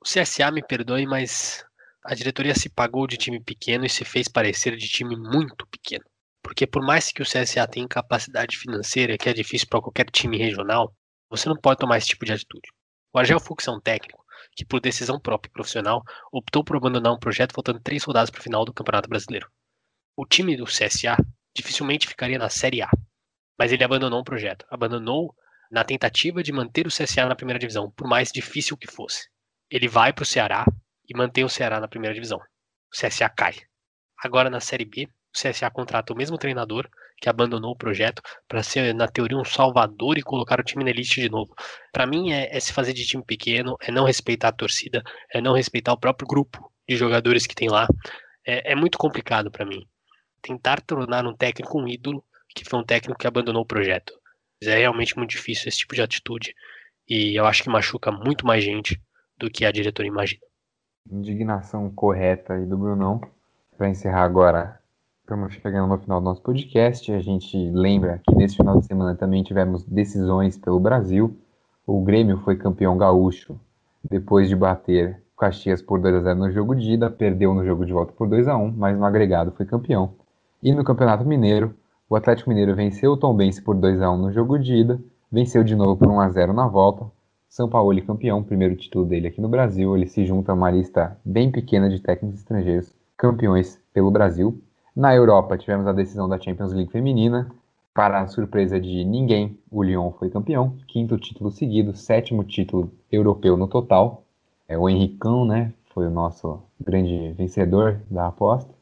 O 0.00 0.04
CSA 0.04 0.50
me 0.50 0.62
perdoe, 0.62 1.06
mas 1.06 1.64
a 2.04 2.14
diretoria 2.14 2.54
se 2.54 2.70
pagou 2.70 3.06
de 3.06 3.18
time 3.18 3.38
pequeno 3.38 3.84
e 3.84 3.90
se 3.90 4.04
fez 4.04 4.28
parecer 4.28 4.76
de 4.76 4.88
time 4.88 5.16
muito 5.16 5.66
pequeno. 5.66 6.04
Porque 6.42 6.66
por 6.66 6.82
mais 6.82 7.12
que 7.12 7.20
o 7.20 7.26
CSA 7.26 7.66
tenha 7.66 7.86
capacidade 7.86 8.56
financeira, 8.56 9.18
que 9.18 9.28
é 9.28 9.34
difícil 9.34 9.66
para 9.68 9.82
qualquer 9.82 10.06
time 10.06 10.38
regional, 10.38 10.94
você 11.28 11.48
não 11.48 11.56
pode 11.56 11.78
tomar 11.78 11.98
esse 11.98 12.06
tipo 12.06 12.24
de 12.24 12.32
atitude. 12.32 12.68
O 13.12 13.18
Argel 13.18 13.40
Fux 13.40 13.66
é 13.66 13.70
um 13.70 13.80
técnico 13.80 14.24
que, 14.56 14.64
por 14.64 14.80
decisão 14.80 15.20
própria 15.20 15.50
e 15.50 15.52
profissional, 15.52 16.02
optou 16.32 16.64
por 16.64 16.76
abandonar 16.76 17.12
um 17.12 17.18
projeto 17.18 17.52
faltando 17.52 17.80
três 17.80 18.02
rodadas 18.04 18.30
para 18.30 18.40
o 18.40 18.42
final 18.42 18.64
do 18.64 18.72
Campeonato 18.72 19.08
Brasileiro. 19.08 19.50
O 20.16 20.24
time 20.24 20.56
do 20.56 20.64
CSA 20.64 21.16
dificilmente 21.54 22.06
ficaria 22.06 22.38
na 22.38 22.48
Série 22.48 22.80
A, 22.82 22.88
mas 23.58 23.72
ele 23.72 23.84
abandonou 23.84 24.20
um 24.20 24.24
projeto. 24.24 24.64
Abandonou 24.70 25.34
na 25.70 25.84
tentativa 25.84 26.42
de 26.42 26.52
manter 26.52 26.86
o 26.86 26.90
CSA 26.90 27.26
na 27.26 27.36
primeira 27.36 27.58
divisão, 27.58 27.90
por 27.90 28.06
mais 28.06 28.30
difícil 28.30 28.76
que 28.76 28.90
fosse. 28.90 29.28
Ele 29.70 29.88
vai 29.88 30.12
para 30.12 30.22
o 30.22 30.26
Ceará 30.26 30.64
e 31.08 31.16
mantém 31.16 31.44
o 31.44 31.48
Ceará 31.48 31.80
na 31.80 31.88
primeira 31.88 32.14
divisão. 32.14 32.38
O 32.38 32.96
CSA 32.96 33.28
cai. 33.28 33.54
Agora 34.22 34.48
na 34.48 34.60
Série 34.60 34.84
B, 34.84 35.06
o 35.06 35.38
CSA 35.38 35.70
contrata 35.70 36.12
o 36.12 36.16
mesmo 36.16 36.38
treinador 36.38 36.88
que 37.20 37.28
abandonou 37.28 37.72
o 37.72 37.76
projeto 37.76 38.22
para 38.46 38.62
ser, 38.62 38.94
na 38.94 39.08
teoria, 39.08 39.36
um 39.36 39.44
salvador 39.44 40.18
e 40.18 40.22
colocar 40.22 40.60
o 40.60 40.62
time 40.62 40.84
na 40.84 40.90
elite 40.90 41.20
de 41.20 41.28
novo. 41.28 41.54
Para 41.92 42.06
mim, 42.06 42.32
é, 42.32 42.56
é, 42.56 42.60
se 42.60 42.72
fazer 42.72 42.92
de 42.92 43.04
time 43.04 43.24
pequeno, 43.24 43.76
é 43.80 43.90
não 43.90 44.04
respeitar 44.04 44.48
a 44.48 44.52
torcida, 44.52 45.02
é 45.32 45.40
não 45.40 45.52
respeitar 45.52 45.92
o 45.92 45.98
próprio 45.98 46.28
grupo 46.28 46.72
de 46.88 46.96
jogadores 46.96 47.46
que 47.46 47.54
tem 47.54 47.68
lá. 47.68 47.86
É, 48.46 48.72
é 48.72 48.74
muito 48.74 48.96
complicado 48.96 49.50
para 49.50 49.66
mim. 49.66 49.86
Tentar 50.40 50.80
tornar 50.80 51.26
um 51.26 51.36
técnico 51.36 51.80
um 51.80 51.88
ídolo, 51.88 52.24
que 52.62 52.70
foi 52.70 52.78
um 52.78 52.84
técnico 52.84 53.18
que 53.18 53.26
abandonou 53.26 53.62
o 53.62 53.66
projeto. 53.66 54.12
É 54.62 54.78
realmente 54.78 55.16
muito 55.16 55.30
difícil 55.30 55.68
esse 55.68 55.78
tipo 55.78 55.94
de 55.94 56.02
atitude. 56.02 56.54
E 57.08 57.38
eu 57.38 57.46
acho 57.46 57.62
que 57.62 57.70
machuca 57.70 58.10
muito 58.10 58.46
mais 58.46 58.62
gente 58.62 59.00
do 59.38 59.50
que 59.50 59.64
a 59.64 59.72
diretora 59.72 60.08
imagina. 60.08 60.42
Indignação 61.10 61.90
correta 61.90 62.54
aí 62.54 62.66
do 62.66 62.76
Brunão. 62.76 63.20
Para 63.76 63.88
encerrar 63.88 64.24
agora, 64.24 64.78
estamos 65.20 65.54
chegando 65.54 65.88
no 65.88 65.98
final 65.98 66.20
do 66.20 66.24
nosso 66.24 66.42
podcast. 66.42 67.10
A 67.12 67.20
gente 67.20 67.56
lembra 67.70 68.20
que 68.28 68.34
nesse 68.34 68.56
final 68.56 68.80
de 68.80 68.86
semana 68.86 69.14
também 69.14 69.42
tivemos 69.42 69.84
decisões 69.84 70.58
pelo 70.58 70.80
Brasil. 70.80 71.38
O 71.86 72.02
Grêmio 72.02 72.38
foi 72.38 72.56
campeão 72.56 72.98
gaúcho 72.98 73.58
depois 74.02 74.48
de 74.48 74.56
bater 74.56 75.22
Caxias 75.38 75.80
por 75.80 76.00
2 76.00 76.16
a 76.16 76.20
0 76.20 76.38
no 76.38 76.50
jogo 76.50 76.74
de 76.74 76.92
ida, 76.92 77.08
perdeu 77.08 77.54
no 77.54 77.64
jogo 77.64 77.86
de 77.86 77.92
volta 77.92 78.12
por 78.12 78.28
2 78.28 78.48
a 78.48 78.56
1, 78.56 78.72
mas 78.72 78.98
no 78.98 79.04
agregado 79.04 79.52
foi 79.52 79.64
campeão. 79.64 80.14
E 80.60 80.72
no 80.72 80.82
Campeonato 80.82 81.24
Mineiro, 81.24 81.74
o 82.08 82.16
Atlético 82.16 82.48
Mineiro 82.48 82.74
venceu 82.74 83.12
o 83.12 83.16
Tombense 83.16 83.60
por 83.60 83.74
2 83.74 84.00
a 84.00 84.10
1 84.10 84.16
no 84.16 84.32
jogo 84.32 84.58
de 84.58 84.74
ida, 84.74 85.00
venceu 85.30 85.62
de 85.62 85.76
novo 85.76 85.96
por 85.96 86.08
1 86.08 86.20
a 86.20 86.28
0 86.30 86.52
na 86.52 86.66
volta. 86.66 87.06
São 87.48 87.68
Paulo 87.68 88.00
campeão, 88.02 88.42
primeiro 88.42 88.76
título 88.76 89.04
dele 89.04 89.28
aqui 89.28 89.40
no 89.40 89.48
Brasil, 89.48 89.96
ele 89.96 90.06
se 90.06 90.24
junta 90.24 90.52
a 90.52 90.54
uma 90.54 90.70
lista 90.70 91.18
bem 91.24 91.50
pequena 91.50 91.88
de 91.88 92.00
técnicos 92.00 92.40
estrangeiros 92.40 92.94
campeões 93.16 93.80
pelo 93.92 94.10
Brasil. 94.10 94.60
Na 94.94 95.14
Europa 95.14 95.58
tivemos 95.58 95.86
a 95.86 95.92
decisão 95.92 96.28
da 96.28 96.40
Champions 96.40 96.72
League 96.72 96.90
feminina, 96.90 97.50
para 97.98 98.20
a 98.20 98.28
surpresa 98.28 98.78
de 98.78 99.04
ninguém, 99.04 99.58
o 99.68 99.82
Lyon 99.82 100.12
foi 100.12 100.30
campeão, 100.30 100.76
quinto 100.86 101.18
título 101.18 101.50
seguido, 101.50 101.96
sétimo 101.96 102.44
título 102.44 102.92
europeu 103.10 103.56
no 103.56 103.66
total. 103.66 104.22
É, 104.68 104.78
o 104.78 104.88
Henricão, 104.88 105.44
né, 105.44 105.74
foi 105.86 106.06
o 106.06 106.10
nosso 106.10 106.62
grande 106.80 107.32
vencedor 107.32 108.00
da 108.08 108.28
aposta. 108.28 108.72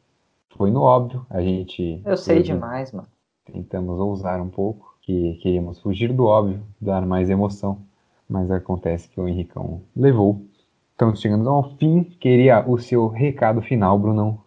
Foi 0.51 0.69
no 0.69 0.81
óbvio, 0.81 1.25
a 1.31 1.41
gente. 1.41 1.99
Eu 2.05 2.15
sei 2.15 2.43
demais, 2.43 2.91
mano. 2.91 3.07
Tentamos 3.51 3.99
ousar 3.99 4.41
um 4.41 4.49
pouco, 4.49 4.97
que 5.01 5.35
queríamos 5.41 5.79
fugir 5.79 6.13
do 6.13 6.25
óbvio, 6.25 6.61
dar 6.79 7.05
mais 7.05 7.29
emoção, 7.29 7.81
mas 8.29 8.51
acontece 8.51 9.07
que 9.07 9.19
o 9.19 9.27
Henricão 9.27 9.81
levou. 9.95 10.45
Estamos 10.91 11.21
chegando 11.21 11.49
ao 11.49 11.77
fim. 11.77 12.03
Queria 12.19 12.67
o 12.67 12.77
seu 12.77 13.07
recado 13.07 13.61
final, 13.61 13.97
Brunão. 13.97 14.43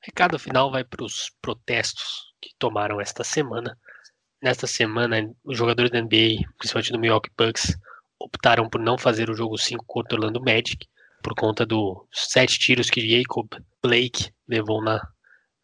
Recado 0.00 0.38
final 0.38 0.70
vai 0.70 0.84
para 0.84 1.04
os 1.04 1.30
protestos 1.42 2.32
que 2.40 2.50
tomaram 2.58 3.00
esta 3.00 3.22
semana. 3.22 3.76
Nesta 4.42 4.66
semana, 4.66 5.30
os 5.44 5.56
jogadores 5.56 5.90
da 5.90 6.00
NBA, 6.00 6.46
principalmente 6.58 6.92
do 6.92 6.98
Milwaukee 6.98 7.30
Bucks, 7.36 7.76
optaram 8.18 8.68
por 8.68 8.80
não 8.80 8.96
fazer 8.96 9.30
o 9.30 9.34
jogo 9.34 9.58
5 9.58 9.84
contra 9.86 10.14
o 10.14 10.18
Orlando 10.18 10.40
Magic, 10.40 10.86
por 11.22 11.34
conta 11.34 11.66
dos 11.66 11.98
sete 12.12 12.58
tiros 12.58 12.88
que 12.88 13.00
Jacob 13.00 13.48
Blake 13.82 14.30
levou 14.48 14.82
na 14.82 15.00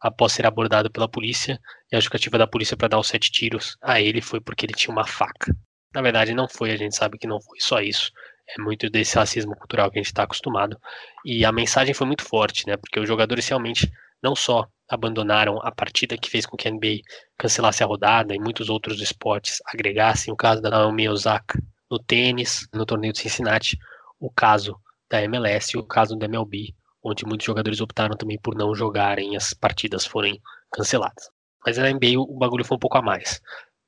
após 0.02 0.32
ser 0.32 0.46
abordado 0.46 0.90
pela 0.90 1.08
polícia, 1.08 1.60
e 1.90 1.96
a 1.96 1.98
justificativa 1.98 2.38
da 2.38 2.46
polícia 2.46 2.76
para 2.76 2.88
dar 2.88 2.98
os 2.98 3.06
sete 3.06 3.30
tiros 3.30 3.76
a 3.80 4.00
ele 4.00 4.20
foi 4.20 4.40
porque 4.40 4.66
ele 4.66 4.74
tinha 4.74 4.92
uma 4.92 5.06
faca. 5.06 5.54
Na 5.94 6.02
verdade, 6.02 6.34
não 6.34 6.48
foi, 6.48 6.72
a 6.72 6.76
gente 6.76 6.96
sabe 6.96 7.18
que 7.18 7.26
não 7.26 7.40
foi 7.40 7.58
só 7.60 7.80
isso. 7.80 8.10
É 8.58 8.60
muito 8.60 8.90
desse 8.90 9.16
racismo 9.16 9.54
cultural 9.54 9.90
que 9.90 9.98
a 9.98 10.02
gente 10.02 10.08
está 10.10 10.24
acostumado. 10.24 10.76
E 11.24 11.44
a 11.44 11.52
mensagem 11.52 11.94
foi 11.94 12.06
muito 12.06 12.24
forte, 12.24 12.66
né? 12.66 12.76
Porque 12.76 12.98
os 12.98 13.06
jogadores 13.06 13.46
realmente 13.46 13.90
não 14.22 14.34
só 14.34 14.66
abandonaram 14.88 15.58
a 15.62 15.70
partida 15.70 16.18
que 16.18 16.30
fez 16.30 16.44
com 16.44 16.56
que 16.56 16.66
a 16.66 16.70
NBA 16.70 17.00
cancelasse 17.38 17.82
a 17.82 17.86
rodada 17.86 18.34
e 18.34 18.38
muitos 18.38 18.68
outros 18.68 19.00
esportes 19.00 19.58
agregassem, 19.66 20.32
o 20.32 20.36
caso 20.36 20.60
da 20.60 20.70
Naomi 20.70 21.08
Osaka 21.08 21.58
no 21.92 21.98
tênis, 21.98 22.66
no 22.72 22.86
torneio 22.86 23.12
de 23.12 23.18
Cincinnati, 23.18 23.76
o 24.18 24.30
caso 24.30 24.74
da 25.10 25.22
MLS 25.24 25.76
e 25.76 25.78
o 25.78 25.84
caso 25.84 26.16
da 26.16 26.24
MLB, 26.24 26.74
onde 27.02 27.24
muitos 27.26 27.44
jogadores 27.44 27.80
optaram 27.80 28.16
também 28.16 28.38
por 28.38 28.54
não 28.54 28.74
jogarem, 28.74 29.36
as 29.36 29.52
partidas 29.52 30.06
forem 30.06 30.40
canceladas. 30.72 31.30
Mas 31.64 31.78
na 31.78 31.90
NBA 31.90 32.18
o 32.18 32.36
bagulho 32.38 32.64
foi 32.64 32.76
um 32.76 32.80
pouco 32.80 32.98
a 32.98 33.02
mais. 33.02 33.40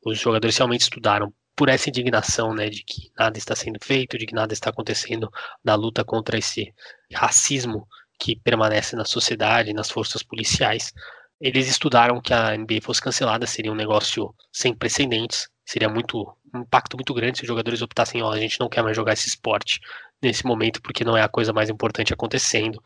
Os 0.04 0.18
jogadores 0.18 0.56
realmente 0.56 0.82
estudaram 0.82 1.32
por 1.56 1.68
essa 1.68 1.88
indignação, 1.88 2.52
né, 2.52 2.68
de 2.68 2.82
que 2.82 3.10
nada 3.16 3.38
está 3.38 3.54
sendo 3.54 3.78
feito, 3.82 4.18
de 4.18 4.26
que 4.26 4.34
nada 4.34 4.52
está 4.52 4.70
acontecendo 4.70 5.30
na 5.62 5.74
luta 5.74 6.04
contra 6.04 6.36
esse 6.36 6.74
racismo 7.12 7.86
que 8.18 8.36
permanece 8.36 8.96
na 8.96 9.04
sociedade, 9.04 9.72
nas 9.72 9.90
forças 9.90 10.22
policiais. 10.22 10.92
Eles 11.40 11.68
estudaram 11.68 12.20
que 12.20 12.32
a 12.32 12.56
NBA 12.56 12.80
fosse 12.82 13.00
cancelada, 13.00 13.46
seria 13.46 13.72
um 13.72 13.76
negócio 13.76 14.34
sem 14.52 14.74
precedentes, 14.74 15.48
seria 15.64 15.88
muito 15.88 16.26
um 16.54 16.60
impacto 16.60 16.96
muito 16.96 17.12
grande 17.12 17.38
se 17.38 17.44
os 17.44 17.48
jogadores 17.48 17.82
optassem, 17.82 18.22
ó, 18.22 18.30
a 18.30 18.38
gente 18.38 18.60
não 18.60 18.68
quer 18.68 18.82
mais 18.82 18.96
jogar 18.96 19.12
esse 19.12 19.28
esporte 19.28 19.80
nesse 20.24 20.44
momento 20.46 20.82
porque 20.82 21.04
não 21.04 21.16
é 21.16 21.22
a 21.22 21.28
coisa 21.28 21.52
mais 21.52 21.70
importante 21.70 22.12
acontecendo. 22.12 22.82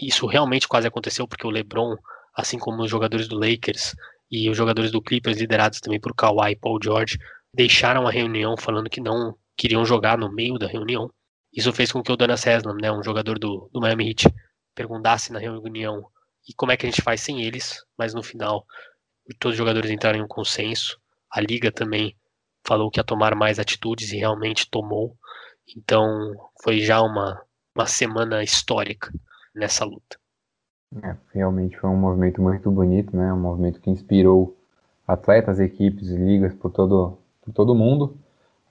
Isso 0.00 0.26
realmente 0.26 0.66
quase 0.66 0.86
aconteceu 0.86 1.28
porque 1.28 1.46
o 1.46 1.50
LeBron, 1.50 1.96
assim 2.34 2.58
como 2.58 2.82
os 2.82 2.90
jogadores 2.90 3.28
do 3.28 3.38
Lakers 3.38 3.94
e 4.30 4.48
os 4.48 4.56
jogadores 4.56 4.90
do 4.90 5.02
Clippers 5.02 5.38
liderados 5.38 5.80
também 5.80 6.00
por 6.00 6.14
Kawhi 6.14 6.52
e 6.52 6.56
Paul 6.56 6.78
George, 6.82 7.18
deixaram 7.54 8.06
a 8.06 8.10
reunião 8.10 8.56
falando 8.56 8.88
que 8.88 9.00
não 9.00 9.36
queriam 9.56 9.84
jogar 9.84 10.16
no 10.16 10.32
meio 10.32 10.58
da 10.58 10.66
reunião. 10.66 11.10
Isso 11.52 11.72
fez 11.72 11.92
com 11.92 12.02
que 12.02 12.10
o 12.10 12.16
Donas 12.16 12.46
Haslam, 12.46 12.76
né, 12.80 12.90
um 12.90 13.02
jogador 13.02 13.38
do, 13.38 13.68
do 13.72 13.80
Miami 13.80 14.08
Heat, 14.08 14.34
perguntasse 14.74 15.32
na 15.32 15.38
reunião 15.38 16.06
e 16.48 16.54
como 16.54 16.72
é 16.72 16.76
que 16.76 16.86
a 16.86 16.90
gente 16.90 17.02
faz 17.02 17.20
sem 17.20 17.42
eles, 17.42 17.84
mas 17.96 18.14
no 18.14 18.22
final 18.22 18.64
todos 19.38 19.54
os 19.54 19.58
jogadores 19.58 19.90
entraram 19.90 20.18
em 20.18 20.22
um 20.22 20.28
consenso. 20.28 20.98
A 21.30 21.40
liga 21.40 21.70
também 21.70 22.16
falou 22.66 22.90
que 22.90 22.98
ia 22.98 23.04
tomar 23.04 23.34
mais 23.34 23.58
atitudes 23.58 24.12
e 24.12 24.16
realmente 24.16 24.68
tomou. 24.70 25.16
Então 25.76 26.34
foi 26.62 26.80
já 26.80 27.00
uma, 27.02 27.40
uma 27.76 27.86
semana 27.86 28.42
histórica 28.42 29.12
nessa 29.54 29.84
luta. 29.84 30.18
É, 31.02 31.16
realmente 31.32 31.78
foi 31.78 31.88
um 31.88 31.96
movimento 31.96 32.42
muito 32.42 32.70
bonito, 32.70 33.16
né? 33.16 33.32
Um 33.32 33.40
movimento 33.40 33.80
que 33.80 33.90
inspirou 33.90 34.56
atletas, 35.06 35.58
equipes, 35.58 36.08
ligas 36.08 36.54
por 36.54 36.70
todo, 36.70 37.18
por 37.40 37.52
todo 37.52 37.74
mundo. 37.74 38.16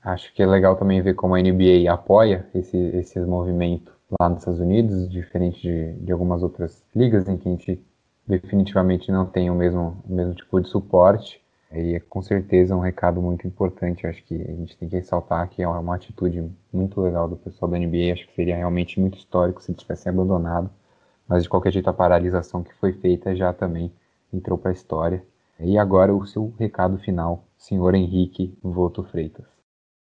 Acho 0.04 0.34
que 0.34 0.42
é 0.42 0.46
legal 0.46 0.76
também 0.76 1.02
ver 1.02 1.16
como 1.16 1.36
a 1.36 1.42
NBA 1.42 1.92
apoia 1.92 2.48
esse, 2.54 2.78
esses 2.78 3.26
movimentos 3.26 3.94
lá 4.20 4.30
nos 4.30 4.40
Estados 4.40 4.60
Unidos, 4.60 5.10
diferente 5.10 5.62
de, 5.62 5.94
de 5.94 6.12
algumas 6.12 6.44
outras 6.44 6.84
ligas 6.96 7.28
em 7.28 7.38
que 7.38 7.48
a 7.48 7.52
gente 7.52 7.86
definitivamente 8.28 9.12
não 9.12 9.26
tem 9.26 9.50
o 9.50 9.56
mesmo, 9.56 10.02
o 10.08 10.14
mesmo 10.14 10.34
tipo 10.34 10.60
de 10.60 10.68
suporte. 10.68 11.42
E 11.74 11.96
é 11.96 12.00
com 12.00 12.22
certeza 12.22 12.76
um 12.76 12.80
recado 12.80 13.22
muito 13.22 13.48
importante. 13.48 14.06
Acho 14.06 14.24
que 14.24 14.36
a 14.36 14.54
gente 14.54 14.78
tem 14.78 14.90
que 14.90 14.96
ressaltar 14.96 15.48
que 15.50 15.62
é 15.62 15.68
uma 15.68 15.96
atitude 15.96 16.52
muito 16.72 17.00
legal 17.02 17.28
do 17.28 17.38
pessoal 17.38 17.72
da 17.72 17.78
NBA. 17.78 18.14
Acho 18.14 18.28
que 18.28 18.36
seria 18.36 18.58
realmente 18.58 19.00
muito 19.00 19.18
histórico 19.18 19.62
se 19.62 19.72
eles 19.72 19.82
tivessem 19.82 20.12
abandonado. 20.12 20.70
Mas 21.28 21.44
de 21.44 21.50
qualquer 21.50 21.72
jeito, 21.72 21.90
a 21.90 21.94
paralisação 21.94 22.62
que 22.62 22.74
foi 22.76 22.92
feita 22.94 23.36
já 23.36 23.54
também 23.54 23.92
entrou 24.34 24.58
para 24.58 24.72
a 24.72 24.74
história. 24.74 25.24
E 25.60 25.78
agora 25.78 26.14
o 26.14 26.26
seu 26.26 26.54
recado 26.58 26.98
final, 26.98 27.46
senhor 27.58 27.96
Henrique 27.96 28.58
Voto 28.62 29.04
Freitas. 29.04 29.46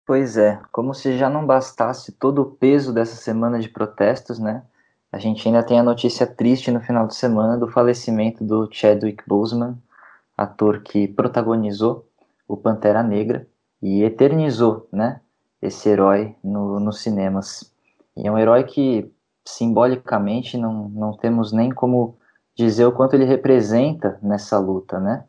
Pois 0.06 0.36
é, 0.36 0.60
como 0.70 0.94
se 0.94 1.18
já 1.18 1.28
não 1.28 1.44
bastasse 1.44 2.12
todo 2.12 2.42
o 2.42 2.50
peso 2.50 2.94
dessa 2.94 3.16
semana 3.16 3.58
de 3.58 3.68
protestos, 3.68 4.38
né? 4.38 4.62
A 5.10 5.18
gente 5.18 5.46
ainda 5.46 5.62
tem 5.62 5.78
a 5.78 5.82
notícia 5.82 6.26
triste 6.26 6.70
no 6.70 6.80
final 6.80 7.06
de 7.06 7.14
semana 7.14 7.56
do 7.56 7.68
falecimento 7.68 8.44
do 8.44 8.68
Chadwick 8.70 9.24
Boseman, 9.26 9.76
ator 10.38 10.82
que 10.82 11.08
protagonizou 11.08 12.06
o 12.46 12.56
Pantera 12.56 13.02
Negra 13.02 13.46
e 13.82 14.04
eternizou, 14.04 14.88
né, 14.92 15.20
esse 15.60 15.88
herói 15.88 16.36
no, 16.42 16.78
nos 16.78 17.00
cinemas. 17.00 17.72
E 18.16 18.26
é 18.28 18.30
um 18.30 18.38
herói 18.38 18.62
que, 18.62 19.12
simbolicamente, 19.44 20.56
não, 20.56 20.88
não 20.88 21.12
temos 21.12 21.52
nem 21.52 21.70
como 21.70 22.16
dizer 22.54 22.86
o 22.86 22.92
quanto 22.92 23.14
ele 23.14 23.24
representa 23.24 24.18
nessa 24.22 24.58
luta, 24.58 25.00
né? 25.00 25.24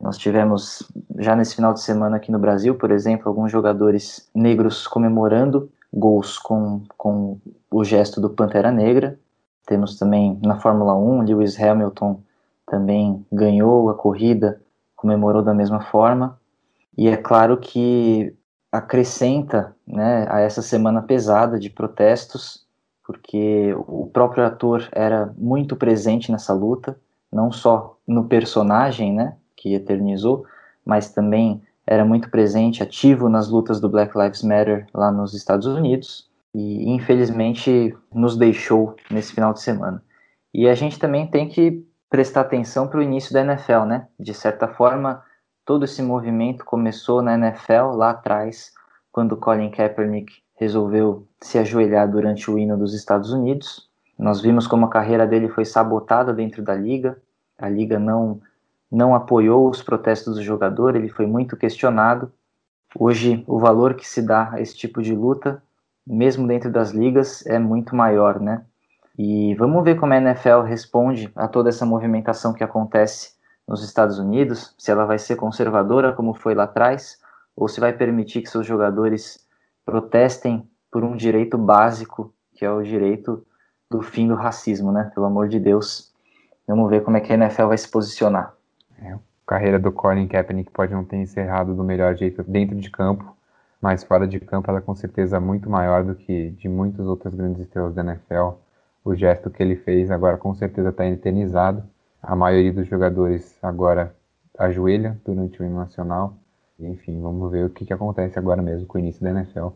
Nós 0.00 0.18
tivemos, 0.18 0.82
já 1.18 1.34
nesse 1.36 1.54
final 1.54 1.72
de 1.72 1.80
semana 1.80 2.16
aqui 2.16 2.30
no 2.30 2.38
Brasil, 2.38 2.74
por 2.74 2.90
exemplo, 2.90 3.28
alguns 3.28 3.50
jogadores 3.50 4.28
negros 4.34 4.86
comemorando 4.86 5.70
gols 5.92 6.36
com, 6.38 6.82
com 6.96 7.38
o 7.70 7.84
gesto 7.84 8.20
do 8.20 8.30
Pantera 8.30 8.72
Negra. 8.72 9.18
Temos 9.66 9.96
também 9.96 10.38
na 10.42 10.60
Fórmula 10.60 10.94
1, 10.94 11.22
Lewis 11.22 11.58
Hamilton 11.58 12.20
também 12.66 13.24
ganhou 13.32 13.88
a 13.90 13.94
corrida, 13.94 14.60
comemorou 14.96 15.42
da 15.42 15.54
mesma 15.54 15.80
forma. 15.80 16.38
E 16.96 17.08
é 17.08 17.16
claro 17.16 17.58
que 17.58 18.34
acrescenta 18.70 19.74
né, 19.86 20.26
a 20.28 20.40
essa 20.40 20.62
semana 20.62 21.02
pesada 21.02 21.58
de 21.58 21.70
protestos, 21.70 22.66
porque 23.06 23.74
o 23.86 24.06
próprio 24.06 24.44
ator 24.44 24.88
era 24.92 25.32
muito 25.36 25.76
presente 25.76 26.32
nessa 26.32 26.52
luta, 26.52 26.98
não 27.30 27.52
só 27.52 27.96
no 28.06 28.24
personagem 28.24 29.12
né, 29.12 29.36
que 29.56 29.74
eternizou, 29.74 30.44
mas 30.84 31.10
também 31.10 31.62
era 31.86 32.04
muito 32.04 32.30
presente, 32.30 32.82
ativo 32.82 33.28
nas 33.28 33.48
lutas 33.48 33.80
do 33.80 33.88
Black 33.88 34.16
Lives 34.16 34.42
Matter 34.42 34.86
lá 34.94 35.12
nos 35.12 35.34
Estados 35.34 35.66
Unidos 35.66 36.28
e 36.54 36.88
infelizmente 36.90 37.94
nos 38.12 38.36
deixou 38.36 38.96
nesse 39.10 39.34
final 39.34 39.52
de 39.52 39.60
semana. 39.60 40.02
E 40.52 40.68
a 40.68 40.74
gente 40.74 40.98
também 40.98 41.26
tem 41.26 41.48
que 41.48 41.84
prestar 42.08 42.42
atenção 42.42 42.88
para 42.88 42.98
o 42.98 43.02
início 43.02 43.32
da 43.32 43.40
NFL, 43.40 43.84
né? 43.86 44.08
De 44.18 44.32
certa 44.32 44.68
forma, 44.68 45.22
todo 45.64 45.84
esse 45.84 46.02
movimento 46.02 46.64
começou 46.64 47.22
na 47.22 47.34
NFL 47.34 47.96
lá 47.96 48.10
atrás, 48.10 48.72
quando 49.10 49.36
Colin 49.36 49.70
Kaepernick 49.70 50.32
resolveu 50.56 51.26
se 51.40 51.58
ajoelhar 51.58 52.10
durante 52.10 52.50
o 52.50 52.58
hino 52.58 52.76
dos 52.76 52.94
Estados 52.94 53.32
Unidos. 53.32 53.88
Nós 54.18 54.40
vimos 54.40 54.66
como 54.66 54.86
a 54.86 54.90
carreira 54.90 55.26
dele 55.26 55.48
foi 55.48 55.64
sabotada 55.64 56.32
dentro 56.32 56.62
da 56.62 56.74
liga. 56.74 57.20
A 57.58 57.68
liga 57.68 57.98
não 57.98 58.40
não 58.90 59.12
apoiou 59.12 59.68
os 59.68 59.82
protestos 59.82 60.36
do 60.36 60.42
jogador, 60.42 60.94
ele 60.94 61.08
foi 61.08 61.26
muito 61.26 61.56
questionado 61.56 62.32
Hoje, 62.96 63.42
o 63.48 63.58
valor 63.58 63.94
que 63.94 64.06
se 64.06 64.22
dá 64.22 64.52
a 64.52 64.60
esse 64.60 64.76
tipo 64.76 65.02
de 65.02 65.14
luta, 65.14 65.60
mesmo 66.06 66.46
dentro 66.46 66.70
das 66.70 66.92
ligas, 66.92 67.44
é 67.44 67.58
muito 67.58 67.96
maior, 67.96 68.38
né? 68.38 68.64
E 69.16 69.54
vamos 69.54 69.84
ver 69.84 69.98
como 69.98 70.12
a 70.12 70.16
NFL 70.16 70.62
responde 70.62 71.30
a 71.36 71.46
toda 71.46 71.68
essa 71.68 71.86
movimentação 71.86 72.52
que 72.52 72.64
acontece 72.64 73.34
nos 73.66 73.82
Estados 73.82 74.18
Unidos, 74.18 74.74
se 74.76 74.90
ela 74.90 75.06
vai 75.06 75.18
ser 75.18 75.36
conservadora 75.36 76.12
como 76.12 76.34
foi 76.34 76.54
lá 76.54 76.64
atrás, 76.64 77.18
ou 77.56 77.68
se 77.68 77.80
vai 77.80 77.92
permitir 77.92 78.42
que 78.42 78.50
seus 78.50 78.66
jogadores 78.66 79.46
protestem 79.84 80.68
por 80.90 81.04
um 81.04 81.16
direito 81.16 81.56
básico, 81.56 82.32
que 82.52 82.64
é 82.64 82.70
o 82.70 82.82
direito 82.82 83.44
do 83.90 84.02
fim 84.02 84.28
do 84.28 84.34
racismo, 84.34 84.90
né? 84.90 85.10
Pelo 85.14 85.26
amor 85.26 85.48
de 85.48 85.60
Deus. 85.60 86.12
Vamos 86.66 86.90
ver 86.90 87.02
como 87.02 87.16
é 87.16 87.20
que 87.20 87.32
a 87.32 87.36
NFL 87.36 87.66
vai 87.68 87.78
se 87.78 87.88
posicionar. 87.88 88.52
É, 89.00 89.12
a 89.12 89.18
carreira 89.46 89.78
do 89.78 89.92
Colin 89.92 90.26
Kaepernick 90.26 90.70
pode 90.70 90.92
não 90.92 91.04
ter 91.04 91.16
encerrado 91.16 91.74
do 91.74 91.84
melhor 91.84 92.16
jeito 92.16 92.42
dentro 92.42 92.76
de 92.76 92.90
campo, 92.90 93.36
mas 93.80 94.02
fora 94.02 94.26
de 94.26 94.40
campo 94.40 94.70
ela 94.70 94.78
é 94.78 94.82
com 94.82 94.94
certeza 94.94 95.38
muito 95.38 95.70
maior 95.70 96.02
do 96.02 96.14
que 96.14 96.50
de 96.50 96.68
muitas 96.68 97.06
outras 97.06 97.34
grandes 97.34 97.62
estrelas 97.62 97.94
da 97.94 98.02
NFL. 98.02 98.63
O 99.04 99.14
gesto 99.14 99.50
que 99.50 99.62
ele 99.62 99.76
fez 99.76 100.10
agora 100.10 100.38
com 100.38 100.54
certeza 100.54 100.88
está 100.88 101.06
eternizado. 101.06 101.84
A 102.22 102.34
maioria 102.34 102.72
dos 102.72 102.88
jogadores 102.88 103.58
agora 103.62 104.16
ajoelha 104.58 105.20
durante 105.24 105.60
o 105.60 105.64
hino 105.64 105.76
nacional. 105.76 106.38
Enfim, 106.80 107.20
vamos 107.20 107.52
ver 107.52 107.66
o 107.66 107.70
que, 107.70 107.84
que 107.84 107.92
acontece 107.92 108.38
agora 108.38 108.62
mesmo 108.62 108.86
com 108.86 108.96
o 108.96 109.00
início 109.00 109.22
da 109.22 109.30
NFL. 109.30 109.68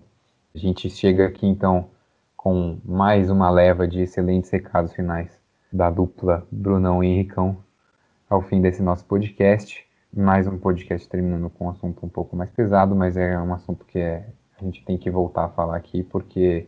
A 0.54 0.58
gente 0.58 0.88
chega 0.88 1.26
aqui 1.26 1.46
então 1.46 1.90
com 2.36 2.78
mais 2.84 3.28
uma 3.28 3.50
leva 3.50 3.86
de 3.86 4.00
excelentes 4.00 4.50
recados 4.50 4.94
finais 4.94 5.38
da 5.70 5.90
dupla 5.90 6.46
Brunão 6.50 7.04
e 7.04 7.08
Henricão 7.08 7.58
ao 8.30 8.40
fim 8.40 8.62
desse 8.62 8.82
nosso 8.82 9.04
podcast. 9.04 9.86
Mais 10.10 10.46
um 10.46 10.56
podcast 10.56 11.06
terminando 11.06 11.50
com 11.50 11.66
um 11.66 11.70
assunto 11.70 12.04
um 12.04 12.08
pouco 12.08 12.34
mais 12.34 12.50
pesado, 12.50 12.96
mas 12.96 13.14
é 13.14 13.38
um 13.38 13.52
assunto 13.52 13.84
que 13.84 13.98
é, 13.98 14.26
a 14.58 14.64
gente 14.64 14.82
tem 14.86 14.96
que 14.96 15.10
voltar 15.10 15.44
a 15.44 15.48
falar 15.50 15.76
aqui 15.76 16.02
porque 16.02 16.66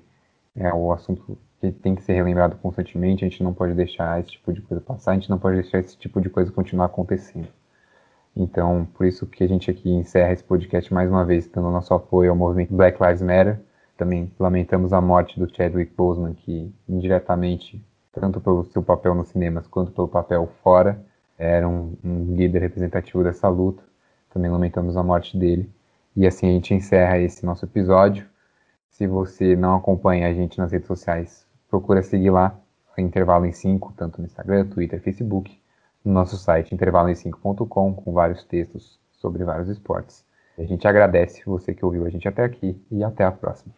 é 0.54 0.72
o 0.74 0.92
assunto 0.92 1.38
que 1.61 1.70
tem 1.70 1.94
que 1.94 2.02
ser 2.02 2.14
relembrado 2.14 2.56
constantemente. 2.56 3.24
A 3.24 3.28
gente 3.28 3.42
não 3.42 3.52
pode 3.52 3.74
deixar 3.74 4.18
esse 4.18 4.30
tipo 4.30 4.52
de 4.52 4.62
coisa 4.62 4.80
passar, 4.80 5.12
a 5.12 5.14
gente 5.14 5.28
não 5.28 5.38
pode 5.38 5.61
deixar 5.61 5.78
esse 5.78 5.96
tipo 5.96 6.20
de 6.20 6.30
coisa 6.30 6.50
continuar 6.50 6.86
acontecendo. 6.86 7.48
Então, 8.34 8.86
por 8.94 9.06
isso 9.06 9.26
que 9.26 9.44
a 9.44 9.48
gente 9.48 9.70
aqui 9.70 9.90
encerra 9.90 10.32
esse 10.32 10.44
podcast 10.44 10.92
mais 10.94 11.11
uma 11.11 11.24
vez, 11.24 11.46
dando 11.48 11.70
nosso 11.70 11.92
apoio 11.92 12.30
ao 12.30 12.36
movimento 12.36 12.74
Black 12.74 13.02
Lives 13.02 13.22
Matter. 13.22 13.61
Também 13.96 14.32
lamentamos 14.38 14.92
a 14.92 15.00
morte 15.00 15.38
do 15.38 15.52
Chadwick 15.54 15.92
Boseman, 15.94 16.32
que 16.32 16.72
indiretamente, 16.88 17.84
tanto 18.12 18.40
pelo 18.40 18.64
seu 18.64 18.82
papel 18.82 19.14
nos 19.14 19.28
cinemas 19.28 19.66
quanto 19.66 19.92
pelo 19.92 20.08
papel 20.08 20.48
fora, 20.62 21.04
era 21.36 21.68
um, 21.68 21.94
um 22.02 22.34
líder 22.34 22.61
representativo 22.61 23.22
dessa 23.22 23.48
luta. 23.48 23.82
Também 24.32 24.50
lamentamos 24.50 24.96
a 24.96 25.02
morte 25.02 25.36
dele. 25.36 25.68
E 26.16 26.26
assim 26.26 26.48
a 26.48 26.52
gente 26.52 26.72
encerra 26.72 27.18
esse 27.18 27.44
nosso 27.44 27.64
episódio. 27.64 28.26
Se 28.90 29.06
você 29.06 29.56
não 29.56 29.76
acompanha 29.76 30.28
a 30.28 30.32
gente 30.32 30.58
nas 30.58 30.72
redes 30.72 30.86
sociais, 30.86 31.46
procura 31.71 32.03
seguir 32.03 32.31
lá, 32.31 32.61
Intervalo 33.01 33.47
em 33.47 33.53
5, 33.53 33.95
tanto 33.97 34.21
no 34.21 34.27
Instagram, 34.27 34.66
Twitter, 34.66 35.01
Facebook, 35.01 35.59
no 36.05 36.12
nosso 36.12 36.37
site 36.37 36.75
intervaloem5.com, 36.75 37.95
com 37.95 38.12
vários 38.12 38.45
textos 38.45 38.99
sobre 39.12 39.45
vários 39.45 39.68
esportes. 39.68 40.25
A 40.59 40.64
gente 40.64 40.87
agradece 40.87 41.43
você 41.47 41.75
que 41.75 41.85
ouviu 41.85 42.05
a 42.05 42.11
gente 42.11 42.29
até 42.29 42.45
aqui 42.45 42.81
e 42.91 43.03
até 43.03 43.25
a 43.25 43.33
próxima. 43.33 43.73